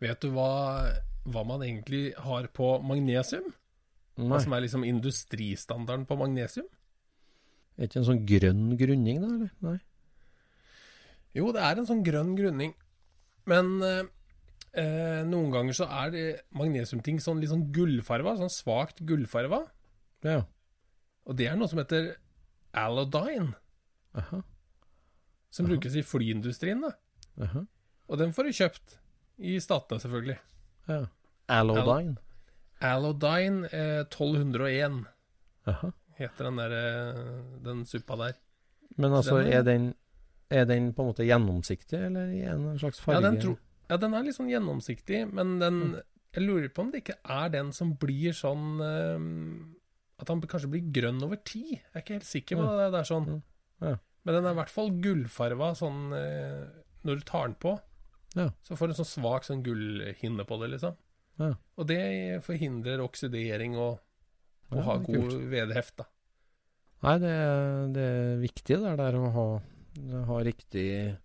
vet 0.00 0.22
du 0.22 0.30
hva, 0.32 0.50
hva 1.28 1.46
man 1.48 1.64
egentlig 1.66 2.10
har 2.24 2.46
på 2.54 2.76
magnesium? 2.86 3.50
Hva 4.20 4.36
som 4.42 4.52
er 4.52 4.66
liksom 4.66 4.84
industristandarden 4.84 6.04
på 6.08 6.16
magnesium? 6.20 6.66
Er 7.78 7.88
ikke 7.88 8.02
en 8.02 8.08
sånn 8.10 8.24
grønn 8.28 8.66
grunning, 8.76 9.20
da? 9.22 9.30
eller? 9.32 9.52
Nei. 9.64 9.78
Jo, 11.38 11.48
det 11.54 11.62
er 11.64 11.78
en 11.78 11.88
sånn 11.88 12.02
grønn 12.04 12.34
grunning. 12.36 12.74
Men 13.48 13.70
eh, 14.74 15.22
noen 15.26 15.50
ganger 15.54 15.72
så 15.76 15.86
er 16.04 16.10
det 16.14 16.24
magnesiumting 16.56 17.18
sånn 17.22 17.40
litt 17.40 17.50
sånn 17.50 17.72
gullfarva, 17.74 18.36
sånn 18.38 18.52
svakt 18.52 19.02
gullfarva. 19.06 19.64
Ja. 20.22 20.42
Og 21.26 21.36
det 21.36 21.46
er 21.50 21.56
noe 21.56 21.68
som 21.68 21.78
heter 21.82 22.14
allodyne, 22.74 23.54
Aha. 24.14 24.42
som 25.50 25.66
brukes 25.66 25.94
i 25.98 26.02
flyindustrien. 26.06 26.80
da. 26.82 26.92
aha. 27.42 27.64
Og 28.10 28.18
den 28.18 28.32
får 28.34 28.44
du 28.44 28.52
kjøpt. 28.58 28.96
I 29.40 29.54
statene, 29.62 30.00
selvfølgelig. 30.02 30.36
Ja. 30.88 31.06
Allodyne. 31.48 32.16
Allodyne 32.80 33.68
eh, 33.72 34.02
1201 34.04 35.04
Aha. 35.70 35.90
heter 36.18 36.44
den 36.48 36.56
der 36.60 36.74
eh, 36.76 37.20
den 37.64 37.84
suppa 37.88 38.16
der. 38.20 38.36
Men 38.96 39.12
altså, 39.16 39.38
Den 39.38 39.46
er- 39.52 39.58
er 39.58 39.62
den, 39.62 39.94
er 40.50 40.64
den 40.66 40.92
på 40.92 41.02
en 41.02 41.08
måte 41.12 41.24
gjennomsiktig, 41.26 41.98
eller 42.06 42.28
i 42.34 42.42
en 42.42 42.78
slags 42.78 43.00
farge? 43.00 43.20
Ja 43.22 43.30
den, 43.30 43.40
tro, 43.40 43.56
ja, 43.90 43.96
den 43.98 44.14
er 44.14 44.22
litt 44.24 44.36
sånn 44.38 44.48
gjennomsiktig, 44.52 45.24
men 45.34 45.58
den 45.60 45.80
Jeg 46.32 46.44
lurer 46.46 46.68
på 46.70 46.84
om 46.84 46.90
det 46.92 47.00
ikke 47.02 47.16
er 47.26 47.48
den 47.50 47.72
som 47.74 47.96
blir 47.98 48.30
sånn 48.38 48.78
eh, 48.86 49.24
At 50.22 50.28
han 50.30 50.40
kanskje 50.46 50.70
blir 50.70 50.84
grønn 50.94 51.18
over 51.26 51.40
tid. 51.42 51.72
Jeg 51.80 51.90
er 51.96 52.04
ikke 52.04 52.18
helt 52.20 52.28
sikker 52.28 52.60
på 52.60 52.66
det. 52.78 52.90
det 52.94 53.00
er 53.00 53.08
sånn. 53.08 53.26
Mm. 53.26 53.40
Ja. 53.88 53.94
Men 54.24 54.36
den 54.36 54.46
er 54.46 54.52
i 54.54 54.58
hvert 54.60 54.70
fall 54.70 54.90
gullfarva 55.02 55.70
sånn 55.74 56.12
eh, 56.12 56.66
Når 57.08 57.18
du 57.22 57.24
tar 57.26 57.48
den 57.48 57.56
på, 57.58 57.72
Ja. 58.36 58.50
så 58.62 58.76
får 58.78 58.86
du 58.86 58.92
en 58.94 58.98
sånn 59.00 59.08
svak 59.10 59.42
sånn 59.48 59.62
gullhinne 59.66 60.44
på 60.46 60.58
det, 60.62 60.68
liksom. 60.76 60.94
Ja. 61.40 61.54
Og 61.80 61.86
det 61.88 62.44
forhindrer 62.44 63.00
oksidering 63.02 63.74
og, 63.80 63.98
og 64.70 64.76
Ja, 64.76 64.82
ha 64.86 64.94
er 64.98 65.06
god 65.08 65.32
vedheft, 65.50 65.96
da. 65.96 66.04
Nei, 67.02 67.14
det, 67.18 67.30
er- 67.32 67.88
det 67.96 68.04
er 68.12 68.36
viktig 68.44 68.76
det 68.84 68.92
der 69.00 69.16
å 69.18 69.30
ha, 69.34 69.46
ha 70.28 70.38
riktig 70.44 71.16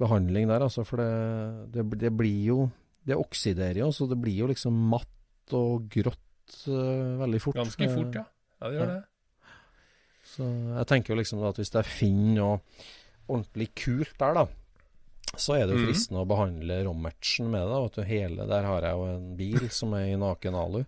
behandling 0.00 0.48
der, 0.48 0.62
altså. 0.64 0.84
For 0.88 0.96
det, 1.02 1.72
det, 1.74 1.84
det 2.00 2.12
blir 2.16 2.44
jo 2.46 2.58
Det 3.04 3.16
oksiderer 3.18 3.80
jo, 3.82 3.90
så 3.92 4.06
det 4.08 4.16
blir 4.22 4.36
jo 4.44 4.46
liksom 4.46 4.72
matt 4.92 5.52
og 5.58 5.88
grått 5.90 6.54
uh, 6.70 7.18
veldig 7.20 7.40
fort. 7.42 7.56
Ganske 7.58 7.88
fort, 7.90 8.14
ja. 8.14 8.22
Ja, 8.62 8.68
det 8.68 8.76
gjør 8.78 8.86
Ja. 8.92 8.94
det. 8.94 9.02
Så 10.32 10.46
jeg 10.78 10.86
tenker 10.86 11.12
jo 11.12 11.18
liksom 11.18 11.42
at 11.44 11.58
hvis 11.58 11.72
jeg 11.74 11.84
finner 11.84 12.36
noe 12.38 12.60
ordentlig 13.26 13.66
kult 13.74 14.14
der, 14.22 14.36
da, 14.38 14.44
så 15.34 15.56
er 15.58 15.66
det 15.66 15.74
jo 15.74 15.82
fristende 15.82 15.88
fristende 15.90 16.22
å 16.22 16.28
behandle 16.30 16.78
rommatchen 16.86 17.50
med 17.50 17.66
det. 17.68 17.80
Vet 17.82 17.98
du, 17.98 18.02
hele 18.06 18.46
Der 18.48 18.68
har 18.70 18.86
jeg 18.86 18.96
jo 19.00 19.04
en 19.10 19.26
bil 19.36 19.68
som 19.74 19.94
er 19.98 20.06
i 20.12 20.16
naken 20.20 20.54
alu. 20.54 20.82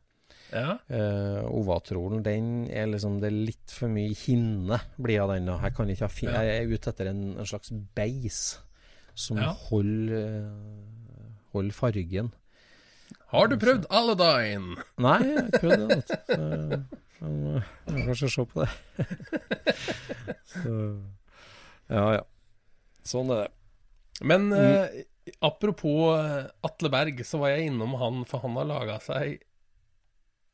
Ja. 0.55 0.77
Uh, 0.87 1.40
Ovatrolen, 1.51 2.21
den 2.23 2.51
er 2.71 2.87
liksom 2.87 3.17
Det 3.19 3.27
er 3.33 3.38
litt 3.51 3.73
for 3.75 3.90
mye 3.90 4.14
hinne 4.14 4.79
blir 5.03 5.25
av 5.25 5.33
den. 5.35 5.49
Jeg 5.51 5.75
kan 5.75 5.90
ikke 5.90 6.07
ha 6.07 6.12
fin. 6.14 6.31
Jeg 6.31 6.53
er 6.61 6.71
ute 6.71 6.93
etter 6.93 7.11
en, 7.11 7.23
en 7.43 7.49
slags 7.51 7.73
beis 7.99 8.38
som 9.19 9.38
Ja. 9.43 9.51
holder, 9.69 10.14
eh, 10.19 11.45
holder 11.55 11.75
fargen. 11.77 12.33
Har 13.35 13.46
du 13.50 13.57
prøvd 13.59 13.85
Aladdin? 13.90 14.73
Nei, 15.02 15.19
jeg 15.23 15.37
har 15.38 15.48
ikke 15.50 15.61
prøvd 15.65 15.88
det. 15.90 16.79
men, 17.21 17.37
eh, 17.57 17.69
jeg 17.90 18.07
kanskje 18.09 18.31
se 18.35 18.46
på 18.50 18.63
det. 18.65 18.71
Så, 20.55 20.75
ja, 21.90 22.05
ja. 22.19 22.23
Sånn 23.05 23.31
er 23.35 23.44
det. 23.44 23.50
Men 24.25 24.46
eh, 24.57 25.02
apropos 25.44 26.15
eh, 26.19 26.46
Atle 26.67 26.90
Berg, 26.92 27.23
så 27.27 27.40
var 27.42 27.55
jeg 27.55 27.71
innom 27.73 27.96
han, 28.00 28.23
for 28.29 28.44
han 28.44 28.57
har 28.61 28.69
laga 28.71 28.98
seg 29.05 29.40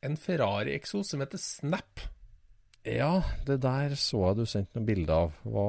en 0.07 0.16
Ferrari-eksos 0.16 1.11
som 1.12 1.20
heter 1.24 1.38
Snap. 1.42 2.01
Ja, 2.88 3.20
det 3.44 3.59
der 3.61 3.92
så 4.01 4.22
jeg 4.30 4.38
du 4.40 4.46
sendte 4.48 4.78
noen 4.78 4.86
bilder 4.88 5.26
av. 5.26 5.32
Hva, 5.44 5.64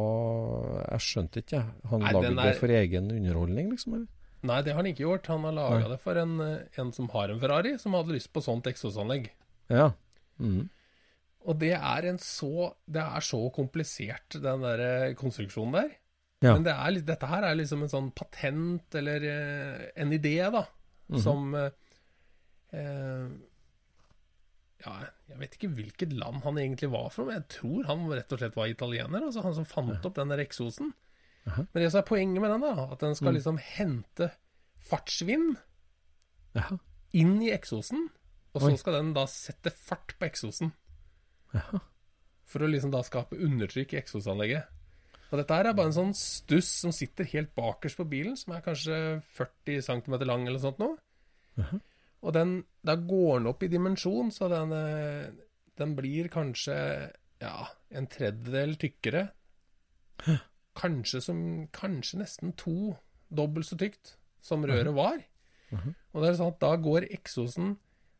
jeg 0.93 1.03
skjønte 1.07 1.41
ikke, 1.43 1.57
jeg. 1.59 1.87
Han 1.91 2.05
Nei, 2.05 2.11
lagde 2.15 2.31
er... 2.31 2.41
det 2.45 2.59
for 2.61 2.71
egen 2.77 3.09
underholdning, 3.11 3.71
liksom? 3.73 3.97
Eller? 3.99 4.07
Nei, 4.47 4.59
det 4.65 4.71
har 4.73 4.79
han 4.81 4.89
ikke 4.89 5.03
gjort. 5.03 5.27
Han 5.29 5.43
har 5.49 5.57
laga 5.57 5.89
det 5.91 5.97
for 6.01 6.17
en, 6.17 6.37
eh, 6.41 6.79
en 6.81 6.93
som 6.95 7.09
har 7.13 7.29
en 7.33 7.41
Ferrari, 7.43 7.73
som 7.77 7.93
hadde 7.97 8.15
lyst 8.15 8.31
på 8.33 8.41
sånt 8.41 8.69
eksosanlegg. 8.71 9.27
Ja. 9.69 9.89
Mm. 10.39 10.69
Og 11.45 11.57
det 11.61 11.73
er 11.77 12.05
en 12.09 12.17
så 12.21 12.71
Det 12.89 13.01
er 13.01 13.21
så 13.25 13.39
komplisert, 13.53 14.39
den 14.41 14.63
der 14.65 14.81
eh, 14.87 15.13
konstruksjonen 15.19 15.75
der. 15.81 15.91
Ja. 16.41 16.55
Men 16.55 16.63
det 16.65 16.73
er, 16.73 17.01
dette 17.05 17.27
her 17.29 17.43
er 17.45 17.59
liksom 17.59 17.83
en 17.85 17.91
sånn 17.91 18.09
patent, 18.17 18.95
eller 18.97 19.27
eh, 19.29 19.87
en 20.01 20.15
idé, 20.15 20.37
da, 20.53 20.63
Mhm. 21.11 21.19
som 21.19 21.53
eh, 21.59 23.27
Ja, 24.85 24.93
jeg 25.29 25.37
vet 25.39 25.55
ikke 25.57 25.69
hvilket 25.77 26.13
land 26.17 26.41
han 26.43 26.57
egentlig 26.57 26.89
var 26.91 27.09
fra, 27.13 27.25
men 27.27 27.35
jeg 27.37 27.47
tror 27.59 27.85
han 27.85 28.05
rett 28.09 28.31
og 28.33 28.39
slett 28.41 28.55
var 28.57 28.67
italiener. 28.71 29.21
Altså 29.27 29.43
han 29.45 29.53
som 29.53 29.65
fant 29.69 30.05
opp 30.05 30.15
den 30.15 30.29
der 30.33 30.41
eksosen. 30.41 30.93
-huh. 31.45 31.67
Men 31.73 31.83
det 31.83 31.91
som 31.91 31.99
er 31.99 32.07
poenget 32.07 32.41
med 32.41 32.49
den, 32.51 32.61
da, 32.61 32.87
at 32.91 32.99
den 32.99 33.15
skal 33.15 33.27
Mm. 33.29 33.33
liksom 33.35 33.57
hente 33.57 34.31
fartsvind 34.79 35.57
Jaha. 36.55 36.77
inn 37.13 37.41
i 37.41 37.51
eksosen, 37.51 38.09
og 38.53 38.61
så 38.61 38.71
Oi. 38.71 38.75
skal 38.77 38.93
den 38.93 39.13
da 39.13 39.25
sette 39.25 39.69
fart 39.71 40.15
på 40.19 40.25
eksosen. 40.25 40.73
Jaha. 41.53 41.79
For 42.45 42.59
å 42.59 42.67
liksom 42.69 42.91
da 42.91 43.01
skape 43.01 43.37
undertrykk 43.37 43.93
i 43.93 44.01
eksosanlegget. 44.01 44.65
Og 45.31 45.37
dette 45.39 45.53
her 45.55 45.65
er 45.69 45.73
bare 45.73 45.85
en 45.85 45.93
sånn 45.93 46.13
stuss 46.13 46.67
som 46.81 46.91
sitter 46.91 47.23
helt 47.23 47.55
bakerst 47.55 47.97
på 47.97 48.09
bilen, 48.09 48.35
som 48.35 48.53
er 48.53 48.61
kanskje 48.61 49.21
40 49.23 49.81
cm 49.81 50.19
lang 50.27 50.47
eller 50.47 50.59
sånt 50.59 50.79
noe. 50.79 50.97
Og 52.21 52.33
den, 52.35 52.51
da 52.85 52.95
går 52.95 53.39
den 53.39 53.47
opp 53.49 53.63
i 53.65 53.69
dimensjon, 53.71 54.29
så 54.31 54.47
den, 54.51 54.71
eh, 54.77 55.31
den 55.77 55.95
blir 55.97 56.27
kanskje 56.29 56.75
ja, 57.41 57.55
en 57.89 58.07
tredjedel 58.07 58.75
tykkere. 58.77 59.23
Kanskje, 60.77 61.19
som, 61.25 61.39
kanskje 61.73 62.19
nesten 62.21 62.53
to 62.59 62.93
dobbelt 63.33 63.67
så 63.67 63.77
tykt 63.79 64.15
som 64.41 64.63
røret 64.65 64.93
var. 64.95 65.17
Og 66.13 66.21
det 66.21 66.29
er 66.29 66.37
sånn 66.39 66.51
at 66.53 66.59
da 66.59 66.73
går 66.83 67.05
eksosen 67.15 67.77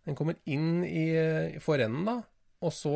Den 0.08 0.16
kommer 0.16 0.38
inn 0.50 0.82
i, 0.88 1.12
i 1.54 1.60
forenden, 1.62 2.06
da, 2.08 2.14
og 2.66 2.72
så 2.74 2.94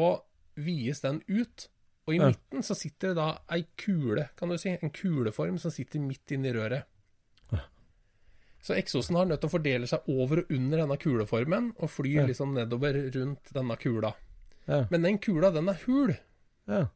vies 0.57 1.01
den 1.03 1.19
ut. 1.27 1.67
Og 2.07 2.15
i 2.15 2.17
Ja. 2.17 2.29
midten 2.31 2.63
så 2.65 2.73
sitter 2.73 3.11
det 3.11 3.17
da 3.19 3.27
ei 3.53 3.67
kule, 3.77 4.29
kan 4.37 4.49
du 4.49 4.57
si. 4.57 4.71
En 4.81 4.89
kuleform 4.89 5.59
som 5.61 5.69
sitter 5.69 5.99
midt 6.01 6.31
inni 6.33 6.49
røret. 6.55 6.85
Så 8.65 8.73
eksosen 8.73 9.17
har 9.19 9.27
nødt 9.29 9.43
til 9.43 9.51
å 9.51 9.53
fordele 9.53 9.87
seg 9.89 10.07
over 10.09 10.41
og 10.41 10.53
under 10.55 10.81
denne 10.81 10.97
kuleformen, 10.97 11.73
og 11.77 11.91
flyr 11.93 12.23
Ja. 12.23 12.25
liksom 12.25 12.55
nedover 12.57 12.97
rundt 13.13 13.53
denne 13.53 13.77
kula. 13.77 14.15
Ja. 14.67 14.87
Men 14.89 15.03
den 15.03 15.19
kula, 15.21 15.51
den 15.53 15.69
er 15.69 15.77
hul. 15.85 16.15
Ja. 16.67 16.87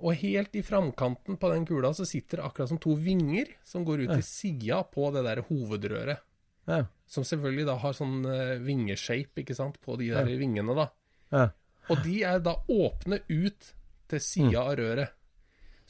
Og 0.00 0.14
helt 0.14 0.54
i 0.54 0.62
framkanten 0.62 1.36
på 1.36 1.50
den 1.52 1.66
kula 1.66 1.90
så 1.92 2.06
sitter 2.06 2.38
det 2.38 2.46
akkurat 2.46 2.68
som 2.68 2.78
to 2.78 2.94
vinger 2.94 3.50
som 3.64 3.84
går 3.84 4.06
ut 4.06 4.14
til 4.14 4.22
sida 4.22 4.82
på 4.84 5.10
det 5.12 5.24
der 5.26 5.42
hovedrøret. 5.42 6.22
Ja. 6.70 6.84
Som 7.10 7.24
selvfølgelig 7.26 7.66
da 7.66 7.74
har 7.82 7.96
sånn 7.96 8.24
uh, 8.24 8.54
vingeshape, 8.62 9.42
ikke 9.42 9.56
sant, 9.58 9.80
på 9.82 9.98
de 9.98 10.12
der 10.14 10.30
vingene, 10.38 10.76
da. 10.76 10.86
Ja. 11.34 11.48
Og 11.90 12.04
de 12.04 12.22
er 12.22 12.38
da 12.38 12.54
åpne 12.70 13.20
ut 13.26 13.72
til 14.08 14.22
sida 14.22 14.62
av 14.62 14.76
røret. 14.78 15.16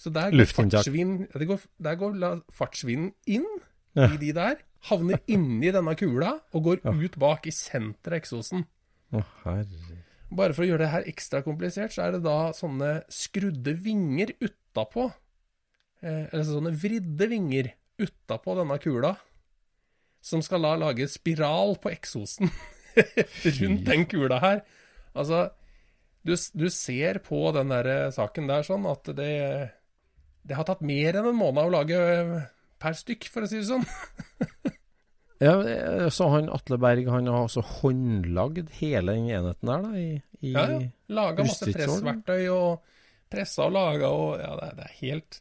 Så 0.00 0.08
der 0.08 0.32
går, 0.32 0.48
fartsvinden, 0.48 1.26
ja, 1.28 1.38
det 1.38 1.46
går, 1.50 1.60
der 1.84 2.00
går 2.00 2.42
fartsvinden 2.56 3.12
inn 3.28 3.44
i 4.00 4.16
de 4.16 4.32
der, 4.32 4.62
havner 4.88 5.20
inni 5.28 5.72
denne 5.74 5.94
kula 5.98 6.36
og 6.56 6.64
går 6.64 6.84
ut 6.88 7.18
bak 7.20 7.48
i 7.50 7.52
senteret 7.54 8.14
av 8.14 8.20
eksosen. 8.22 8.64
Å, 9.10 9.24
herre 9.44 9.98
Bare 10.30 10.54
for 10.54 10.62
å 10.62 10.68
gjøre 10.68 10.84
det 10.84 10.92
her 10.92 11.08
ekstra 11.10 11.40
komplisert, 11.42 11.90
så 11.90 12.04
er 12.04 12.14
det 12.14 12.22
da 12.22 12.52
sånne 12.54 13.00
skrudde 13.10 13.74
vinger 13.82 14.30
utapå. 14.38 15.08
Eh, 16.04 16.28
eller 16.30 16.46
sånne 16.46 16.70
vridde 16.78 17.26
vinger 17.32 17.72
utapå 17.98 18.54
denne 18.60 18.76
kula. 18.82 19.16
Som 20.22 20.44
skal 20.44 20.62
da 20.62 20.76
lage 20.78 21.08
spiral 21.10 21.74
på 21.82 21.90
eksosen 21.90 22.52
rundt 23.58 23.82
den 23.88 24.06
kula 24.06 24.38
her. 24.44 24.62
Altså, 25.18 25.48
du, 26.22 26.36
du 26.36 26.68
ser 26.70 27.18
på 27.26 27.42
den 27.56 27.74
der 27.74 28.12
saken 28.14 28.46
der 28.50 28.66
sånn 28.66 28.84
at 28.86 29.08
det 29.16 29.34
Det 30.46 30.56
har 30.56 30.66
tatt 30.68 30.82
mer 30.84 31.16
enn 31.16 31.30
en 31.32 31.38
måned 31.40 31.66
å 31.66 31.72
lage 31.74 31.98
eh, 31.98 32.36
per 32.80 32.96
stykk, 32.96 33.28
for 33.32 33.44
å 33.44 33.50
si 33.50 33.60
det 33.60 33.68
sånn. 33.70 33.84
Ja, 35.40 35.54
eh, 35.64 36.08
så 36.12 36.26
han 36.34 36.50
Atle 36.52 36.76
Berg 36.76 37.06
han 37.08 37.24
har 37.30 37.46
altså 37.46 37.62
håndlagd 37.64 38.68
hele 38.76 39.14
den 39.16 39.30
enheten 39.32 39.70
der, 39.70 39.84
da? 39.86 39.92
I, 39.96 40.18
i 40.44 40.50
Ja, 40.52 40.64
ja. 40.68 40.80
Laga 41.16 41.46
masse 41.48 41.64
pressverktøy 41.72 42.42
og 42.52 42.82
pressa 43.32 43.64
og 43.70 43.72
laga 43.72 44.10
og 44.12 44.34
Ja, 44.42 44.50
det, 44.60 44.66
det 44.76 44.84
er 44.90 44.98
helt 44.98 45.38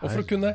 Og 0.00 0.08
for 0.10 0.24
å 0.24 0.26
kunne 0.32 0.50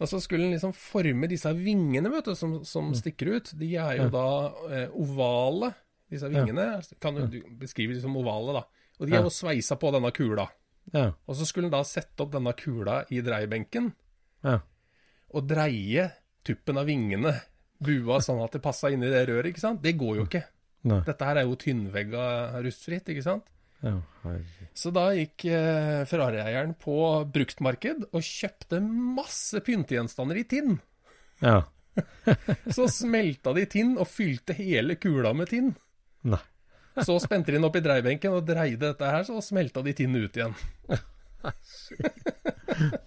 Og 0.00 0.08
så 0.08 0.22
skulle 0.24 0.48
en 0.48 0.54
liksom 0.56 0.72
forme 0.72 1.28
disse 1.28 1.52
vingene, 1.58 2.08
vet 2.14 2.30
du, 2.30 2.32
som, 2.34 2.54
som 2.64 2.88
stikker 2.96 3.34
ut. 3.36 3.52
De 3.60 3.68
er 3.76 4.00
jo 4.00 4.08
Mm. 4.08 4.08
Ja. 4.08 4.10
da 4.16 4.78
eh, 4.80 4.96
ovale, 5.04 5.68
disse 6.10 6.32
vingene. 6.32 6.70
Kan 7.04 7.20
du, 7.20 7.26
du 7.36 7.36
beskrive 7.60 7.92
dem 7.94 8.00
som 8.02 8.16
ovale, 8.18 8.56
da. 8.56 8.64
Og 8.98 9.06
de 9.06 9.12
er 9.12 9.20
Ja. 9.20 9.26
jo 9.28 9.30
sveisa 9.36 9.76
på 9.78 9.92
denne 9.94 10.08
kula. 10.16 10.48
Og 10.96 11.36
så 11.36 11.44
skulle 11.46 11.68
en 11.68 11.76
da 11.76 11.84
sette 11.86 12.24
opp 12.24 12.32
denne 12.32 12.56
kula 12.58 13.02
i 13.14 13.20
dreiebenken 13.22 13.92
Og 15.32 15.46
dreie 15.48 16.08
tuppen 16.44 16.80
av 16.80 16.88
vingene, 16.88 17.32
bua 17.82 18.18
sånn 18.22 18.42
at 18.44 18.56
det 18.56 18.62
passa 18.62 18.90
inn 18.92 19.04
i 19.04 19.10
det 19.10 19.24
røret, 19.30 19.52
ikke 19.52 19.62
sant. 19.62 19.82
Det 19.82 19.94
går 19.98 20.20
jo 20.20 20.26
ikke. 20.28 20.42
Nei. 20.90 21.00
Dette 21.06 21.26
her 21.28 21.40
er 21.40 21.46
jo 21.46 21.58
tynnvegga 21.58 22.24
rustfritt, 22.64 23.10
ikke 23.12 23.24
sant. 23.24 23.46
Ja. 23.82 23.96
Så 24.78 24.92
da 24.94 25.08
gikk 25.16 25.44
eh, 25.50 26.02
Ferrari-eieren 26.06 26.76
på 26.78 26.96
bruktmarked 27.34 28.06
og 28.12 28.22
kjøpte 28.22 28.78
masse 28.82 29.62
pyntegjenstander 29.66 30.38
i 30.38 30.44
tinn. 30.50 30.76
Ja. 31.42 31.64
Så 32.76 32.86
smelta 32.88 33.52
de 33.56 33.66
tinn 33.70 33.96
og 33.98 34.08
fylte 34.08 34.54
hele 34.56 34.96
kula 35.02 35.34
med 35.36 35.50
tinn. 35.50 35.74
Nei. 36.30 36.40
Så 37.02 37.16
spente 37.24 37.50
de 37.50 37.56
den 37.56 37.66
opp 37.66 37.76
i 37.78 37.82
dreiebenken 37.84 38.34
og 38.36 38.46
dreide 38.46 38.90
dette 38.90 39.08
her, 39.08 39.22
så 39.24 39.40
smelta 39.40 39.80
de 39.80 39.94
tinn 39.96 40.12
ut 40.12 40.36
igjen. 40.36 40.52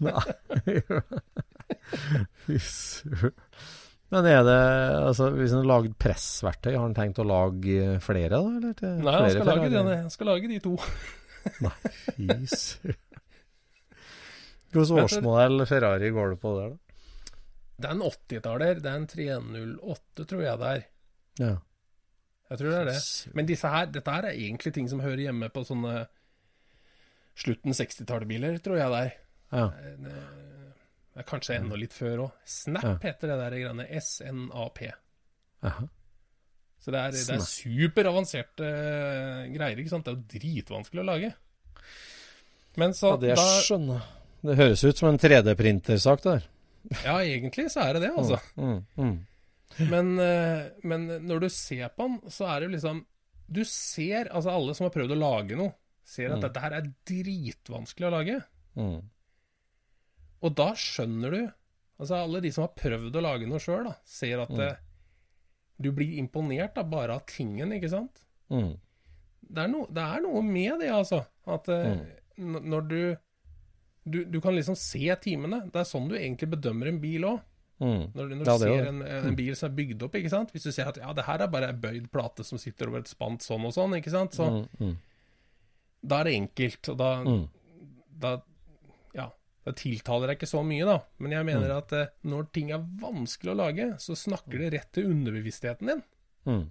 Nei. 0.05 0.23
Fy. 2.45 2.59
Men 4.13 4.28
er 4.30 4.43
det 4.45 4.57
altså, 5.01 5.32
Hvis 5.34 5.53
han 5.55 5.63
har 5.63 5.70
lagd 5.72 5.95
pressverktøy, 6.01 6.74
har 6.76 6.84
han 6.84 6.95
tenkt 6.97 7.20
å 7.22 7.26
lage 7.28 7.97
flere, 8.05 8.38
da? 8.38 8.57
Eller 8.59 8.78
til 8.78 8.99
Nei, 9.01 9.16
han 9.18 9.32
skal, 9.34 9.49
lage 9.49 9.70
denne, 9.74 9.91
de, 9.91 9.99
han 10.03 10.13
skal 10.13 10.30
lage 10.32 10.51
de 10.51 10.59
to. 10.63 10.76
Fy 12.16 12.30
søren. 12.55 13.01
Hvilken 14.76 15.05
årsmodell 15.05 15.63
Ferrari 15.70 16.09
går 16.11 16.34
det 16.34 16.41
på 16.41 16.51
der, 16.57 16.74
da? 16.74 16.82
Det 17.76 17.88
er 17.88 17.95
en 17.95 18.03
80-taller. 18.07 18.82
Det 18.84 18.91
er 18.91 18.99
en 18.99 19.07
308, 19.07 20.26
tror 20.28 20.43
jeg 20.43 20.59
det 20.61 20.72
er. 20.72 20.84
Ja. 21.39 21.53
Jeg 22.51 22.59
tror 22.59 22.70
det 22.72 22.80
er 22.80 22.89
det. 22.91 22.99
Men 23.36 23.47
disse 23.49 23.72
her, 23.72 23.88
dette 23.91 24.16
her 24.16 24.28
er 24.30 24.38
egentlig 24.38 24.74
ting 24.76 24.89
som 24.91 25.01
hører 25.03 25.24
hjemme 25.26 25.49
på 25.51 25.63
sånne 25.68 26.05
slutten 27.36 27.76
60-tallbiler, 27.76 28.59
tror 28.63 28.80
jeg 28.80 28.91
det 28.93 29.01
er. 29.07 29.16
Ja. 29.55 29.66
Det 31.16 31.24
er 31.24 31.28
kanskje 31.30 31.55
enda 31.55 31.78
litt 31.80 31.93
før 31.95 32.26
òg. 32.26 32.32
Snap 32.45 32.84
Ja. 32.84 32.95
heter 33.05 33.30
det 33.32 33.38
der 33.39 33.53
greiene. 33.55 33.86
SNAP. 34.03 34.82
Jaha. 35.63 35.86
Så 36.84 36.91
det 36.91 36.99
er, 37.01 37.11
det 37.16 37.38
er 37.38 37.45
superavanserte 37.47 38.66
eh, 38.68 39.45
greier, 39.55 39.80
ikke 39.80 39.89
sant. 39.93 40.05
Det 40.05 40.11
er 40.11 40.18
jo 40.20 40.26
dritvanskelig 40.36 41.01
å 41.01 41.07
lage. 41.07 41.30
Men 42.78 42.91
så 42.93 43.13
ja, 43.16 43.22
det 43.24 43.38
da 43.39 43.45
skjønner. 43.63 44.03
Det 44.45 44.57
høres 44.59 44.84
ut 44.84 44.99
som 44.99 45.09
en 45.09 45.18
3D-printersak 45.24 46.22
det 46.26 46.34
der. 46.36 46.43
Ja, 47.05 47.16
egentlig 47.24 47.70
så 47.74 47.88
er 47.88 47.95
det 47.97 48.03
det, 48.05 48.11
altså. 48.13 48.38
Mm, 48.61 48.84
mm. 48.99 49.16
Men, 49.89 50.11
eh, 50.22 50.68
men 50.84 51.07
når 51.26 51.39
du 51.41 51.49
ser 51.49 51.89
på 51.95 52.05
den, 52.07 52.20
så 52.32 52.45
er 52.51 52.59
det 52.61 52.68
jo 52.70 52.76
liksom 52.78 52.99
Du 53.51 53.63
ser 53.68 54.30
Altså, 54.32 54.53
alle 54.53 54.76
som 54.78 54.86
har 54.86 54.93
prøvd 54.93 55.11
å 55.16 55.18
lage 55.20 55.57
noe, 55.59 55.74
ser 56.05 56.30
at 56.32 56.38
Mm. 56.38 56.43
dette 56.45 56.61
her 56.61 56.76
er 56.78 56.88
dritvanskelig 57.09 58.07
å 58.07 58.11
lage. 58.13 58.38
Mm. 58.78 59.01
Og 60.45 60.53
da 60.57 60.71
skjønner 60.77 61.31
du 61.39 61.43
Altså, 61.95 62.17
alle 62.19 62.41
de 62.43 62.49
som 62.51 62.65
har 62.65 62.73
prøvd 62.75 63.15
å 63.15 63.21
lage 63.23 63.45
noe 63.47 63.59
sjøl, 63.63 63.85
ser 64.03 64.41
at 64.43 64.49
Mm. 64.51 64.57
det, 64.59 64.71
du 65.79 65.91
blir 65.95 66.17
imponert 66.19 66.73
da, 66.75 66.83
bare 66.83 67.13
av 67.15 67.21
tingen, 67.25 67.71
ikke 67.71 67.87
sant? 67.89 68.19
Mm. 68.51 68.73
Det 69.47 69.61
er, 69.63 69.69
no, 69.71 69.85
det 69.87 70.03
er 70.03 70.19
noe 70.25 70.41
med 70.43 70.81
det, 70.81 70.89
altså. 70.91 71.21
At 71.47 71.69
mm. 71.71 72.01
når 72.67 72.87
du, 72.89 72.99
du 74.03 74.17
Du 74.25 74.41
kan 74.41 74.53
liksom 74.57 74.75
se 74.75 75.07
timene. 75.23 75.61
Det 75.71 75.79
er 75.79 75.87
sånn 75.87 76.09
du 76.11 76.15
egentlig 76.19 76.49
bedømmer 76.51 76.87
en 76.91 76.99
bil 76.99 77.23
òg. 77.29 77.39
Mm. 77.79 78.11
Når, 78.13 78.27
du- 78.29 78.35
når 78.35 78.43
du 78.43 78.51
er 78.51 78.57
ser 78.65 78.87
en, 78.91 79.01
en 79.29 79.35
bil 79.39 79.55
som 79.55 79.71
er 79.71 79.75
bygd 79.79 80.03
opp, 80.03 80.15
ikke 80.19 80.29
sant. 80.35 80.51
Hvis 80.51 80.63
du 80.67 80.71
ser 80.75 80.87
at 80.91 80.97
ja, 80.99 81.13
det 81.13 81.23
her 81.29 81.39
er 81.39 81.47
bare 81.47 81.69
ei 81.71 81.79
bøyd 81.79 82.11
plate 82.11 82.43
som 82.43 82.57
sitter 82.59 82.87
over 82.91 82.99
et 82.99 83.07
spant 83.07 83.39
sånn 83.39 83.63
og 83.65 83.71
sånn, 83.73 83.95
ikke 84.01 84.11
sant. 84.11 84.35
Så 84.35 84.51
Mm. 84.51 84.67
Mm. 84.83 84.97
da 86.03 86.19
er 86.19 86.23
det 86.25 86.35
enkelt. 86.41 86.89
Og 86.89 86.97
da, 86.97 87.23
Mm. 87.23 87.47
da 88.19 88.41
Ja. 89.15 89.29
Det 89.66 89.76
tiltaler 89.82 90.28
deg 90.30 90.38
ikke 90.38 90.49
så 90.51 90.61
mye, 90.66 90.86
da. 90.86 90.99
Men 91.20 91.32
jeg 91.32 91.45
mener 91.47 91.72
Mm. 91.72 91.78
at 91.78 91.93
eh, 91.97 92.07
når 92.24 92.51
ting 92.53 92.72
er 92.72 92.84
vanskelig 93.01 93.51
å 93.53 93.57
lage, 93.57 93.88
så 93.99 94.13
snakker 94.16 94.59
det 94.61 94.74
rett 94.76 94.91
til 94.93 95.09
underbevisstheten 95.09 95.88
din. 95.89 96.03
Mm. 96.45 96.66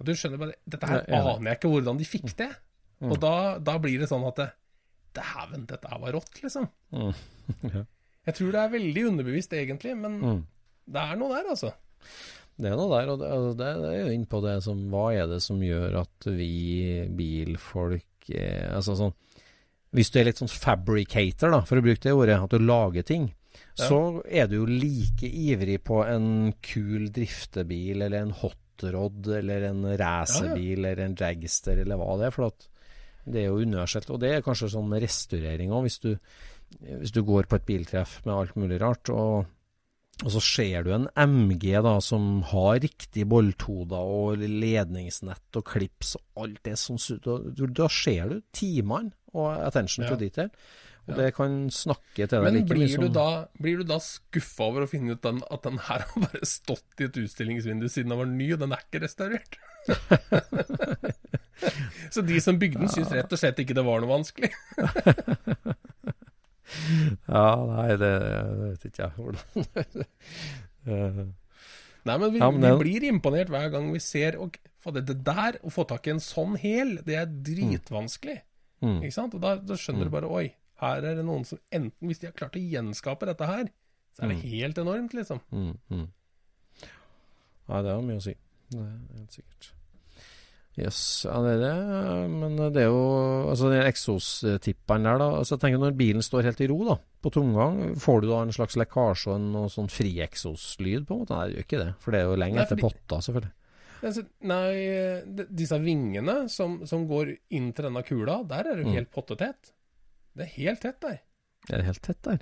At 0.00 0.06
du 0.06 0.12
skjønner 0.14 0.38
bare 0.40 0.54
Dette 0.66 0.86
her 0.88 1.02
Jeg 1.04 1.18
er 1.18 1.28
aner 1.34 1.50
jeg 1.50 1.58
ikke 1.58 1.70
hvordan 1.74 1.98
de 1.98 2.04
fikk 2.08 2.32
det. 2.38 2.48
Mm. 3.02 3.12
Og 3.12 3.20
da, 3.20 3.34
da 3.58 3.76
blir 3.78 3.98
det 4.00 4.08
sånn 4.08 4.24
at 4.26 4.36
det- 4.36 4.52
Dæven, 5.18 5.66
dette 5.66 5.88
her 5.90 5.98
var 5.98 6.12
rått, 6.12 6.40
liksom. 6.42 6.68
Mm. 6.92 7.14
Ja. 7.74 7.84
Jeg 8.28 8.34
tror 8.36 8.52
det 8.52 8.60
er 8.60 8.72
veldig 8.78 9.04
underbevisst, 9.08 9.52
egentlig, 9.56 9.96
men 9.96 10.20
Mm. 10.20 10.42
det 10.88 11.00
er 11.02 11.16
noe 11.16 11.28
der, 11.34 11.48
altså. 11.50 11.72
Det 12.58 12.66
er 12.72 12.76
noe 12.76 12.88
der, 12.90 13.08
og 13.12 13.18
det, 13.20 13.28
altså, 13.30 13.52
det, 13.56 13.68
det 13.82 13.92
er 13.94 14.00
jo 14.06 14.12
inn 14.16 14.26
på 14.26 14.40
det 14.42 14.62
som 14.64 14.80
Hva 14.90 15.04
er 15.14 15.26
det 15.30 15.40
som 15.42 15.60
gjør 15.60 16.00
at 16.00 16.24
vi 16.26 17.06
bilfolk 17.16 18.30
eh, 18.34 18.68
Altså 18.74 18.96
sånn 18.98 19.14
Hvis 19.94 20.10
du 20.12 20.18
er 20.20 20.24
litt 20.28 20.38
sånn 20.42 20.50
fabricator, 20.52 21.50
da, 21.50 21.60
for 21.64 21.78
å 21.80 21.82
bruke 21.84 22.02
det 22.04 22.12
ordet, 22.12 22.36
at 22.44 22.50
du 22.50 22.58
lager 22.58 23.02
ting, 23.08 23.30
så 23.78 24.22
er 24.28 24.46
du 24.50 24.56
jo 24.58 24.66
like 24.66 25.24
ivrig 25.26 25.78
på 25.84 26.02
en 26.06 26.52
kul 26.62 27.08
driftebil 27.14 28.02
eller 28.02 28.20
en 28.26 28.30
hotrod 28.32 29.26
eller 29.38 29.64
en 29.70 29.84
racerbil 29.98 30.84
eller 30.84 31.04
en 31.06 31.14
Jagster 31.18 31.78
eller 31.82 31.96
hva 31.96 32.18
det 32.20 32.26
er. 32.28 32.34
For 32.36 32.50
det 33.24 33.42
er 33.42 33.48
jo 33.48 33.62
universelt. 33.64 34.10
Og 34.10 34.20
det 34.20 34.34
er 34.36 34.42
kanskje 34.46 34.70
sånn 34.74 34.88
med 34.88 35.02
restaurering 35.02 35.70
òg, 35.72 35.86
hvis, 35.88 35.98
du- 36.00 36.18
hvis 37.00 37.12
du 37.12 37.22
går 37.22 37.48
på 37.48 37.56
et 37.56 37.66
biltreff 37.66 38.20
med 38.26 38.34
alt 38.34 38.54
mulig 38.56 38.80
rart. 38.80 39.08
og 39.10 39.46
og 40.24 40.30
så 40.34 40.40
ser 40.42 40.82
du 40.82 40.90
en 40.96 41.06
MG 41.14 41.76
da 41.84 41.92
som 42.02 42.40
har 42.50 42.80
riktig 42.82 43.22
bolthoder 43.30 44.02
og 44.18 44.40
ledningsnett 44.42 45.54
og 45.60 45.64
klips 45.70 46.16
og 46.18 46.22
alt 46.44 46.58
det 46.66 46.74
som 46.80 46.96
Da, 47.22 47.36
da 47.70 47.86
ser 47.92 48.28
du 48.32 48.36
timene 48.52 49.12
og 49.34 49.54
attention 49.62 50.04
Ja. 50.04 50.10
to 50.10 50.16
detail. 50.18 50.50
Og 51.08 51.16
det 51.16 51.30
kan 51.38 51.70
snakke 51.72 52.26
til 52.26 52.28
deg 52.28 52.42
Men 52.44 52.54
like 52.58 52.68
mye 52.68 52.74
blir 52.74 52.88
du 52.88 52.92
som 53.06 53.12
da, 53.14 53.28
blir 53.56 53.76
du 53.80 53.84
da 53.88 53.96
skuffa 54.02 54.62
over 54.66 54.82
å 54.84 54.88
finne 54.90 55.12
ut 55.16 55.22
den, 55.24 55.38
at 55.50 55.62
den 55.64 55.78
her 55.86 56.00
har 56.10 56.20
bare 56.26 56.44
stått 56.44 57.00
i 57.00 57.04
et 57.06 57.16
utstillingsvindu 57.16 57.88
siden 57.88 58.10
den 58.12 58.18
var 58.20 58.26
ny, 58.28 58.50
og 58.52 58.58
den 58.60 58.72
er 58.76 58.82
ikke 58.84 59.00
restaurert? 59.06 59.56
Så 62.12 62.20
de 62.22 62.40
som 62.44 62.58
bygde 62.60 62.80
den, 62.84 62.88
syns 62.92 63.08
rett 63.14 63.32
og 63.32 63.38
slett 63.40 63.58
ikke 63.62 63.74
det 63.78 63.84
var 63.86 64.00
noe 64.04 64.10
vanskelig? 64.18 64.50
Ja, 67.28 67.48
nei, 67.68 67.88
det, 68.00 68.12
det 68.22 68.68
vet 68.70 68.88
ikke 68.88 69.02
jeg 69.04 69.12
hvordan 69.18 69.44
Nei, 72.08 72.16
men 72.16 72.30
vi, 72.32 72.40
Ja, 72.40 72.48
men 72.54 72.62
vi 72.64 72.74
blir 72.80 73.06
imponert 73.08 73.50
hver 73.52 73.68
gang 73.74 73.90
vi 73.92 74.00
ser 74.02 74.38
og, 74.40 74.56
det, 74.94 75.02
Det 75.10 75.18
der, 75.26 75.58
å 75.66 75.72
få 75.72 75.84
tak 75.88 76.06
i 76.08 76.14
en 76.14 76.22
sånn 76.24 76.54
hæl, 76.60 76.94
det 77.04 77.18
er 77.20 77.26
dritvanskelig. 77.28 78.38
Mm. 78.80 79.00
Ikke 79.02 79.16
sant? 79.16 79.34
Og 79.36 79.42
da, 79.42 79.56
da 79.60 79.76
skjønner 79.76 80.08
du 80.08 80.14
bare 80.14 80.30
Oi, 80.30 80.46
her 80.80 81.02
er 81.02 81.18
det 81.18 81.26
noen 81.26 81.44
som 81.44 81.58
enten 81.74 82.08
Hvis 82.08 82.22
de 82.22 82.30
har 82.30 82.36
klart 82.38 82.56
å 82.56 82.62
gjenskape 82.62 83.28
dette 83.28 83.48
her, 83.50 83.66
så 84.14 84.24
er 84.24 84.32
det 84.32 84.38
helt 84.54 84.78
enormt, 84.80 85.16
liksom. 85.18 85.42
mm, 85.50 85.74
mm. 85.92 86.06
Nei, 87.68 87.82
det 87.84 87.92
har 87.92 88.06
mye 88.06 88.18
å 88.18 88.24
si. 88.24 88.32
Det 88.72 88.80
er 88.80 88.94
helt 89.18 89.34
sikkert. 89.36 89.72
Yes, 90.78 91.24
ja, 91.26 91.34
det 91.42 91.52
er 91.56 91.62
det. 91.64 92.30
Men 92.30 92.52
det 92.72 92.82
er 92.84 92.86
jo 92.86 92.98
Altså, 93.50 93.70
den 93.72 93.82
eksostipperen 93.88 95.02
der, 95.08 95.18
da. 95.18 95.28
Altså, 95.40 95.56
jeg 95.56 95.62
tenker 95.64 95.80
Når 95.82 95.96
bilen 95.98 96.22
står 96.22 96.44
helt 96.46 96.60
i 96.62 96.68
ro, 96.70 96.76
da, 96.86 96.94
på 97.24 97.32
tomgang, 97.34 97.96
får 97.98 98.20
du 98.22 98.28
da 98.30 98.42
en 98.44 98.52
slags 98.54 98.76
lekkasje 98.78 99.32
og 99.32 99.38
en 99.40 99.72
sånn 99.74 99.90
frieksoslyd, 99.90 101.06
på 101.08 101.16
en 101.16 101.22
måte? 101.24 101.34
Nei, 101.34 101.48
det 101.48 101.56
gjør 101.56 101.66
ikke 101.66 101.80
det. 101.84 101.88
For 102.04 102.14
det 102.14 102.20
er 102.20 102.28
jo 102.30 102.36
lenge 102.44 102.62
etter 102.62 102.78
potta, 102.78 103.18
selvfølgelig. 103.26 103.52
Altså, 104.06 104.22
nei, 104.46 105.24
de- 105.40 105.48
disse 105.58 105.80
vingene 105.82 106.36
som, 106.48 106.76
som 106.86 107.08
går 107.10 107.32
inn 107.58 107.72
til 107.74 107.88
denne 107.88 108.04
kula, 108.06 108.36
der 108.46 108.60
er 108.70 108.76
det 108.76 108.84
jo 108.84 108.90
Mm. 108.92 108.94
helt 109.00 109.10
pottetett. 109.10 109.72
Det 110.38 110.46
er 110.46 110.54
helt 110.62 110.80
tett 110.80 111.00
der. 111.02 111.18
Er 111.72 111.76
det 111.78 111.84
helt 111.86 112.02
tett 112.02 112.22
der? 112.22 112.38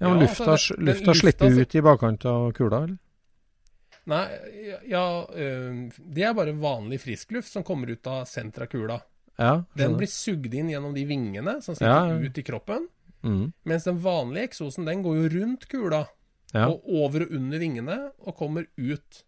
Ja, 0.00 0.08
men 0.08 0.18
Ja, 0.18 0.26
lufta, 0.26 0.50
altså, 0.56 0.74
det- 0.74 0.84
lufta 0.88 1.12
lufta 1.12 1.20
slipper 1.20 1.60
ut 1.62 1.74
i 1.74 1.80
bakkant 1.80 2.24
av 2.26 2.52
kula, 2.52 2.82
eller? 2.82 2.98
Nei, 4.10 4.24
ja 4.90 5.04
øh, 5.32 5.90
Det 5.96 6.24
er 6.26 6.34
bare 6.36 6.52
vanlig 6.60 6.98
friskluft 7.00 7.48
som 7.48 7.64
kommer 7.64 7.94
ut 7.94 8.06
av 8.10 8.26
senteret 8.28 8.68
av 8.68 8.72
kula. 8.72 8.98
Ja, 9.40 9.54
Den 9.74 9.96
blir 9.98 10.10
sugd 10.10 10.52
inn 10.54 10.68
gjennom 10.70 10.94
de 10.94 11.06
vingene 11.08 11.56
som 11.64 11.74
sitter 11.74 12.12
Ja, 12.12 12.18
ut 12.20 12.38
i 12.38 12.44
kroppen. 12.46 12.88
mm. 13.24 13.52
Mens 13.64 13.84
den 13.88 13.98
vanlige 14.04 14.50
eksosen, 14.50 14.86
den 14.86 15.02
går 15.02 15.16
jo 15.22 15.30
rundt 15.40 15.68
kula. 15.68 16.04
Ja, 16.52 16.68
Og 16.68 16.84
over 16.86 17.24
og 17.26 17.32
under 17.34 17.58
vingene, 17.58 18.12
og 18.20 18.36
kommer 18.36 18.68
ut 18.76 19.24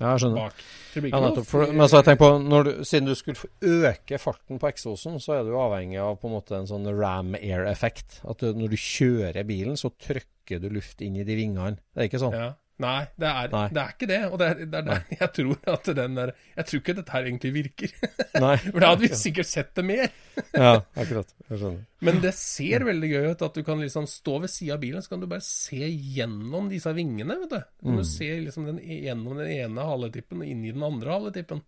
ja, 0.00 0.14
jeg 0.14 0.20
skjønner. 0.22 0.54
Ja, 0.96 1.18
nettopp. 1.20 1.44
For, 1.44 1.66
men 1.68 1.82
altså, 1.84 1.98
jeg 1.98 2.06
tenker 2.06 2.22
på, 2.22 2.62
du, 2.64 2.70
siden 2.88 3.10
du 3.10 3.12
skulle 3.18 3.50
øke 3.60 4.16
farten 4.16 4.60
på 4.62 4.70
eksosen, 4.70 5.18
så 5.20 5.34
er 5.36 5.44
du 5.44 5.52
avhengig 5.60 5.98
av 6.00 6.16
på 6.22 6.30
en 6.30 6.36
måte 6.38 6.56
en 6.56 6.68
sånn 6.70 6.88
ram 6.96 7.34
air-effekt. 7.36 8.22
At 8.24 8.40
du, 8.40 8.54
når 8.56 8.72
du 8.72 8.78
kjører 8.80 9.44
bilen, 9.44 9.76
så 9.76 9.92
trykker 9.92 10.62
du 10.62 10.70
luft 10.72 11.04
inn 11.04 11.18
i 11.20 11.26
de 11.28 11.36
vingene. 11.36 11.76
Det 11.92 12.00
er 12.00 12.08
ikke 12.08 12.22
sånn? 12.22 12.32
Ja. 12.38 12.48
Nei, 12.80 13.00
det 13.20 13.28
er, 13.28 13.50
Nei. 13.52 13.64
det 13.74 13.80
er 13.82 13.94
ikke 13.94 14.08
det. 14.08 14.18
Og 14.30 14.38
det 14.40 14.46
er, 14.48 14.60
det 14.72 14.78
er 14.78 14.84
der 14.86 15.02
jeg 15.18 15.30
tror 15.36 15.72
at 15.74 15.88
den 15.98 16.14
der 16.16 16.30
Jeg 16.56 16.66
tror 16.68 16.80
ikke 16.80 16.94
dette 16.96 17.14
her 17.14 17.26
egentlig 17.28 17.50
virker. 17.54 17.94
Nei. 18.44 18.54
For 18.64 18.78
da 18.80 18.92
hadde 18.92 19.04
vi 19.04 19.10
sikkert 19.20 19.50
sett 19.50 19.74
det 19.76 19.84
mer. 19.84 20.06
Ja, 20.54 20.72
akkurat. 20.94 21.34
Jeg 21.48 21.60
skjønner. 21.60 21.82
Men 22.08 22.22
det 22.24 22.32
ser 22.38 22.86
veldig 22.88 23.10
gøy 23.10 23.26
ut 23.34 23.44
at 23.44 23.58
du 23.58 23.64
kan 23.66 23.82
liksom 23.84 24.06
stå 24.08 24.38
ved 24.46 24.52
sida 24.52 24.78
av 24.78 24.84
bilen, 24.84 25.04
så 25.04 25.12
kan 25.12 25.20
du 25.24 25.28
bare 25.28 25.44
se 25.44 25.90
gjennom 25.90 26.70
disse 26.72 26.94
vingene, 26.96 27.36
vet 27.42 27.52
du. 27.52 27.58
du 27.60 27.90
kan 27.90 28.00
du 28.00 28.06
se 28.08 28.30
liksom 28.46 28.70
den, 28.70 28.80
gjennom 28.80 29.36
den 29.42 29.52
ene 29.52 29.84
haletippen 29.90 30.40
og 30.40 30.48
inn 30.48 30.64
i 30.64 30.72
den 30.72 30.86
andre 30.86 31.18
haletippen. 31.18 31.60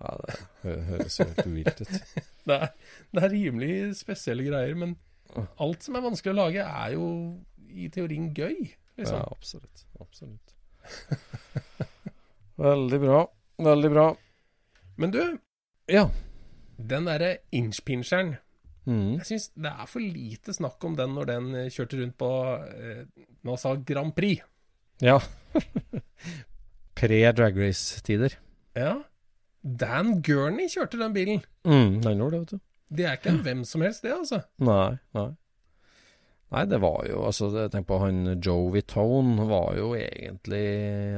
Ja, 0.00 0.14
det 0.22 0.76
høres 0.88 1.20
helt 1.20 1.44
vilt 1.48 1.84
ut. 1.84 1.92
Det 2.46 2.54
er, 2.54 2.68
det 3.10 3.22
er 3.26 3.32
rimelig 3.32 3.70
spesielle 3.98 4.44
greier, 4.46 4.76
men 4.78 4.92
alt 5.58 5.82
som 5.82 5.96
er 5.98 6.04
vanskelig 6.04 6.30
å 6.30 6.36
lage, 6.38 6.62
er 6.62 6.92
jo 6.94 7.06
i 7.74 7.88
teorien 7.90 8.28
gøy. 8.36 8.68
Ja, 8.96 9.02
Liksom. 9.04 9.20
absolutt. 9.30 9.84
Absolutt. 10.00 10.54
Veldig 12.56 13.00
bra. 13.02 13.20
Veldig 13.58 13.90
bra. 13.92 14.06
Men 14.96 15.10
du, 15.12 15.38
Ja. 15.88 16.08
den 16.78 17.04
derre 17.04 17.38
inchpincheren 17.52 18.36
Mm. 18.86 19.16
Jeg 19.18 19.26
syns 19.26 19.48
det 19.56 19.66
er 19.66 19.86
for 19.90 19.98
lite 19.98 20.52
snakk 20.54 20.84
om 20.86 20.94
den 20.94 21.10
når 21.16 21.26
den 21.26 21.46
eh, 21.58 21.64
kjørte 21.74 21.98
rundt 21.98 22.14
på 22.16 22.28
eh, 22.70 23.56
sa 23.58 23.72
Grand 23.74 24.14
Prix. 24.14 24.44
Ja. 25.02 25.18
Pre-drag 26.94 27.58
race-tider. 27.58 28.36
Ja. 28.78 28.92
Dan 29.64 30.20
Gurney 30.22 30.68
kjørte 30.70 31.00
den 31.00 31.12
bilen. 31.16 31.42
Mm, 31.66 32.00
den 32.04 32.18
gjorde 32.22 32.30
det, 32.36 32.40
vet 32.44 32.50
du. 32.54 32.60
Det 32.96 33.04
er 33.08 33.16
ikke 33.18 33.32
en 33.34 33.42
hvem 33.42 33.64
som 33.66 33.82
helst, 33.82 34.04
det, 34.06 34.12
altså. 34.14 34.38
Nei, 34.62 34.92
nei. 35.18 35.26
Nei, 36.54 36.62
det 36.70 36.78
var 36.78 37.00
jo 37.08 37.24
altså 37.26 37.48
Tenk 37.72 37.88
på 37.88 37.96
han 37.98 38.36
Joe 38.38 38.68
Vitone 38.70 39.46
var 39.48 39.74
jo 39.74 39.88
egentlig 39.98 40.60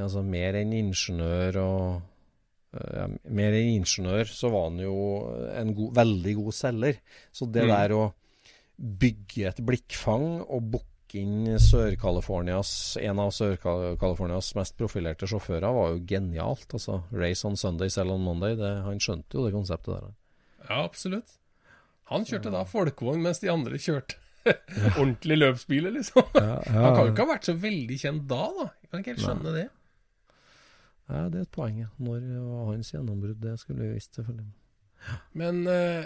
altså 0.01 0.23
mer 0.25 0.57
enn 0.57 0.71
ingeniør 0.73 1.59
og 1.61 1.83
ja, 2.73 3.05
Mer 3.29 3.53
enn 3.57 3.75
ingeniør 3.79 4.29
så 4.29 4.49
var 4.53 4.67
han 4.71 4.79
jo 4.81 4.95
en 5.53 5.71
god, 5.77 5.93
veldig 5.97 6.33
god 6.43 6.53
selger. 6.57 6.99
Så 7.33 7.45
det 7.49 7.63
Mm. 7.65 7.73
der 7.75 7.93
å 7.97 8.03
bygge 8.79 9.47
et 9.49 9.61
blikkfang 9.65 10.27
og 10.47 10.67
booke 10.75 11.17
inn 11.17 11.57
Sør-Californias 11.57 12.97
en 13.01 13.19
av 13.19 13.31
Sør-Californias 13.33 14.51
mest 14.55 14.77
profilerte 14.77 15.25
sjåfører 15.29 15.73
var 15.73 15.89
jo 15.95 16.03
genialt. 16.05 16.67
Altså 16.77 16.99
Race 17.11 17.45
on 17.47 17.57
Sunday, 17.57 17.89
sell 17.89 18.11
on 18.13 18.21
Monday. 18.21 18.55
Det, 18.55 18.69
han 18.85 19.01
skjønte 19.01 19.33
jo 19.39 19.45
det 19.47 19.53
konseptet 19.55 19.93
der. 19.95 20.13
Ja, 20.69 20.83
absolutt. 20.83 21.37
Han 22.13 22.25
kjørte 22.25 22.53
da 22.53 22.63
folkevogn, 22.65 23.21
mens 23.25 23.41
de 23.41 23.49
andre 23.49 23.77
kjørte 23.81 24.17
ordentlige 24.99 25.39
løpsbiler, 25.39 25.91
liksom. 25.97 26.23
Han 26.35 26.95
kan 26.95 27.01
jo 27.05 27.11
ikke 27.11 27.25
ha 27.25 27.31
vært 27.33 27.49
så 27.49 27.55
veldig 27.59 27.97
kjent 28.01 28.25
da, 28.29 28.43
da. 28.59 28.65
Jeg 28.83 28.89
kan 28.91 29.03
ikke 29.03 29.13
helt 29.15 29.25
skjønne 29.25 29.53
det. 29.55 29.65
Ja, 31.09 31.23
det 31.33 31.39
er 31.41 31.45
et 31.47 31.51
poeng. 31.55 31.79
Når 31.97 32.23
var 32.45 32.67
hans 32.73 32.91
gjennombrudd? 32.93 33.39
Det 33.41 33.55
skulle 33.61 33.87
vi 33.87 33.95
visst, 33.97 34.15
selvfølgelig. 34.19 34.51
Men 35.41 35.61
eh, 35.71 36.05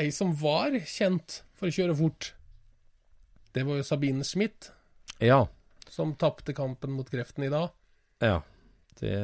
ei 0.00 0.10
som 0.14 0.32
var 0.40 0.74
kjent 0.88 1.40
for 1.58 1.68
å 1.70 1.74
kjøre 1.76 1.96
fort, 1.98 2.32
det 3.54 3.64
var 3.66 3.80
jo 3.80 3.86
Sabine 3.86 4.24
Schmidt, 4.26 4.70
Ja, 5.20 5.42
som 5.90 6.14
tapte 6.18 6.54
kampen 6.56 6.92
mot 6.94 7.08
kreften 7.10 7.44
i 7.46 7.52
dag. 7.52 7.72
ja. 8.22 8.40
Det 9.00 9.16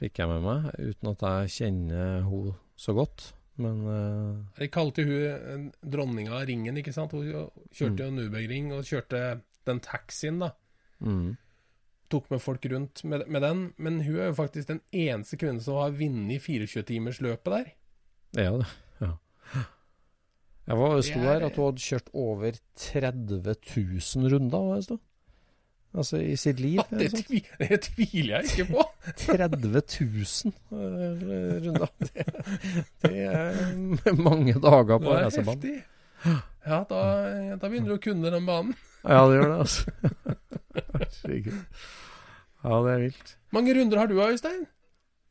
fikk 0.00 0.18
jeg 0.18 0.26
med 0.26 0.40
meg, 0.42 0.64
uten 0.82 1.10
at 1.12 1.20
jeg 1.22 1.50
kjenner 1.54 2.24
henne 2.26 2.54
så 2.80 2.94
godt. 2.96 3.28
Men 3.62 3.80
uh... 3.86 4.42
De 4.58 4.66
kalte 4.72 5.04
hun 5.06 5.12
eh, 5.14 5.66
dronninga 5.86 6.32
av 6.40 6.46
ringen, 6.48 6.76
ikke 6.80 6.92
sant? 6.94 7.12
Hun 7.14 7.28
kjørte 7.28 7.76
kjørte 7.78 8.08
jo 8.08 8.14
Nubeg-ring 8.16 8.72
og 8.74 8.82
kjørte 8.88 9.20
den 9.68 9.80
taxien, 9.84 10.40
da. 10.42 10.50
mm, 11.04 11.36
Tok 12.12 12.26
med 12.30 12.42
folk 12.42 12.66
rundt 12.70 13.00
med, 13.08 13.22
med 13.32 13.42
den. 13.46 13.62
Men 13.78 14.00
hun 14.04 14.18
er 14.20 14.28
jo 14.32 14.34
faktisk 14.40 14.68
den 14.68 14.80
eneste 14.92 15.38
kvinnen 15.40 15.62
som 15.64 15.78
har 15.80 15.94
vunnet 15.96 16.42
24-timersløpet 16.44 17.54
der. 17.54 17.70
er 18.42 18.58
det. 18.60 18.66
Ja. 19.00 19.12
Jeg 20.66 20.78
var, 20.80 21.00
sto 21.04 21.18
er- 21.20 21.24
her 21.28 21.46
at 21.46 21.56
hun 21.60 21.66
hadde 21.70 21.84
kjørt 21.86 22.10
over 22.14 22.58
30 22.80 23.40
000 23.54 24.30
runder, 24.34 24.58
hva 24.68 24.76
det 24.80 24.86
sto? 24.88 24.98
Altså 25.94 26.18
i 26.18 26.34
sitt 26.36 26.58
liv. 26.58 26.80
Ja, 26.80 26.84
det, 26.90 27.06
eller 27.06 27.22
tvi, 27.22 27.40
det 27.60 27.80
tviler 27.86 28.32
jeg 28.40 28.50
ikke 28.50 28.64
på. 28.72 28.84
30 29.20 29.58
000 29.70 30.54
eh, 30.74 31.58
runder. 31.64 31.90
Det, 33.04 33.14
det 33.14 34.10
er 34.10 34.16
mange 34.18 34.56
dager 34.58 34.98
på 34.98 35.12
er 35.12 35.26
racerbanen. 35.26 35.82
Ja, 36.64 36.80
da, 36.88 37.00
da 37.60 37.68
begynner 37.68 37.92
du 37.92 37.96
å 37.98 38.02
kunne 38.02 38.32
den 38.34 38.48
banen. 38.48 38.74
Ja, 39.04 39.20
det 39.28 39.36
gjør 39.36 39.50
det, 39.50 39.56
altså. 39.60 39.90
Herregud. 40.94 41.56
Ja, 42.64 42.76
det 42.86 42.92
er 42.94 43.02
vilt. 43.02 43.34
mange 43.52 43.74
runder 43.76 44.00
har 44.00 44.08
du, 44.08 44.14
Øystein? 44.24 44.62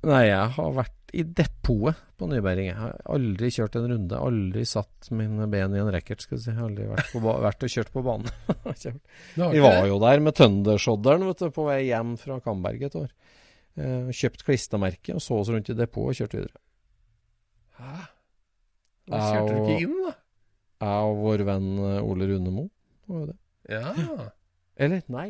Nei, 0.04 0.24
jeg 0.28 0.48
har 0.58 0.74
vært 0.76 1.14
i 1.14 1.24
depotet 1.24 2.00
på 2.20 2.28
Nyberg. 2.28 2.64
Jeg 2.66 2.76
har 2.76 2.96
aldri 3.14 3.52
kjørt 3.54 3.78
en 3.80 3.86
runde. 3.92 4.18
Aldri 4.20 4.64
satt 4.68 5.12
mine 5.16 5.46
ben 5.52 5.76
i 5.76 5.80
en 5.80 5.92
racket, 5.94 6.26
skal 6.26 6.40
du 6.40 6.44
si. 6.44 6.50
Jeg 6.52 6.58
har 6.58 6.68
aldri 6.68 6.88
vært, 6.90 7.14
vært 7.46 7.66
og 7.68 7.74
kjørt 7.76 7.92
på 7.94 8.04
banen. 8.06 8.34
Vi 9.54 9.62
var 9.64 9.88
jo 9.88 10.00
der 10.04 10.24
med 10.24 10.36
vet 11.30 11.46
du, 11.46 11.54
på 11.54 11.68
vei 11.70 11.84
hjem 11.88 12.16
fra 12.20 12.40
Kamberg 12.44 12.88
et 12.90 12.98
år. 13.00 13.14
Eh, 13.74 14.10
kjøpt 14.14 14.44
klistremerke 14.46 15.16
og 15.16 15.24
så 15.24 15.40
oss 15.40 15.54
rundt 15.54 15.72
i 15.72 15.78
depotet 15.78 16.12
og 16.12 16.20
kjørte 16.20 16.40
videre. 16.42 16.60
Hæ? 17.80 17.94
Da 19.10 19.22
kjørte 19.30 19.54
du 19.54 19.62
ikke 19.64 19.88
inn, 19.88 19.96
da? 20.04 20.14
Jeg 20.84 21.08
og 21.08 21.22
vår 21.24 21.46
venn 21.48 21.72
eh, 21.80 22.04
Ole 22.04 22.28
Runemo 22.30 22.68
var 23.10 23.24
jo 23.24 23.30
det. 23.32 23.38
Ja. 23.72 24.28
Eller, 24.84 25.06
nei. 25.14 25.30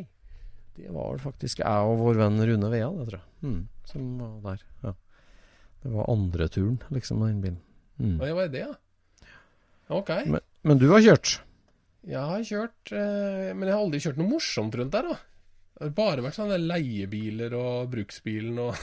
Det 0.74 0.90
var 0.90 1.20
faktisk 1.22 1.62
jeg 1.62 1.90
og 1.92 2.00
vår 2.02 2.20
venn 2.24 2.42
Rune 2.50 2.70
Vea, 2.74 2.90
det 2.98 3.08
tror 3.12 3.20
jeg. 3.20 3.28
Mm, 3.46 3.62
som 3.90 4.18
var 4.20 4.38
der. 4.46 4.66
Ja. 4.84 4.94
Det 5.84 5.92
var 5.92 6.12
andre 6.12 6.48
turen, 6.52 6.80
liksom, 6.96 7.24
den 7.26 7.42
bilen. 7.44 7.60
Mm. 8.00 8.16
Og 8.20 8.26
det 8.26 8.36
var 8.38 8.52
det, 8.54 8.64
ja. 8.64 9.18
Ok. 9.94 10.12
Men, 10.32 10.40
men 10.64 10.80
du 10.80 10.88
har 10.94 11.04
kjørt? 11.04 11.34
Jeg 12.08 12.20
har 12.30 12.46
kjørt, 12.48 12.94
eh, 12.96 13.52
men 13.56 13.68
jeg 13.68 13.76
har 13.76 13.84
aldri 13.84 14.02
kjørt 14.04 14.20
noe 14.20 14.32
morsomt 14.32 14.76
rundt 14.80 14.96
der, 14.96 15.12
da. 15.12 15.18
Det 15.74 15.88
har 15.88 15.96
bare 15.98 16.24
vært 16.24 16.38
sånne 16.38 16.60
leiebiler 16.62 17.56
og 17.58 17.92
bruksbilen 17.92 18.60
og 18.64 18.78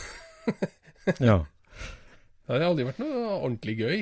Ja. 1.28 1.38
Det 2.44 2.57
har 2.57 2.66
aldri 2.66 2.88
vært 2.88 3.01
noe 3.01 3.36
ordentlig 3.38 3.76
gøy. 3.78 4.01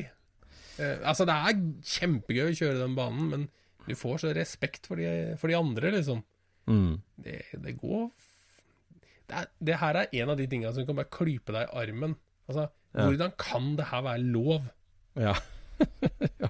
Eh, 0.78 0.98
altså, 1.02 1.26
det 1.28 1.36
er 1.36 1.62
kjempegøy 1.98 2.46
å 2.48 2.56
kjøre 2.56 2.82
den 2.82 2.96
banen, 2.98 3.30
men 3.32 3.46
du 3.88 3.94
får 3.98 4.24
så 4.24 4.32
respekt 4.36 4.88
for 4.88 5.00
de, 5.00 5.36
for 5.40 5.50
de 5.50 5.58
andre, 5.58 5.92
liksom. 5.94 6.22
Mm. 6.68 6.98
Det, 7.16 7.40
det 7.64 7.78
går 7.80 8.08
det, 9.28 9.36
er, 9.42 9.46
det 9.68 9.78
her 9.82 10.00
er 10.00 10.14
en 10.22 10.32
av 10.32 10.40
de 10.40 10.46
tingene 10.50 10.72
som 10.74 10.86
kan 10.88 10.98
bare 10.98 11.12
klype 11.12 11.54
deg 11.54 11.68
i 11.68 11.78
armen. 11.84 12.16
Altså, 12.48 12.68
Ja. 12.96 13.04
hvordan 13.04 13.32
kan 13.38 13.76
det 13.76 13.86
her 13.90 14.02
være 14.06 14.22
lov? 14.24 14.68
Ja. 15.16 15.34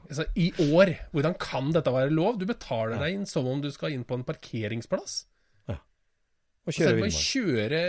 Altså, 0.08 0.24
I 0.40 0.46
år, 0.72 0.94
hvordan 1.12 1.34
kan 1.36 1.66
dette 1.74 1.92
være 1.92 2.08
lov? 2.14 2.38
Du 2.40 2.46
betaler 2.48 2.96
deg 3.02 3.12
inn 3.18 3.26
som 3.28 3.44
om 3.50 3.60
du 3.60 3.68
skal 3.74 3.92
inn 3.92 4.06
på 4.08 4.16
en 4.16 4.24
parkeringsplass. 4.24 5.18
Ja. 5.68 5.74
Og 6.64 6.72
kjøre 6.72 7.02
altså, 7.04 7.20
kjøre, 7.26 7.82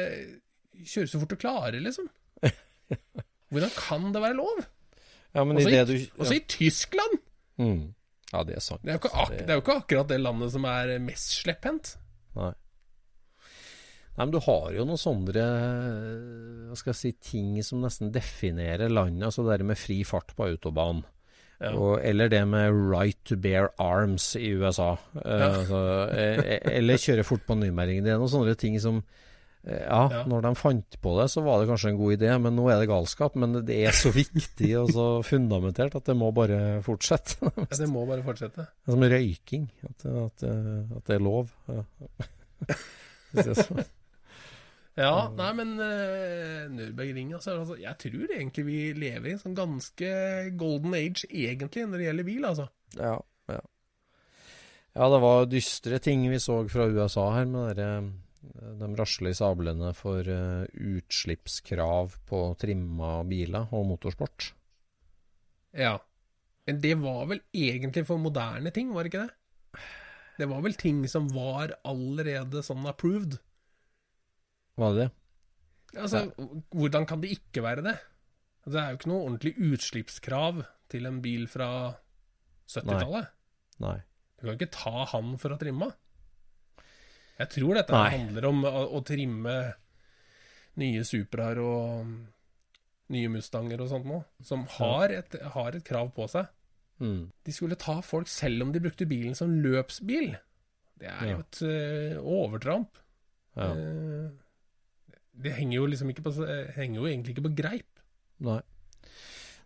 kjøre 0.83 1.07
så 1.07 1.21
fort 1.21 1.31
du 1.31 1.37
klarer, 1.39 1.79
liksom. 1.79 2.09
Hvordan 3.53 3.71
kan 3.77 4.09
det 4.11 4.23
være 4.25 4.35
lov? 4.35 4.59
Ja, 5.35 5.45
men 5.45 5.61
Også 5.61 5.71
i 5.71 5.79
du 5.85 5.95
også 6.19 6.35
i 6.35 6.43
Tyskland! 6.49 7.19
ja. 7.59 7.63
Mm. 7.69 7.93
ja, 8.33 8.43
det 8.43 8.55
er 8.55 8.63
sant. 8.63 8.83
Det 8.83 8.91
er, 8.91 8.97
jo 8.97 9.01
ikke 9.03 9.15
ak 9.23 9.31
det 9.37 9.49
er 9.49 9.57
jo 9.57 9.63
ikke 9.63 9.77
akkurat 9.81 10.11
det 10.11 10.19
landet 10.19 10.51
som 10.53 10.67
er 10.69 10.91
mest 11.03 11.33
slepphendt. 11.39 11.95
Nei. 12.35 12.51
Nei, 14.19 14.25
men 14.27 14.33
du 14.35 14.41
har 14.43 14.73
jo 14.75 14.83
noen 14.83 14.99
sånne 14.99 15.45
hva 16.69 16.75
skal 16.77 16.91
jeg 16.91 16.99
si, 16.99 17.11
ting 17.31 17.53
som 17.65 17.79
nesten 17.85 18.11
definerer 18.13 18.91
landet. 18.91 19.29
Altså 19.29 19.45
det 19.47 19.63
med 19.65 19.79
fri 19.79 20.01
fart 20.05 20.35
på 20.37 20.49
autobahn. 20.51 20.99
Ja. 21.59 21.71
Og, 21.75 21.97
eller 22.07 22.29
det 22.31 22.41
med 22.47 22.71
right 22.91 23.17
to 23.27 23.35
bear 23.39 23.71
arms 23.83 24.29
i 24.39 24.51
USA. 24.59 24.93
Eh, 25.23 25.39
Ja. 25.39 25.47
altså, 25.57 25.79
eh, 26.15 26.59
eller 26.77 27.01
kjøre 27.01 27.25
fort 27.27 27.43
på 27.47 27.57
Nymering. 27.59 28.03
Det 28.05 28.13
er 28.13 28.19
noen 28.21 28.31
sånne 28.31 28.55
ting 28.59 28.77
som 28.79 29.01
eh, 29.67 29.81
ja, 29.81 30.05
Ja. 30.13 30.21
når 30.29 30.45
de 30.45 30.53
fant 30.55 30.99
på 31.03 31.15
det, 31.19 31.25
så 31.33 31.43
var 31.43 31.59
det 31.59 31.67
kanskje 31.71 31.89
en 31.91 31.97
god 31.99 32.15
idé, 32.15 32.29
men 32.39 32.55
nå 32.55 32.69
er 32.71 32.79
det 32.79 32.87
galskap. 32.91 33.35
Men 33.35 33.57
det 33.67 33.75
er 33.87 33.91
så 33.97 34.11
viktig 34.15 34.71
og 34.79 34.93
så 34.95 35.07
fundamentert 35.27 35.95
at 35.99 36.05
det 36.07 36.15
må 36.15 36.31
bare 36.35 36.81
fortsette. 36.85 37.39
Ja, 37.57 37.67
det 37.75 37.89
må 37.91 38.05
bare 38.07 38.23
fortsette. 38.23 38.67
Det 38.67 38.87
er 38.87 38.95
som 38.95 39.07
røyking. 39.15 39.67
At, 39.83 40.05
at, 40.05 40.43
at 40.47 41.05
det 41.11 41.15
er 41.19 41.23
lov. 41.27 41.51
Ja. 41.67 41.83
Hvis 43.33 43.45
det 43.45 43.57
er 43.57 43.63
så- 43.63 43.87
Ja, 44.99 45.29
nei, 45.31 45.49
men 45.55 45.73
uh, 45.79 46.67
Nürburgring 46.73 47.31
altså, 47.37 47.53
altså, 47.61 47.77
Jeg 47.79 47.95
tror 48.01 48.33
egentlig 48.35 48.65
vi 48.67 48.79
lever 48.97 49.29
i 49.29 49.35
en 49.37 49.41
sånn 49.41 49.55
ganske 49.55 50.09
golden 50.59 50.95
age, 50.97 51.27
egentlig, 51.29 51.85
når 51.87 52.01
det 52.01 52.07
gjelder 52.09 52.27
bil, 52.27 52.47
altså. 52.49 52.65
Ja, 52.97 53.13
ja. 53.53 53.61
ja, 54.97 55.09
det 55.13 55.21
var 55.23 55.47
dystre 55.47 56.01
ting 56.03 56.25
vi 56.27 56.41
så 56.43 56.61
fra 56.71 56.89
USA 56.91 57.29
her, 57.37 57.47
med 57.47 57.79
dere, 57.79 58.03
de 58.79 58.91
rasle 58.99 59.31
i 59.31 59.39
sablene 59.39 59.93
for 59.95 60.27
uh, 60.27 60.67
utslippskrav 60.67 62.19
på 62.27 62.43
trimma 62.59 63.21
biler 63.29 63.71
og 63.75 63.87
motorsport. 63.93 64.51
Ja. 65.79 65.95
Men 66.67 66.83
det 66.83 66.97
var 67.01 67.23
vel 67.31 67.39
egentlig 67.55 68.03
for 68.05 68.21
moderne 68.21 68.71
ting, 68.75 68.91
var 68.93 69.05
det 69.05 69.13
ikke 69.13 69.27
det? 69.27 69.83
Det 70.39 70.47
var 70.47 70.61
vel 70.63 70.75
ting 70.79 71.01
som 71.11 71.27
var 71.33 71.73
allerede 71.87 72.61
sånn 72.63 72.85
approved. 72.87 73.39
Var 74.79 74.93
det 74.95 75.05
det? 75.05 75.09
Altså, 75.99 76.21
hvordan 76.75 77.07
kan 77.09 77.21
det 77.23 77.31
ikke 77.35 77.63
være 77.65 77.81
det? 77.85 77.95
Altså, 78.63 78.73
Det 78.75 78.81
er 78.81 78.89
jo 78.93 78.97
ikke 78.99 79.09
noe 79.11 79.23
ordentlig 79.25 79.53
utslippskrav 79.73 80.59
til 80.93 81.05
en 81.09 81.21
bil 81.23 81.47
fra 81.49 81.69
70-tallet. 82.69 83.29
Nei. 83.83 83.97
Du 84.39 84.45
kan 84.47 84.55
ikke 84.55 84.71
ta 84.71 85.05
han 85.11 85.33
for 85.41 85.55
å 85.55 85.59
trimme. 85.59 85.89
Jeg 87.39 87.49
tror 87.55 87.77
dette 87.79 87.95
Nei. 87.95 88.09
handler 88.17 88.47
om 88.49 88.63
å, 88.67 88.83
å 88.99 89.01
trimme 89.07 89.55
nye 90.79 91.03
Supraer 91.07 91.59
og 91.63 92.11
nye 93.15 93.29
Mustanger 93.33 93.81
og 93.81 93.89
sånt 93.91 94.05
noe, 94.07 94.23
som 94.45 94.65
har 94.77 95.09
et, 95.15 95.35
har 95.55 95.75
et 95.75 95.85
krav 95.87 96.11
på 96.15 96.27
seg. 96.29 96.47
Mm. 97.01 97.29
De 97.47 97.55
skulle 97.55 97.77
ta 97.79 97.97
folk 98.05 98.27
selv 98.29 98.67
om 98.67 98.73
de 98.75 98.81
brukte 98.83 99.07
bilen 99.09 99.35
som 99.39 99.55
løpsbil. 99.63 100.33
Det 100.99 101.07
er 101.07 101.25
Ja. 101.25 101.31
jo 101.31 101.39
et 101.45 101.61
eh, 101.63 102.19
overtramp. 102.19 102.99
Ja. 103.55 103.71
Eh, 103.71 104.29
det 105.39 105.55
henger 105.55 105.79
jo 105.79 105.87
liksom 105.87 106.11
ikke 106.11 106.25
på 106.25 106.33
eh, 106.43 106.73
Henger 106.75 107.01
jo 107.01 107.07
egentlig 107.07 107.35
ikke 107.35 107.47
på 107.47 107.55
greip. 107.61 108.03
Nei. 108.43 108.59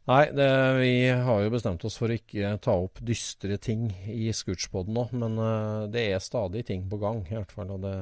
Nei, 0.04 0.24
det, 0.36 0.48
vi 0.82 0.96
har 1.08 1.44
jo 1.46 1.52
bestemt 1.54 1.84
oss 1.88 1.96
for 1.96 2.12
å 2.12 2.18
ikke 2.18 2.58
ta 2.64 2.74
opp 2.76 3.00
dystre 3.08 3.56
ting 3.64 3.86
i 4.12 4.28
Scootspoden 4.36 4.98
nå, 4.98 5.06
men 5.16 5.38
uh, 5.40 5.86
det 5.88 6.10
er 6.12 6.20
stadig 6.24 6.66
ting 6.68 6.84
på 6.92 7.00
gang, 7.00 7.22
i 7.30 7.38
hvert 7.38 7.54
fall. 7.56 7.72
Og 7.72 7.86
det 7.86 7.96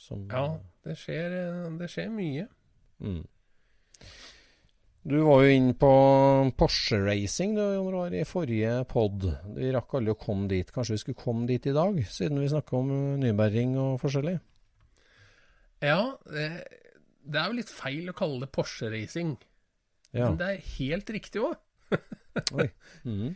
som 0.00 0.24
Ja, 0.32 0.46
det 0.86 0.96
skjer, 0.96 1.36
eh, 1.42 1.66
det 1.76 1.90
skjer 1.92 2.08
mye. 2.14 2.46
Mm. 3.04 3.20
Du 5.08 5.18
var 5.26 5.44
jo 5.44 5.52
inne 5.58 5.76
på 5.76 5.92
Porsche 6.56 6.98
Racing 7.04 7.54
du, 7.56 7.62
Jon 7.76 8.16
i 8.16 8.24
forrige 8.28 8.80
pod. 8.88 9.28
Vi 9.56 9.68
rakk 9.72 9.94
aldri 9.98 10.16
å 10.16 10.20
komme 10.20 10.48
dit. 10.50 10.72
Kanskje 10.72 10.96
vi 10.96 11.02
skulle 11.04 11.20
komme 11.20 11.48
dit 11.48 11.68
i 11.68 11.76
dag, 11.76 12.00
siden 12.08 12.40
vi 12.40 12.48
snakker 12.48 12.80
om 12.80 12.90
nybæring 13.20 13.76
og 13.80 14.00
forskjellig? 14.02 14.38
Ja, 15.84 16.00
det, 16.26 16.48
det 17.22 17.40
er 17.40 17.52
jo 17.52 17.58
litt 17.60 17.70
feil 17.70 18.10
å 18.10 18.16
kalle 18.16 18.42
det 18.44 18.50
Porsche 18.54 18.90
Racing. 18.92 19.36
Ja. 20.10 20.28
Men 20.28 20.38
det 20.40 20.50
er 20.50 20.66
helt 20.78 21.12
riktig 21.14 21.44
òg. 21.44 21.56
mm. 23.08 23.32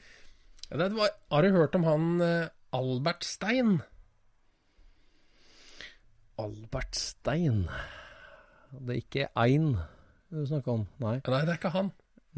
Ja, 0.72 0.88
har 0.88 1.44
du 1.44 1.56
hørt 1.56 1.74
om 1.76 1.84
han 1.84 2.12
eh, 2.24 2.52
Albert 2.72 3.26
Stein? 3.28 3.80
Albert 6.40 6.96
Stein. 6.96 7.66
Det 8.72 8.94
er 8.94 9.02
ikke 9.02 9.26
Ein 9.36 9.74
du 10.32 10.46
snakker 10.46 10.72
om? 10.72 10.86
Nei. 10.96 11.18
Nei, 11.28 11.40
det 11.44 11.52
er 11.52 11.58
ikke 11.58 11.74
han. 11.74 11.90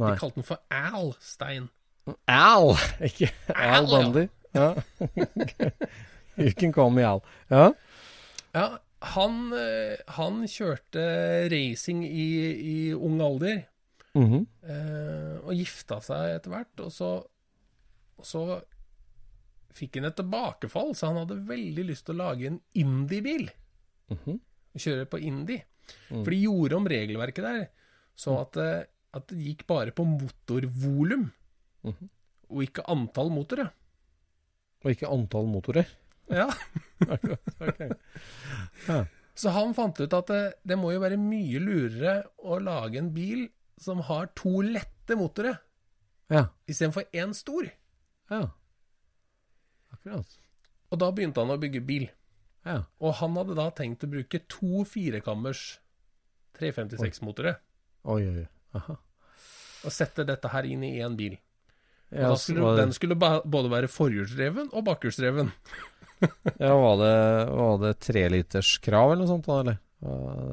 Nei. 0.03 0.11
De 0.11 0.19
kalte 0.19 0.41
han 0.41 0.47
for 0.49 0.63
Al 0.75 1.13
Stein. 1.23 1.69
Al! 2.29 2.75
Ikke 3.09 3.31
Al, 3.55 3.71
Al 3.71 3.87
ja. 3.87 4.01
Bundy. 4.03 4.25
Ja. 4.55 4.75
you 6.37 6.53
can 6.59 6.73
call 6.73 6.91
me 6.91 7.05
Al. 7.07 7.23
Ja. 7.51 7.71
Ja, 8.55 8.67
han, 9.05 9.53
eh, 9.59 9.97
han 10.17 10.43
kjørte 10.49 11.05
racing 11.53 12.05
i, 12.07 12.27
i 12.55 12.77
ung 12.95 13.21
alder. 13.25 13.65
Mhm. 14.15 14.45
eh, 14.63 15.39
og 15.43 15.53
gifta 15.59 15.99
seg 16.01 16.37
etter 16.37 16.53
hvert. 16.55 16.81
Og 16.87 16.93
så, 16.95 17.09
og 18.19 18.25
så 18.29 18.45
fikk 19.75 19.99
han 19.99 20.07
et 20.07 20.17
tilbakefall, 20.21 20.93
så 20.95 21.11
han 21.11 21.19
hadde 21.25 21.41
veldig 21.49 21.85
lyst 21.89 22.07
til 22.07 22.15
å 22.15 22.23
lage 22.29 22.47
en 22.53 22.61
Indie-bil. 22.79 23.49
Mhm. 24.15 24.39
Kjøre 24.79 25.07
på 25.11 25.19
Indie. 25.23 25.65
Mm. 26.11 26.23
For 26.25 26.31
de 26.33 26.39
gjorde 26.43 26.77
om 26.79 26.87
regelverket 26.89 27.45
der, 27.45 27.65
så 28.17 28.39
at, 28.41 28.53
det- 28.57 28.87
at 29.15 29.27
det 29.29 29.39
gikk 29.45 29.67
bare 29.67 29.93
på 29.93 30.05
motorvolum, 30.09 31.31
-hmm. 31.85 32.09
og 32.51 32.63
ikke 32.63 32.83
antall 32.89 33.31
motorer. 33.31 33.71
Og 34.85 34.91
ikke 34.91 35.07
antall 35.11 35.47
motorer. 35.47 35.87
Ja. 36.35 36.49
Så 39.35 39.51
han 39.51 39.75
fant 39.75 39.99
ut 40.01 40.13
at 40.15 40.29
det, 40.31 40.41
det 40.63 40.77
må 40.79 40.93
jo 40.95 41.01
være 41.03 41.19
mye 41.19 41.59
lurere 41.63 42.15
å 42.47 42.59
lage 42.63 43.01
en 43.01 43.09
bil 43.15 43.49
som 43.83 43.99
har 44.07 44.29
to 44.39 44.61
lette 44.63 45.17
motorer, 45.19 45.57
Ja. 46.31 46.47
istedenfor 46.71 47.05
én 47.13 47.35
stor. 47.35 47.67
ja. 48.31 48.45
Akkurat. 49.93 50.37
Og 50.93 50.99
da 51.01 51.09
begynte 51.11 51.41
han 51.43 51.51
å 51.51 51.59
bygge 51.59 51.81
bil. 51.87 52.05
Ja. 52.65 52.85
Og 53.01 53.15
han 53.19 53.35
hadde 53.37 53.55
da 53.59 53.69
tenkt 53.75 54.05
å 54.07 54.11
bruke 54.11 54.41
to 54.49 54.85
firekammers 54.87 55.79
356-motorer, 56.59 57.57
Oi, 58.05 58.23
oi. 58.29 58.47
Aha. 58.75 58.97
og 59.85 59.93
sette 59.93 60.25
dette 60.29 60.49
her 60.53 60.65
inn 60.71 60.85
i 60.87 60.99
én 61.03 61.17
bil. 61.19 61.37
Ja, 62.15 62.31
skulle, 62.39 62.77
Den 62.79 62.93
skulle 62.95 63.17
både 63.19 63.71
være 63.73 63.89
forhjulsdreven 63.91 64.69
og 64.73 64.85
bakhjulsdreven. 64.87 65.51
Ja, 66.65 66.75
var 66.79 66.97
det, 67.01 67.15
var 67.59 67.79
det 67.83 67.93
treliterskrav 68.05 69.13
eller 69.13 69.25
noe 69.25 69.31
sånt 69.33 69.49
da, 69.49 69.61
eller? 69.65 69.81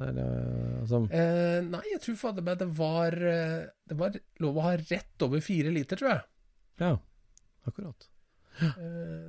Eller 0.07 0.85
som... 0.87 1.07
Eh, 1.11 1.59
nei, 1.67 1.81
jeg 1.91 2.01
tror 2.05 2.19
fader 2.21 2.45
meg 2.45 2.59
det 2.61 2.69
var 2.77 3.15
eh, 3.19 3.65
Det 3.89 3.97
var 3.99 4.15
lov 4.39 4.59
å 4.61 4.63
ha 4.63 4.77
rett 4.79 5.25
over 5.25 5.43
fire 5.43 5.73
liter, 5.75 5.99
tror 5.99 6.13
jeg. 6.13 6.21
ja, 6.85 6.93
akkurat. 7.67 8.07
Eh, 8.61 8.69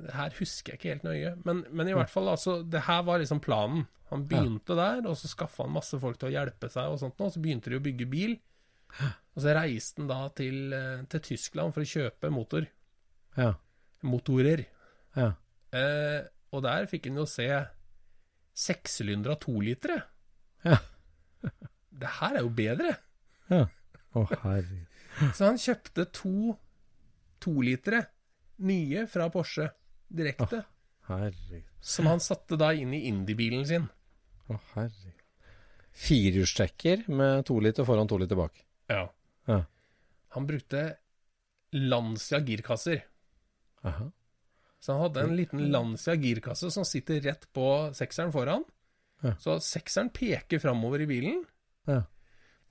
det 0.05 0.13
her 0.15 0.37
husker 0.39 0.73
jeg 0.73 0.79
ikke 0.79 0.93
helt 0.93 1.05
nøye. 1.07 1.33
Men, 1.47 1.63
men 1.71 1.91
i 1.91 1.97
hvert 1.97 2.11
fall, 2.11 2.29
altså, 2.31 2.61
det 2.63 2.85
her 2.87 3.03
var 3.07 3.19
liksom 3.21 3.41
planen. 3.43 3.85
Han 4.13 4.25
begynte 4.29 4.75
der, 4.77 4.99
og 5.09 5.15
så 5.17 5.29
skaffa 5.31 5.65
han 5.65 5.73
masse 5.73 5.97
folk 5.99 6.19
til 6.21 6.29
å 6.29 6.33
hjelpe 6.35 6.69
seg, 6.69 6.91
og 6.93 6.99
sånt, 7.01 7.19
og 7.23 7.31
så 7.33 7.41
begynte 7.41 7.71
de 7.73 7.79
å 7.79 7.83
bygge 7.83 8.07
bil. 8.11 8.35
Og 9.33 9.41
så 9.41 9.55
reiste 9.57 10.03
han 10.03 10.09
da 10.11 10.19
til, 10.37 10.59
eh, 10.77 10.99
til 11.09 11.23
Tyskland 11.31 11.73
for 11.73 11.81
å 11.81 11.89
kjøpe 11.89 12.29
motor. 12.33 12.67
Ja, 13.39 13.55
Motorer. 14.05 14.65
ja. 15.17 15.31
Eh, 15.73 16.19
Og 16.53 16.63
der 16.65 16.87
fikk 16.89 17.09
han 17.09 17.21
jo 17.21 17.27
se 17.29 17.47
sekssylindra 18.53 19.37
tolitere. 19.41 20.01
Ja. 20.65 20.79
Det 22.03 22.09
her 22.19 22.37
er 22.37 22.45
jo 22.45 22.51
bedre. 22.53 22.91
Ja. 23.49 23.65
Å, 24.13 24.23
herregud. 24.43 24.85
Så 25.33 25.45
han 25.45 25.59
kjøpte 25.61 26.05
to 26.13 26.53
tolitere 27.43 27.99
nye 28.65 29.05
fra 29.09 29.27
Porsche 29.33 29.67
direkte. 30.09 30.63
Herregud. 31.09 31.65
Som 31.83 32.09
han 32.09 32.21
satte 32.23 32.57
da 32.59 32.71
inn 32.77 32.93
i 32.95 33.03
Indie-bilen 33.09 33.65
sin. 33.69 33.85
Å, 34.49 34.57
herregud. 34.73 35.21
Firehjulstrekker 35.93 37.05
med 37.13 37.45
to 37.45 37.59
liter 37.61 37.85
foran, 37.85 38.09
to 38.09 38.17
liter 38.21 38.37
bak. 38.39 38.57
Ja. 38.89 39.05
Ja. 39.49 39.59
Han 40.33 40.49
brukte 40.49 40.85
Lancia 41.73 42.39
girkasser. 42.41 43.03
Aha. 43.85 44.09
Så 44.83 44.91
han 44.91 45.05
hadde 45.05 45.21
en 45.23 45.35
liten 45.37 45.61
Lancia 45.71 46.15
girkasse 46.19 46.67
som 46.71 46.83
sitter 46.83 47.21
rett 47.23 47.45
på 47.55 47.67
sekseren 47.95 48.33
foran. 48.35 48.65
Ja. 49.23 49.31
Så 49.39 49.55
sekseren 49.63 50.09
peker 50.11 50.59
framover 50.59 51.05
i 51.05 51.07
bilen. 51.07 51.37
Ja. 51.87 52.01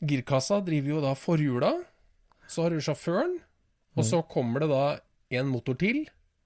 Girkassa 0.04 0.58
driver 0.60 0.92
jo 0.92 1.00
da 1.00 1.14
forhjula. 1.16 1.70
Så 2.52 2.66
har 2.66 2.74
du 2.74 2.82
sjåføren, 2.84 3.38
og 3.96 4.04
så 4.04 4.20
kommer 4.28 4.60
det 4.60 4.68
da 4.68 4.82
en 5.38 5.48
motor 5.48 5.78
til. 5.80 6.02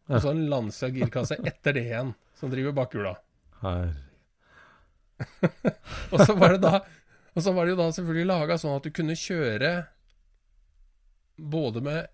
Og 0.07 0.21
så 0.23 0.31
en 0.31 0.45
Lancia 0.53 0.93
girkasse 0.95 1.41
etter 1.51 1.75
det 1.75 1.83
igjen, 1.89 2.13
som 2.39 2.53
driver 2.53 2.77
bakhjula. 2.77 3.17
Og 6.13 6.21
så 6.21 6.35
var 6.37 6.53
det 6.53 6.61
da 6.61 6.83
Og 7.33 7.41
så 7.41 7.53
var 7.57 7.65
det 7.65 7.73
jo 7.73 7.79
da 7.79 7.87
selvfølgelig 7.97 8.29
laga 8.29 8.59
sånn 8.61 8.75
at 8.77 8.85
du 8.85 8.91
kunne 8.93 9.17
kjøre 9.17 9.71
både 11.37 11.81
med 11.85 12.13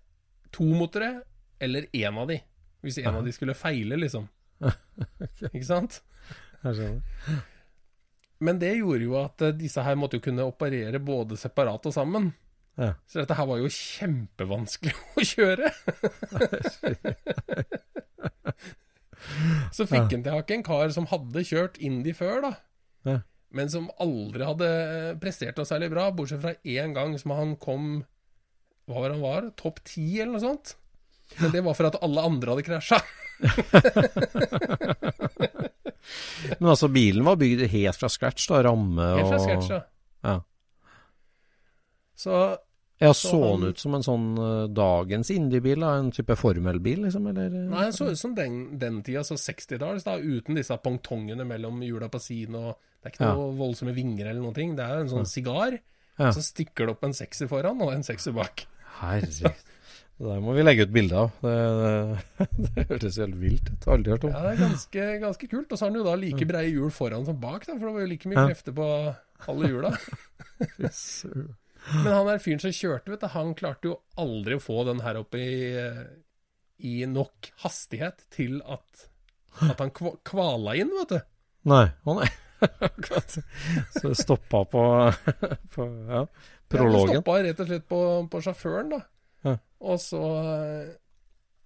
to 0.55 0.65
motorer 0.71 1.21
eller 1.63 1.85
én 1.95 2.17
av 2.19 2.31
de. 2.31 2.39
Hvis 2.83 2.99
en 3.01 3.15
av 3.15 3.25
de 3.25 3.31
skulle 3.35 3.55
feile, 3.55 3.97
liksom. 3.99 4.27
Ikke 5.53 5.65
sant? 5.67 6.01
Jeg 6.63 6.77
skjønner. 6.77 7.41
Men 8.43 8.59
det 8.59 8.73
gjorde 8.75 9.05
jo 9.05 9.15
at 9.21 9.43
eh, 9.45 9.55
disse 9.55 9.83
her 9.85 9.95
måtte 9.99 10.19
jo 10.19 10.25
kunne 10.25 10.45
operere 10.47 10.99
både 11.03 11.37
separat 11.39 11.85
og 11.87 11.95
sammen. 11.95 12.31
Ja. 12.79 12.93
Så 13.07 13.21
dette 13.21 13.37
her 13.37 13.47
var 13.47 13.61
jo 13.61 13.69
kjempevanskelig 13.71 14.95
å 15.19 15.25
kjøre. 15.29 15.71
Så 19.73 19.85
fikk 19.87 20.01
han 20.01 20.09
til 20.11 20.23
tilbake 20.25 20.51
i 20.51 20.57
en 20.57 20.65
kar 20.67 20.91
som 20.93 21.07
hadde 21.07 21.45
kjørt 21.47 21.79
Indie 21.81 22.15
før, 22.17 22.41
da. 22.43 22.51
Ja. 23.07 23.17
Men 23.53 23.69
som 23.71 23.91
aldri 24.01 24.43
hadde 24.47 24.67
prestert 25.21 25.59
noe 25.59 25.69
særlig 25.69 25.91
bra, 25.93 26.09
bortsett 26.15 26.41
fra 26.43 26.55
én 26.65 26.95
gang 26.95 27.13
som 27.21 27.31
han 27.37 27.53
kom 27.61 28.03
Hva 28.89 29.03
var 29.05 29.13
han 29.13 29.23
var? 29.23 29.49
Topp 29.59 29.79
ti, 29.87 30.07
eller 30.17 30.33
noe 30.35 30.43
sånt? 30.43 30.73
Men 31.39 31.51
det 31.51 31.63
var 31.65 31.73
for 31.77 31.87
at 31.89 31.95
alle 32.05 32.21
andre 32.21 32.51
hadde 32.53 32.65
krasja. 32.67 32.99
Men 36.59 36.69
altså, 36.73 36.87
bilen 36.91 37.23
var 37.25 37.37
bygd 37.39 37.63
helt 37.71 37.97
fra 37.99 38.09
scratch, 38.11 38.49
da? 38.51 38.59
Ramme 38.67 39.05
og 39.13 39.17
Helt 39.21 39.31
fra 39.31 39.39
scratch, 39.41 39.69
ja. 39.71 39.81
Ja. 40.27 40.35
Så 42.15 42.33
Ja, 43.01 43.09
Så 43.11 43.29
så 43.33 43.39
han- 43.51 43.63
ut 43.67 43.79
som 43.81 43.95
en 43.95 44.03
sånn 44.05 44.27
uh, 44.39 44.67
dagens 44.71 45.29
Indie-bil? 45.33 45.79
da? 45.81 45.95
En 45.99 46.11
type 46.11 46.35
formelbil, 46.39 47.01
liksom? 47.03 47.25
Eller? 47.27 47.49
Nei, 47.49 47.81
han 47.83 47.91
så 47.91 48.05
ut 48.11 48.17
som 48.19 48.35
den, 48.35 48.77
den 48.79 49.01
tida, 49.03 49.23
så 49.27 49.35
60-talls, 49.35 50.03
da, 50.05 50.15
uten 50.21 50.55
disse 50.55 50.77
pongtongene 50.77 51.43
mellom 51.43 51.81
hjula 51.83 52.07
på 52.13 52.19
siden 52.21 52.55
og 52.55 52.77
Det 53.03 53.09
er 53.09 53.13
ikke 53.17 53.25
Ja. 53.25 53.33
noe 53.35 53.51
voldsomme 53.59 53.93
vinger 53.93 54.25
eller 54.29 54.39
noen 54.41 54.53
ting. 54.55 54.75
Det 54.77 54.85
er 54.85 54.99
en 55.01 55.09
sånn 55.09 55.25
sigar. 55.27 55.77
Ja. 56.17 56.31
Så 56.31 56.39
stikker 56.41 56.85
det 56.87 56.93
opp 56.95 57.03
en 57.03 57.11
sekser 57.13 57.47
foran 57.49 57.81
og 57.81 57.91
en 57.91 58.03
sekser 58.03 58.31
bak. 58.31 58.65
Herregud. 59.01 59.51
Det 60.19 60.29
der 60.29 60.41
må 60.45 60.53
vi 60.55 60.63
legge 60.63 60.85
ut 60.85 60.91
bilde 60.93 61.17
av. 61.23 61.31
Det, 61.41 61.53
det, 61.81 62.47
det 62.77 62.83
hørtes 62.91 63.17
helt 63.19 63.37
vilt 63.41 63.71
ut. 63.73 63.87
Aldri 63.95 64.13
hørt 64.13 64.27
om. 64.27 64.33
Ja, 64.35 64.41
det 64.45 64.51
er 64.53 64.61
ganske, 64.61 65.07
ganske 65.23 65.49
kult. 65.51 65.71
Og 65.73 65.79
så 65.79 65.85
har 65.87 65.91
han 65.91 65.99
jo 65.99 66.05
da 66.05 66.13
like 66.21 66.45
breie 66.47 66.69
hjul 66.71 66.91
foran 66.93 67.25
som 67.27 67.39
bak, 67.41 67.65
da, 67.67 67.75
for 67.79 67.89
det 67.89 67.95
var 67.97 68.05
jo 68.05 68.11
like 68.13 68.29
mye 68.31 68.37
Ja. 68.39 68.45
krefter 68.51 68.75
på 68.77 68.87
alle 69.49 69.71
hjula. 69.73 69.91
Men 72.03 72.11
han 72.13 72.29
der 72.29 72.39
fyren 72.39 72.61
som 72.63 72.71
kjørte, 72.71 73.11
vet 73.11 73.25
du, 73.25 73.27
han 73.33 73.49
klarte 73.59 73.89
jo 73.89 73.97
aldri 74.21 74.55
å 74.55 74.61
få 74.63 74.85
den 74.87 75.01
her 75.03 75.17
opp 75.19 75.35
i, 75.35 75.47
i 76.87 76.93
nok 77.09 77.49
hastighet 77.65 78.23
til 78.31 78.61
at, 78.63 79.07
at 79.67 79.81
han 79.83 79.91
kvala 80.23 80.77
inn, 80.79 80.93
vet 81.01 81.11
du. 81.17 81.19
Nei. 81.73 81.85
Å 82.07 82.15
nei. 82.21 82.29
Så 83.91 84.13
det 84.13 84.15
stoppa 84.21 84.61
på, 84.71 84.83
på 85.75 85.87
ja, 86.07 86.21
Ja, 86.23 86.27
prologen. 86.71 87.09
det 87.09 87.17
stoppa 87.19 87.35
rett 87.43 87.59
og 87.65 87.67
slett 87.73 87.87
på, 87.91 87.99
på 88.31 88.41
sjåføren, 88.45 88.93
da. 88.95 89.01
Og 89.83 89.99
så 89.99 90.23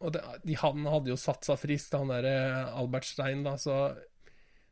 Og 0.02 0.14
det, 0.14 0.22
de, 0.46 0.56
han 0.62 0.86
hadde 0.90 1.10
jo 1.12 1.18
satsa 1.18 1.56
friskt, 1.58 1.96
han 1.98 2.12
derre 2.12 2.68
Albert 2.78 3.08
Stein, 3.10 3.44
da, 3.46 3.56
så 3.62 3.96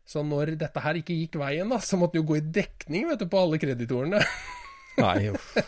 så 0.05 0.21
når 0.21 0.51
dette 0.61 0.81
her 0.83 0.99
ikke 0.99 1.15
gikk 1.17 1.39
veien, 1.41 1.71
da, 1.73 1.79
så 1.81 1.97
måtte 1.97 2.19
han 2.19 2.21
jo 2.21 2.29
gå 2.29 2.35
i 2.37 2.45
dekning 2.53 3.07
vet 3.09 3.23
du, 3.23 3.25
på 3.25 3.39
alle 3.41 3.57
kreditorene. 3.57 4.19
Nei, 5.01 5.31
uff. 5.33 5.55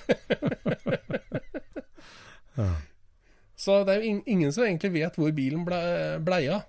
Så 3.57 3.82
det 3.86 3.93
er 3.95 4.03
jo 4.03 4.09
in 4.11 4.19
ingen 4.30 4.53
som 4.53 4.63
egentlig 4.67 4.93
vet 4.93 5.17
hvor 5.17 5.34
bilen 5.36 5.65
ble, 5.65 5.80
blei 6.23 6.43
av. 6.53 6.67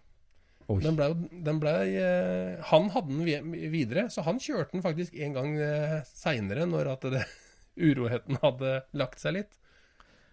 Den 0.68 0.96
blei 0.96 1.08
den 1.44 1.60
ble, 1.62 1.72
eh, 1.96 2.64
Han 2.68 2.90
hadde 2.92 3.14
den 3.14 3.52
videre, 3.72 4.08
så 4.12 4.24
han 4.26 4.40
kjørte 4.40 4.74
den 4.74 4.84
faktisk 4.84 5.14
en 5.16 5.36
gang 5.36 5.54
eh, 5.64 6.00
seinere, 6.08 6.66
når 6.68 6.90
at 6.96 7.06
det, 7.12 7.22
uroheten 7.88 8.40
hadde 8.42 8.74
lagt 8.96 9.22
seg 9.22 9.36
litt. 9.38 9.52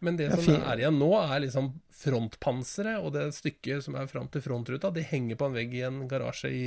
Men 0.05 0.19
det 0.19 0.29
Ja, 0.29 0.37
som 0.37 0.59
er 0.61 0.81
igjen 0.81 0.99
nå, 1.01 1.11
er 1.17 1.41
liksom 1.41 1.71
frontpanseret, 1.95 3.01
og 3.01 3.15
det 3.15 3.29
stykket 3.33 3.85
som 3.85 3.97
er 3.97 4.09
fram 4.11 4.27
til 4.29 4.43
frontruta, 4.45 4.91
det 4.93 5.07
henger 5.09 5.39
på 5.39 5.47
en 5.49 5.55
vegg 5.55 5.73
i 5.73 5.85
en 5.87 6.03
garasje 6.11 6.51
i, 6.53 6.65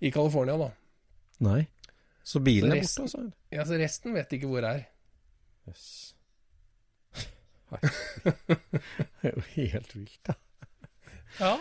i 0.00 0.10
California, 0.14 0.56
da. 0.58 0.70
Nei. 1.46 1.60
Så 2.26 2.42
bilen 2.44 2.72
er 2.74 2.82
borte, 2.82 3.04
altså? 3.06 3.22
Ja, 3.54 3.66
så 3.68 3.78
resten 3.80 4.16
vet 4.16 4.34
ikke 4.36 4.50
hvor 4.50 4.66
er. 4.66 4.88
Jøss. 5.68 5.90
Det 9.20 9.28
er 9.28 9.36
jo 9.36 9.44
helt 9.54 9.94
vilt, 9.94 10.20
da. 10.26 10.34
Ja. 11.38 11.52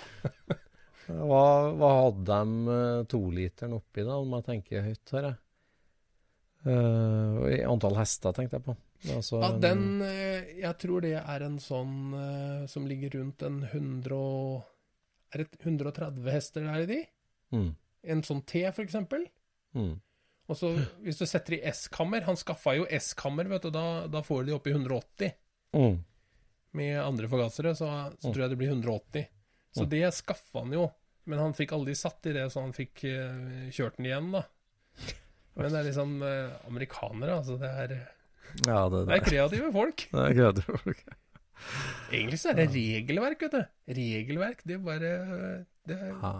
Hva, 1.10 1.44
hva 1.78 1.90
hadde 2.00 2.26
de 2.26 2.74
uh, 2.74 3.06
toliteren 3.10 3.78
oppi, 3.78 4.02
da, 4.06 4.18
om 4.18 4.34
jeg 4.38 4.48
tenker 4.50 4.86
høyt 4.86 5.14
her, 5.14 5.30
jeg? 5.30 5.40
I 6.68 7.62
antall 7.64 7.96
hester, 7.96 8.34
tenkte 8.36 8.58
jeg 8.60 8.66
på. 8.66 8.74
Altså, 9.16 9.38
ja 9.40 9.50
den 9.64 10.02
eh, 10.04 10.50
Jeg 10.60 10.76
tror 10.82 11.00
det 11.06 11.14
er 11.22 11.44
en 11.46 11.54
sånn 11.64 11.94
eh, 12.20 12.66
som 12.68 12.84
ligger 12.90 13.14
rundt 13.16 13.46
en 13.48 13.62
100 13.64 14.12
og 14.12 14.66
Er 15.32 15.46
det 15.46 15.62
130 15.64 16.28
hester 16.34 16.66
der 16.68 16.84
i 16.84 16.90
de? 16.90 16.98
Mm, 17.56 17.70
En 18.12 18.24
sånn 18.28 18.42
T, 18.46 18.66
for 18.76 18.84
eksempel. 18.84 19.24
mm. 19.78 19.94
Og 20.50 20.58
så 20.58 20.74
hvis 21.06 21.20
du 21.22 21.26
setter 21.30 21.60
i 21.60 21.62
S-kammer 21.72 22.24
Han 22.26 22.36
skaffa 22.36 22.74
jo 22.76 22.86
S-kammer, 22.98 23.48
vet 23.48 23.62
du. 23.68 23.70
Da, 23.72 24.08
da 24.12 24.22
får 24.26 24.44
du 24.44 24.50
de 24.52 24.56
opp 24.58 24.68
i 24.68 24.74
180. 24.76 25.32
Mm. 25.78 26.00
Med 26.74 27.00
andre 27.02 27.30
forgassere 27.32 27.76
så, 27.78 27.88
så 28.20 28.32
tror 28.34 28.44
jeg 28.44 28.50
det 28.56 28.58
blir 28.60 28.74
180. 28.76 29.28
Så 29.78 29.86
Mm. 29.86 29.90
det 29.96 30.12
skaffa 30.18 30.60
han 30.66 30.74
jo. 30.74 30.88
Men 31.30 31.40
han 31.40 31.54
fikk 31.54 31.72
aldri 31.78 31.94
satt 31.96 32.26
i 32.26 32.34
det, 32.34 32.48
så 32.52 32.64
han 32.66 32.74
fikk 32.74 33.04
kjørt 33.72 33.96
den 34.00 34.08
igjen, 34.10 34.32
da. 34.34 34.42
Men 35.60 35.74
det 35.74 35.80
er 35.82 35.88
liksom 35.90 36.14
eh, 36.24 36.52
amerikanere, 36.70 37.38
altså. 37.42 37.58
Det 37.60 37.70
er, 37.84 37.96
Ja, 38.66 38.86
det, 38.90 39.04
det 39.10 39.18
er 39.20 39.26
kreative 39.26 39.72
folk. 39.76 40.06
det 40.12 40.22
er 40.26 40.38
greit. 40.38 40.62
Egentlig 42.10 42.40
så 42.40 42.54
er 42.54 42.62
det 42.62 42.70
regelverk, 42.74 43.42
vet 43.44 43.52
du. 43.58 43.64
Regelverk, 43.98 44.62
det 44.66 44.78
bare 44.86 45.12
Det 45.90 45.98
Ja. 46.00 46.32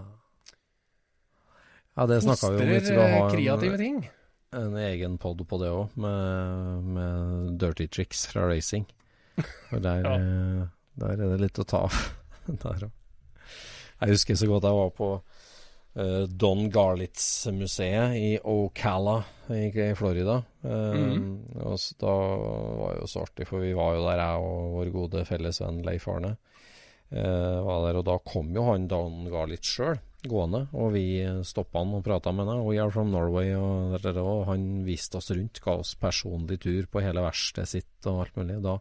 ja, 1.96 2.06
det 2.06 2.22
snakka 2.24 2.50
vi 2.54 2.62
om. 2.64 2.68
Vi 2.72 2.80
skulle 2.80 3.04
eh, 3.08 3.16
ha 3.18 3.28
kreative 3.30 3.76
en, 3.76 3.78
ting. 3.84 3.98
en 4.56 4.76
egen 4.80 5.18
pod 5.20 5.42
på 5.48 5.58
det 5.60 5.68
òg, 5.74 5.92
med, 6.00 6.88
med 6.96 7.58
dirty 7.60 7.86
tricks 7.92 8.24
fra 8.30 8.46
racing. 8.48 8.86
For 9.68 9.78
der, 9.84 10.02
Ja. 10.08 10.14
eh, 10.16 10.64
der 11.00 11.12
er 11.14 11.28
det 11.36 11.40
litt 11.44 11.58
å 11.62 11.64
ta 11.68 11.84
av. 11.88 12.00
Der 12.64 12.86
òg. 12.88 12.90
Jeg 14.00 14.14
husker 14.16 14.34
så 14.40 14.46
godt 14.48 14.64
jeg 14.64 14.72
var 14.80 14.90
på 14.96 15.08
eh, 15.20 15.39
Don 16.30 16.68
Garlitz-museet 16.70 18.14
i 18.16 18.38
Ocala 18.44 19.24
i, 19.50 19.66
i 19.68 19.94
Florida. 19.98 20.42
Eh, 20.62 20.94
Mhm. 20.94 21.56
og 21.64 21.78
så, 21.78 21.94
da 21.98 22.12
var 22.78 22.94
det 22.94 23.00
jo 23.02 23.06
så 23.10 23.22
artig, 23.24 23.46
for 23.48 23.60
vi 23.60 23.72
var 23.74 23.96
jo 23.96 24.04
der, 24.06 24.18
jeg 24.22 24.44
og 24.44 24.70
vår 24.76 24.92
gode 24.92 25.24
fellesvenn 25.26 25.82
Leif 25.84 26.06
Arne. 26.08 26.36
Uh, 27.10 27.58
var 27.66 27.80
der, 27.88 27.96
og 27.98 28.04
da 28.06 28.18
kom 28.22 28.52
jo 28.54 28.62
han 28.68 28.84
Don 28.86 29.24
Garlitz 29.26 29.66
sjøl 29.66 29.96
gående, 30.30 30.68
og 30.72 30.92
vi 30.94 31.18
stoppa 31.42 31.80
han 31.82 31.94
og 31.96 32.04
prata 32.04 32.30
med 32.30 32.46
han. 32.46 32.60
We 32.62 32.78
are 32.78 32.90
from 32.94 33.10
Norway, 33.10 33.50
og, 33.58 33.96
og 34.04 34.46
han 34.46 34.84
viste 34.86 35.16
oss 35.18 35.32
rundt, 35.34 35.58
ga 35.64 35.74
oss 35.80 35.96
personlig 35.98 36.60
tur 36.62 36.86
på 36.86 37.02
hele 37.02 37.24
verkstedet 37.24 37.66
sitt 37.72 38.06
og 38.06 38.20
alt 38.26 38.36
mulig. 38.38 38.60
Da 38.62 38.76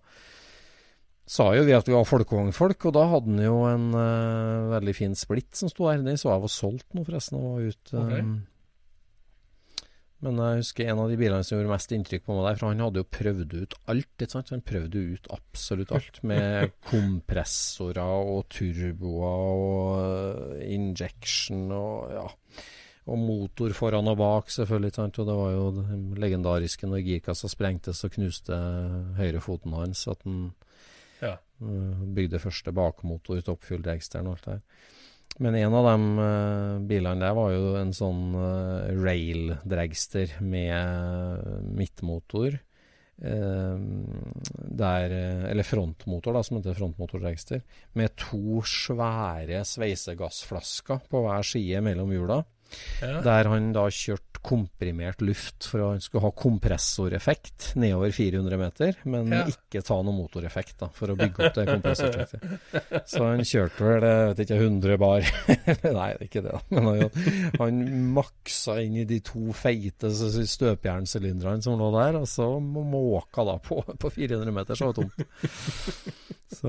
sa 1.30 1.52
jo 1.54 1.66
vi 1.68 1.76
at 1.78 1.86
vi 1.86 1.94
var 1.94 2.08
folkevognfolk, 2.10 2.88
og 2.90 2.96
da 2.96 3.04
hadde 3.12 3.36
han 3.36 3.44
jo 3.44 3.58
en 3.70 3.90
uh, 3.94 4.72
veldig 4.74 4.96
fin 4.98 5.18
splitt 5.18 5.54
som 5.58 5.70
sto 5.70 5.86
der. 5.86 6.02
Den 6.06 6.18
så 6.18 6.32
jeg 6.32 6.46
var 6.46 6.54
solgt 6.54 6.96
nå, 6.98 7.04
forresten. 7.06 7.38
Og 7.38 7.52
var 7.52 7.68
ute 7.70 8.00
okay. 8.02 8.24
eh, 8.24 9.84
Men 10.26 10.42
jeg 10.42 10.64
husker 10.64 10.90
en 10.90 11.04
av 11.04 11.12
de 11.12 11.20
bilene 11.22 11.46
som 11.46 11.56
gjorde 11.56 11.72
mest 11.76 11.94
inntrykk 11.96 12.26
på 12.26 12.34
meg 12.34 12.48
der, 12.48 12.58
for 12.58 12.74
han 12.74 12.82
hadde 12.82 13.04
jo 13.04 13.12
prøvd 13.20 13.56
ut 13.60 13.78
alt. 13.94 14.10
ikke 14.18 14.34
sant? 14.34 14.54
Han 14.56 14.66
prøvde 14.66 15.04
ut 15.14 15.30
absolutt 15.38 15.94
alt, 16.00 16.18
med 16.32 16.74
kompressorer 16.90 18.34
og 18.34 18.48
turboer 18.56 19.54
og 19.54 20.64
injection 20.66 21.68
og 21.78 22.16
ja. 22.16 22.28
Og 23.10 23.18
motor 23.18 23.72
foran 23.74 24.10
og 24.12 24.18
bak, 24.20 24.52
selvfølgelig. 24.54 24.92
sant? 24.98 25.22
Og 25.22 25.30
det 25.30 25.38
var 25.38 25.54
jo 25.54 25.70
det 25.78 25.86
legendariske 26.22 26.90
når 26.90 27.06
girkassa 27.06 27.50
sprengtes 27.50 28.04
og 28.06 28.18
knuste 28.18 28.58
høyrefoten 29.18 29.74
hans. 29.78 30.04
At 30.12 30.26
han 30.28 30.52
bygde 31.60 32.40
første 32.42 32.72
bakmotor, 32.76 33.42
toppfull 33.46 33.84
dragsteren 33.84 34.30
og 34.30 34.38
alt 34.38 34.48
det 34.48 34.58
der. 34.58 34.88
Men 35.40 35.56
en 35.56 35.76
av 35.78 35.86
de 35.86 35.98
uh, 36.20 36.80
bilene 36.90 37.22
der 37.22 37.36
var 37.38 37.52
jo 37.54 37.76
en 37.80 37.94
sånn 37.96 38.34
uh, 38.36 38.90
rail-dragster 39.00 40.40
med 40.44 41.70
midtmotor. 41.80 42.58
eh, 43.22 43.80
der, 44.80 45.12
eh, 45.12 45.52
eller 45.52 45.64
frontmotor, 45.68 46.34
da, 46.34 46.44
som 46.44 46.60
heter 46.60 46.78
frontmotor-dragster. 46.78 47.64
Med 48.00 48.16
to 48.16 48.62
svære 48.64 49.64
sveisegassflasker 49.68 51.04
på 51.10 51.24
hver 51.26 51.44
side 51.44 51.82
mellom 51.84 52.14
hjula. 52.16 52.44
Ja. 53.02 53.22
Der 53.26 53.50
han 53.50 53.72
da 53.74 53.88
kjørte 53.90 54.29
komprimert 54.46 55.22
luft 55.22 55.66
for 55.68 55.82
han 55.84 56.00
skulle 56.04 56.24
ha 56.28 56.32
kompressoreffekt 56.38 57.74
nedover 57.80 58.12
400 58.16 58.58
meter, 58.62 58.96
men 59.10 59.28
Ja. 59.34 59.42
ikke 59.52 59.82
ta 59.86 59.98
noe 60.02 60.16
motoreffekt 60.16 60.78
da, 60.80 60.88
for 60.96 61.12
å 61.14 61.18
bygge 61.20 61.48
opp 61.50 61.56
det 61.58 61.66
kompressoreffektet. 61.70 63.04
Så 63.10 63.24
han 63.26 63.44
kjørte 63.46 63.84
vel, 63.88 64.08
jeg 64.08 64.30
vet 64.32 64.44
ikke, 64.46 64.60
100 64.64 64.98
bar. 65.02 65.28
Nei, 66.00 66.10
det 66.14 66.22
er 66.22 66.26
ikke 66.28 66.44
det, 66.46 66.54
da. 66.56 66.62
Men 66.72 66.88
han, 66.90 67.58
han 67.60 67.82
maksa 68.16 68.78
inn 68.84 68.96
i 69.02 69.06
de 69.10 69.20
to 69.28 69.52
feite 69.58 70.12
støpjernsylinderne 70.14 71.62
som 71.66 71.78
lå 71.80 71.92
der, 71.98 72.20
og 72.22 72.28
så 72.30 72.50
måka 72.64 73.46
da 73.48 73.58
på 73.64 73.82
på 74.00 74.10
400 74.14 74.52
meter, 74.56 74.76
så 74.80 74.90
var 74.90 74.98
det 74.98 75.08
tomt. 75.08 75.18
Så 76.50 76.66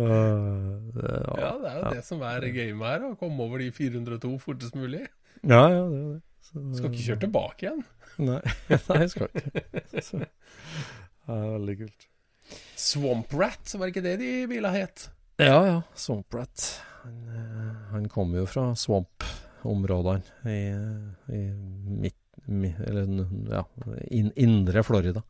det, 0.93 1.13
Ja, 1.41 1.53
det 1.57 1.71
er 1.71 1.77
jo 1.81 1.93
det 1.97 2.03
som 2.05 2.21
er 2.29 2.45
gamet 2.53 2.85
her, 2.85 3.05
å 3.09 3.15
komme 3.19 3.47
over 3.47 3.63
de 3.63 3.71
402 3.73 4.35
fortest 4.43 4.77
mulig. 4.77 5.07
Ja, 5.41 5.63
ja, 5.73 5.85
det 5.89 6.01
er 6.01 6.11
det. 6.11 6.21
Så, 6.51 6.63
Skal 6.77 6.91
ikke 6.91 7.07
kjøre 7.07 7.23
tilbake 7.25 7.67
igjen. 7.67 7.83
Nei, 8.27 8.41
nei 8.89 9.01
jeg 9.05 9.13
skal 9.13 9.31
ikke. 9.31 10.03
Så, 10.03 10.21
ja, 10.25 11.37
veldig 11.55 11.77
kult. 11.85 12.07
Swamp 12.81 13.35
Rat, 13.39 13.75
var 13.79 13.93
ikke 13.93 14.03
det 14.05 14.17
de 14.23 14.31
bila 14.51 14.73
het? 14.75 15.07
Ja, 15.39 15.61
ja. 15.69 15.77
Swamp 15.95 16.35
Rat. 16.35 16.67
Han, 17.05 17.21
eh, 17.33 17.69
han 17.95 18.09
kommer 18.13 18.43
jo 18.43 18.49
fra 18.51 18.71
swamp-områdene 18.77 20.51
i, 20.51 20.59
i 21.37 21.45
midt 22.03 22.19
mi, 22.51 22.75
Eller 22.87 23.07
ja, 23.51 23.65
in, 24.09 24.33
indre 24.37 24.83
Florida. 24.83 25.23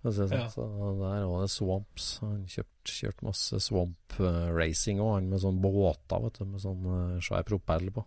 for 0.00 0.10
å 0.10 0.14
si 0.14 0.22
det 0.22 0.28
sånn. 0.30 0.40
Ja. 0.40 0.48
Så 0.52 0.66
der 1.00 1.26
var 1.28 1.44
det 1.44 1.52
swamps. 1.52 2.08
Han 2.24 2.44
kjørte 2.50 2.96
kjørt 2.96 3.24
masse 3.26 3.60
swamp 3.64 4.18
eh, 4.20 4.46
racing 4.54 5.00
og 5.02 5.14
han 5.16 5.30
med 5.32 5.42
sånn 5.44 5.60
båter 5.64 6.24
vet 6.24 6.40
du, 6.40 6.46
med 6.48 6.64
sånn 6.64 6.88
eh, 6.96 7.20
svær 7.24 7.46
propell 7.48 7.90
på. 7.94 8.04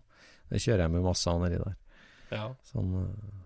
Det 0.48 0.62
kjører 0.64 0.86
jeg 0.86 0.94
med 0.96 1.06
masse 1.06 1.30
av 1.30 1.42
nedi 1.42 1.60
der. 1.60 1.76
Ja. 2.30 2.48
Sånn 2.68 2.94
eh, 3.02 3.38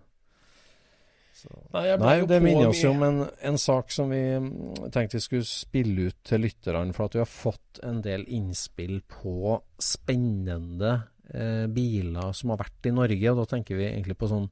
så. 1.43 1.51
Nei, 1.73 1.87
Nei, 1.99 2.17
det 2.29 2.39
minner 2.45 2.71
oss 2.71 2.83
jo 2.85 2.93
om 2.93 3.03
en, 3.07 3.23
en 3.43 3.59
sak 3.59 3.91
som 3.95 4.13
vi 4.13 4.21
mm, 4.21 4.91
tenkte 4.95 5.19
vi 5.19 5.25
skulle 5.25 5.49
spille 5.49 6.11
ut 6.11 6.21
til 6.29 6.45
lytterne, 6.45 6.95
for 6.95 7.09
at 7.09 7.17
vi 7.17 7.23
har 7.23 7.31
fått 7.31 7.83
en 7.87 8.03
del 8.05 8.27
innspill 8.31 9.01
på 9.11 9.57
spennende 9.83 10.93
eh, 11.33 11.67
biler 11.73 12.33
som 12.37 12.55
har 12.55 12.63
vært 12.63 12.89
i 12.89 12.95
Norge. 12.95 13.33
Og 13.33 13.43
da 13.43 13.49
tenker 13.55 13.81
vi 13.81 13.89
egentlig 13.89 14.19
på 14.21 14.31
sånn 14.31 14.47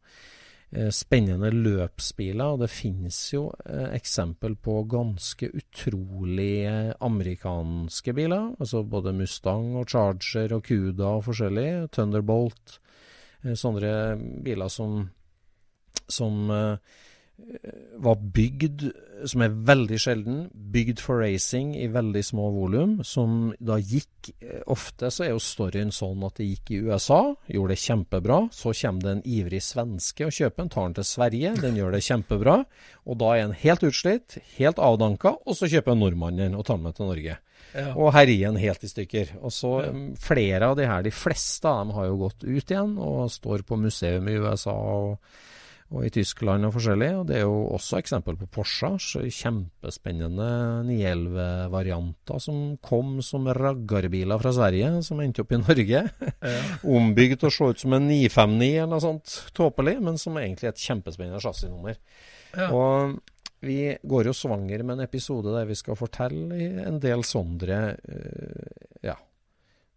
eh, 0.72 0.90
spennende 0.94 1.52
løpsbiler. 1.54 2.56
Og 2.56 2.64
det 2.64 2.72
finnes 2.72 3.20
jo 3.36 3.46
eh, 3.66 3.92
eksempel 3.94 4.56
på 4.58 4.80
ganske 4.90 5.52
utrolige 5.62 6.96
amerikanske 6.98 8.16
biler. 8.16 8.54
Altså 8.58 8.82
både 8.82 9.14
Mustang 9.20 9.76
og 9.78 9.90
Charger 9.92 10.56
og 10.56 10.64
Cuda 10.66 11.16
og 11.20 11.26
forskjellig. 11.28 11.70
Thunderbolt. 11.94 12.80
Eh, 13.44 13.56
sånne 13.58 13.94
biler 14.44 14.68
som 14.72 15.02
som 16.10 16.50
eh, 16.50 16.76
var 17.96 18.16
bygd, 18.34 18.82
som 19.28 19.42
er 19.44 19.54
veldig 19.68 19.98
sjelden, 20.00 20.40
bygd 20.52 21.00
for 21.02 21.22
racing 21.22 21.72
i 21.78 21.88
veldig 21.92 22.22
små 22.24 22.50
volum, 22.54 22.98
som 23.06 23.52
da 23.60 23.78
gikk 23.78 24.32
eh, 24.40 24.60
Ofte 24.70 25.10
så 25.12 25.24
er 25.24 25.32
jo 25.32 25.42
storyen 25.42 25.92
sånn 25.94 26.22
at 26.26 26.36
det 26.40 26.48
gikk 26.50 26.72
i 26.74 26.80
USA, 26.90 27.20
gjorde 27.48 27.74
det 27.74 27.84
kjempebra. 27.84 28.40
Så 28.54 28.74
kommer 28.82 29.06
det 29.06 29.14
en 29.16 29.26
ivrig 29.38 29.62
svenske 29.64 30.28
og 30.28 30.36
kjøper 30.36 30.62
den, 30.64 30.72
tar 30.74 30.88
den 30.88 30.98
til 31.00 31.08
Sverige, 31.08 31.54
den 31.60 31.78
gjør 31.80 31.96
det 31.96 32.04
kjempebra. 32.06 32.56
Og 33.08 33.20
da 33.22 33.34
er 33.34 33.46
den 33.46 33.60
helt 33.64 33.86
utslitt, 33.88 34.40
helt 34.58 34.82
avdanka, 34.82 35.36
og 35.44 35.56
så 35.58 35.70
kjøper 35.70 35.96
en 35.96 36.04
nordmannen 36.04 36.58
og 36.58 36.66
tar 36.68 36.78
den 36.78 36.88
med 36.88 36.98
til 36.98 37.10
Norge. 37.10 37.40
Ja. 37.74 37.92
Og 37.94 38.12
herje 38.16 38.48
den 38.48 38.58
helt 38.60 38.82
i 38.84 38.90
stykker. 38.90 39.36
Og 39.44 39.54
så 39.54 39.76
ja. 39.84 39.92
Flere 40.20 40.72
av 40.72 40.78
de 40.78 40.88
her, 40.88 41.04
de 41.06 41.14
fleste 41.14 41.68
av 41.68 41.84
dem 41.84 41.94
har 41.96 42.10
jo 42.10 42.18
gått 42.24 42.44
ut 42.44 42.74
igjen 42.74 42.96
og 43.00 43.30
står 43.32 43.64
på 43.68 43.78
museum 43.80 44.28
i 44.30 44.36
USA 44.40 44.74
og, 44.74 45.32
og 45.90 46.04
i 46.06 46.10
Tyskland 46.14 46.66
og 46.66 46.74
forskjellig. 46.76 47.10
Og 47.20 47.24
det 47.30 47.38
er 47.38 47.44
jo 47.46 47.56
også 47.76 48.00
eksempel 48.00 48.38
på 48.40 48.48
Porsche. 48.58 48.92
så 49.02 49.22
Kjempespennende 49.24 50.50
911-varianter 50.88 52.42
som 52.42 52.60
kom 52.82 53.18
som 53.26 53.48
raggarbiler 53.54 54.42
fra 54.42 54.54
Sverige, 54.56 54.92
som 55.06 55.22
endte 55.22 55.44
opp 55.44 55.54
i 55.56 55.62
Norge. 55.62 56.04
Ombygd 56.98 57.40
til 57.40 57.50
å 57.50 57.56
se 57.56 57.72
ut 57.72 57.84
som 57.86 57.98
en 57.98 58.08
959 58.10 58.70
eller 58.70 58.94
noe 58.94 59.04
sånt 59.06 59.40
tåpelig, 59.56 59.98
men 60.04 60.20
som 60.20 60.38
egentlig 60.42 60.70
er 60.70 60.76
et 60.76 60.88
kjempespennende 60.88 61.42
chassisnummer. 61.42 62.00
Ja. 62.50 62.72
Og 62.74 63.20
vi 63.62 63.96
går 64.08 64.24
jo 64.30 64.32
svanger 64.36 64.82
med 64.84 64.98
en 64.98 65.04
episode 65.04 65.52
der 65.52 65.66
vi 65.68 65.74
skal 65.76 65.98
fortelle 65.98 66.56
en 66.86 67.00
del 67.02 67.22
sånne 67.26 67.80
eh, 67.96 68.86
Ja. 69.04 69.16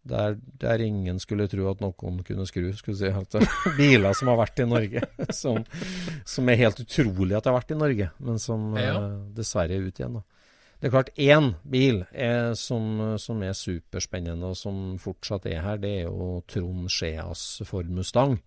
Der, 0.03 0.33
der 0.59 0.81
ingen 0.83 1.15
skulle 1.23 1.45
tro 1.47 1.69
at 1.71 1.79
noen 1.79 2.17
kunne 2.27 2.43
skru, 2.45 2.65
skulle 2.75 2.97
si. 2.99 3.07
At 3.07 3.37
er 3.39 3.45
biler 3.77 4.11
som 4.19 4.27
har 4.27 4.35
vært 4.41 4.59
i 4.59 4.65
Norge. 4.67 4.99
Som, 5.31 5.61
som 6.27 6.49
er 6.51 6.59
helt 6.59 6.81
utrolig 6.83 7.37
at 7.37 7.45
det 7.45 7.53
har 7.53 7.55
vært 7.61 7.71
i 7.71 7.77
Norge, 7.79 8.09
men 8.19 8.39
som 8.43 8.73
Ja. 8.75 8.97
eh, 8.99 9.13
dessverre 9.37 9.77
er 9.77 9.87
ute 9.87 10.03
igjen. 10.03 10.19
da. 10.19 10.23
Det 10.81 10.89
er 10.89 10.91
klart, 10.97 11.13
én 11.15 11.53
bil 11.63 12.01
er, 12.11 12.51
som, 12.59 13.15
som 13.15 13.39
er 13.47 13.55
superspennende, 13.55 14.43
og 14.51 14.57
som 14.59 14.97
fortsatt 14.99 15.45
er 15.47 15.61
her, 15.63 15.77
det 15.79 15.93
er 16.01 16.09
jo 16.09 16.41
Trond 16.51 16.91
Skeas 16.91 17.61
Ford 17.63 17.87
Mustang 17.87 18.41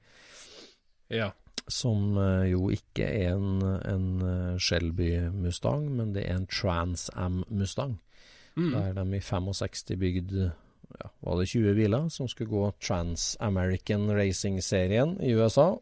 ja. 1.08 1.30
Som 1.68 2.18
eh, 2.18 2.50
jo 2.52 2.68
ikke 2.74 3.06
er 3.06 3.34
en, 3.34 3.62
en 3.62 4.06
eh, 4.22 4.58
Shelby 4.62 5.10
Mustang, 5.34 5.88
men 5.96 6.12
det 6.14 6.26
er 6.26 6.38
en 6.38 6.46
Trans 6.50 7.08
Am 7.14 7.42
Mustang. 7.48 7.98
Mm. 8.56 8.70
Der 8.72 8.92
de 8.96 9.16
i 9.16 9.20
65 9.20 9.96
bygde 10.00 10.50
ja, 10.96 11.08
var 11.20 11.40
det 11.40 11.48
20 11.50 11.74
biler 11.76 12.08
som 12.08 12.28
skulle 12.28 12.50
gå 12.50 12.70
Trans 12.80 13.34
American 13.40 14.08
Racing-serien 14.16 15.18
i 15.20 15.34
USA. 15.34 15.74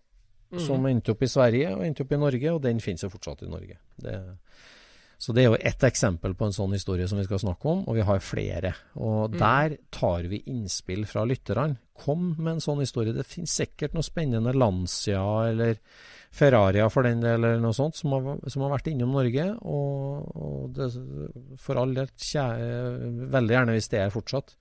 Som 0.54 0.86
endte 0.86 1.10
opp 1.10 1.22
i 1.26 1.30
Sverige 1.30 1.72
og 1.74 1.82
endte 1.82 2.04
opp 2.04 2.12
i 2.14 2.18
Norge, 2.20 2.52
og 2.54 2.60
den 2.62 2.78
finnes 2.82 3.02
jo 3.02 3.10
fortsatt 3.10 3.42
i 3.42 3.50
Norge. 3.50 3.74
Det, 3.98 4.12
så 5.18 5.32
det 5.32 5.44
er 5.44 5.52
jo 5.52 5.60
ett 5.60 5.84
eksempel 5.86 6.34
på 6.36 6.48
en 6.48 6.56
sånn 6.56 6.74
historie 6.74 7.06
som 7.08 7.20
vi 7.20 7.26
skal 7.26 7.40
snakke 7.42 7.70
om, 7.70 7.84
og 7.88 7.96
vi 7.96 8.04
har 8.06 8.24
flere. 8.24 8.74
Og 8.98 9.36
der 9.38 9.76
tar 9.94 10.26
vi 10.30 10.42
innspill 10.50 11.06
fra 11.08 11.24
lytterne. 11.28 11.78
Kom 11.94 12.32
med 12.36 12.56
en 12.56 12.64
sånn 12.64 12.82
historie. 12.82 13.14
Det 13.14 13.26
finnes 13.28 13.54
sikkert 13.54 13.94
noe 13.94 14.04
spennende 14.04 14.54
Lancia 14.56 15.22
eller 15.48 15.78
Ferraria 16.34 16.88
for 16.90 17.06
den 17.06 17.22
del, 17.22 17.38
eller 17.38 17.62
noe 17.62 17.76
sånt, 17.76 17.94
som 17.96 18.16
har, 18.16 18.26
som 18.50 18.64
har 18.66 18.74
vært 18.74 18.90
innom 18.90 19.14
Norge. 19.14 19.46
Og, 19.62 20.34
og 20.34 20.74
det, 20.74 20.90
for 21.62 21.78
all 21.78 21.94
del, 21.94 22.10
veldig 23.36 23.58
gjerne 23.58 23.76
hvis 23.78 23.90
det 23.94 24.02
er 24.02 24.14
fortsatt. 24.14 24.56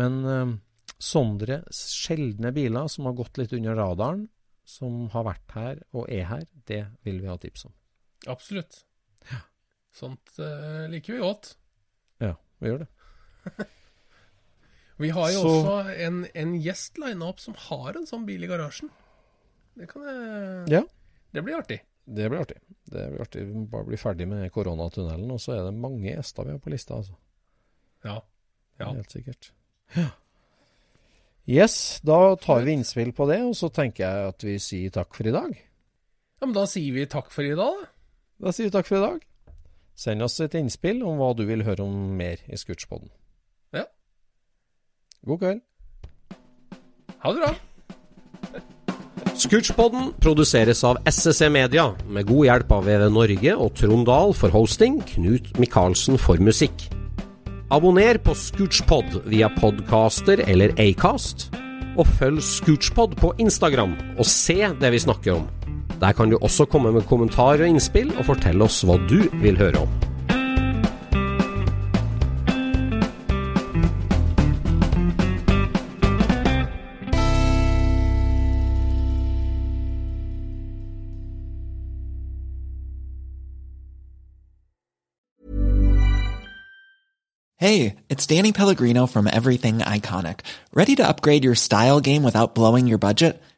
Men 0.00 0.18
eh, 0.26 0.56
sånne 0.98 1.62
sjeldne 1.70 2.50
biler 2.56 2.90
som 2.90 3.06
har 3.08 3.16
gått 3.18 3.38
litt 3.38 3.54
under 3.54 3.78
radaren, 3.78 4.26
som 4.64 5.06
har 5.12 5.26
vært 5.28 5.54
her 5.54 5.80
og 5.94 6.08
er 6.10 6.26
her, 6.30 6.44
det 6.66 6.82
vil 7.06 7.22
vi 7.22 7.30
ha 7.30 7.38
tips 7.38 7.68
om. 7.68 7.74
Absolutt. 8.32 8.82
Sånt 9.94 10.34
uh, 10.42 10.84
liker 10.90 11.14
vi 11.14 11.22
godt. 11.22 11.52
Ja, 12.22 12.32
vi 12.60 12.72
gjør 12.72 12.84
det. 12.84 12.88
Vi 15.02 15.08
har 15.10 15.30
jo 15.34 15.40
Så- 15.42 15.48
også 15.50 15.94
en, 16.06 16.20
en 16.38 16.52
gjest 16.62 16.98
lina 17.02 17.26
opp 17.26 17.40
som 17.42 17.54
har 17.58 17.96
en 17.98 18.06
sånn 18.06 18.26
bil 18.28 18.44
i 18.46 18.50
garasjen. 18.50 18.90
Det 19.74 19.88
kan 19.90 20.04
jeg 20.06 20.68
Ja. 20.70 20.82
Det 21.34 21.42
blir 21.42 21.56
artig. 21.58 21.80
Det 22.06 22.28
blir 22.30 22.44
artig. 22.44 22.60
Det 22.86 23.08
blir 23.10 23.20
artig. 23.24 23.42
Vi 23.48 23.54
må 23.58 23.64
bare 23.72 23.88
bli 23.88 23.96
ferdig 23.98 24.28
med 24.30 24.52
koronatunnelen, 24.54 25.30
og 25.34 25.40
så 25.42 25.56
er 25.56 25.64
det 25.66 25.74
mange 25.74 26.12
gjester 26.12 26.46
vi 26.46 26.54
har 26.54 26.60
på 26.62 26.70
lista. 26.70 26.94
altså. 27.00 27.16
Ja. 28.04 28.20
Ja. 28.78 28.92
Helt 28.92 29.10
sikkert. 29.10 29.50
Ja. 29.96 30.08
Yes, 31.46 32.00
da 32.06 32.36
tar 32.40 32.62
vi 32.64 32.72
innspill 32.78 33.10
på 33.12 33.26
det, 33.28 33.40
og 33.44 33.52
så 33.58 33.68
tenker 33.74 34.06
jeg 34.06 34.28
at 34.30 34.44
vi 34.46 34.54
sier 34.62 34.90
takk 34.94 35.12
for 35.14 35.26
i 35.28 35.34
dag. 35.34 35.50
ja, 36.40 36.46
men 36.46 36.54
da 36.54 36.64
sier 36.70 36.94
vi 36.94 37.04
takk 37.10 37.30
for 37.34 37.42
i 37.44 37.50
dag, 37.54 37.82
da. 37.82 37.90
Da 38.46 38.52
sier 38.54 38.70
vi 38.70 38.74
takk 38.78 38.86
for 38.86 38.96
i 39.00 39.04
dag. 39.08 39.26
Send 39.94 40.22
oss 40.26 40.40
et 40.42 40.56
innspill 40.58 41.04
om 41.06 41.20
hva 41.20 41.30
du 41.38 41.44
vil 41.46 41.62
høre 41.66 41.84
om 41.84 42.16
mer 42.18 42.42
i 42.50 42.58
Scootspodden. 42.58 43.12
Ja. 43.74 43.86
God 45.26 45.44
kveld. 45.44 45.62
Ha 47.24 47.32
det 47.32 47.44
bra. 47.44 47.54
Scootspodden 49.34 50.12
produseres 50.22 50.82
av 50.86 50.98
SSC 51.10 51.48
Media, 51.50 51.88
med 52.06 52.26
god 52.28 52.46
hjelp 52.46 52.74
av 52.76 52.84
VV 52.86 53.06
Norge 53.14 53.54
og 53.54 53.72
Trond 53.78 54.06
Dahl 54.06 54.34
for 54.36 54.54
hosting, 54.54 55.00
Knut 55.14 55.50
Micaelsen 55.58 56.18
for 56.22 56.42
musikk. 56.42 56.86
Abonner 57.74 58.20
på 58.22 58.34
Scootspod 58.38 59.24
via 59.30 59.48
podcaster 59.56 60.42
eller 60.46 60.74
Acast, 60.78 61.48
og 61.98 62.06
følg 62.18 62.42
Scootspod 62.44 63.16
på 63.18 63.32
Instagram 63.42 63.96
og 64.18 64.26
se 64.28 64.58
det 64.80 64.94
vi 64.94 65.02
snakker 65.02 65.38
om. 65.40 65.48
Der 66.04 66.12
kan 66.12 66.30
du 66.30 66.38
også 66.42 66.64
komme 66.64 66.92
med 66.92 67.02
kommentarer 67.02 67.62
og 67.64 67.68
innspill, 67.68 68.10
og 68.18 68.26
fortelle 68.28 68.64
oss 68.64 68.82
hva 68.84 68.98
du 69.08 69.22
vil 69.40 69.56
høre 69.56 69.86
om. 69.86 69.88
Hey, 87.56 87.94
it's 88.10 88.26
Danny 88.26 88.52
Pellegrino 88.52 89.06
from 89.06 89.26
Everything 89.26 89.78
Iconic. 89.78 90.40
Ready 90.74 90.96
to 90.96 91.08
upgrade 91.08 91.44
your 91.44 91.54
style 91.54 92.02
game 92.02 92.22
without 92.22 92.54
blowing 92.54 92.86
your 92.86 92.98
budget? 92.98 93.40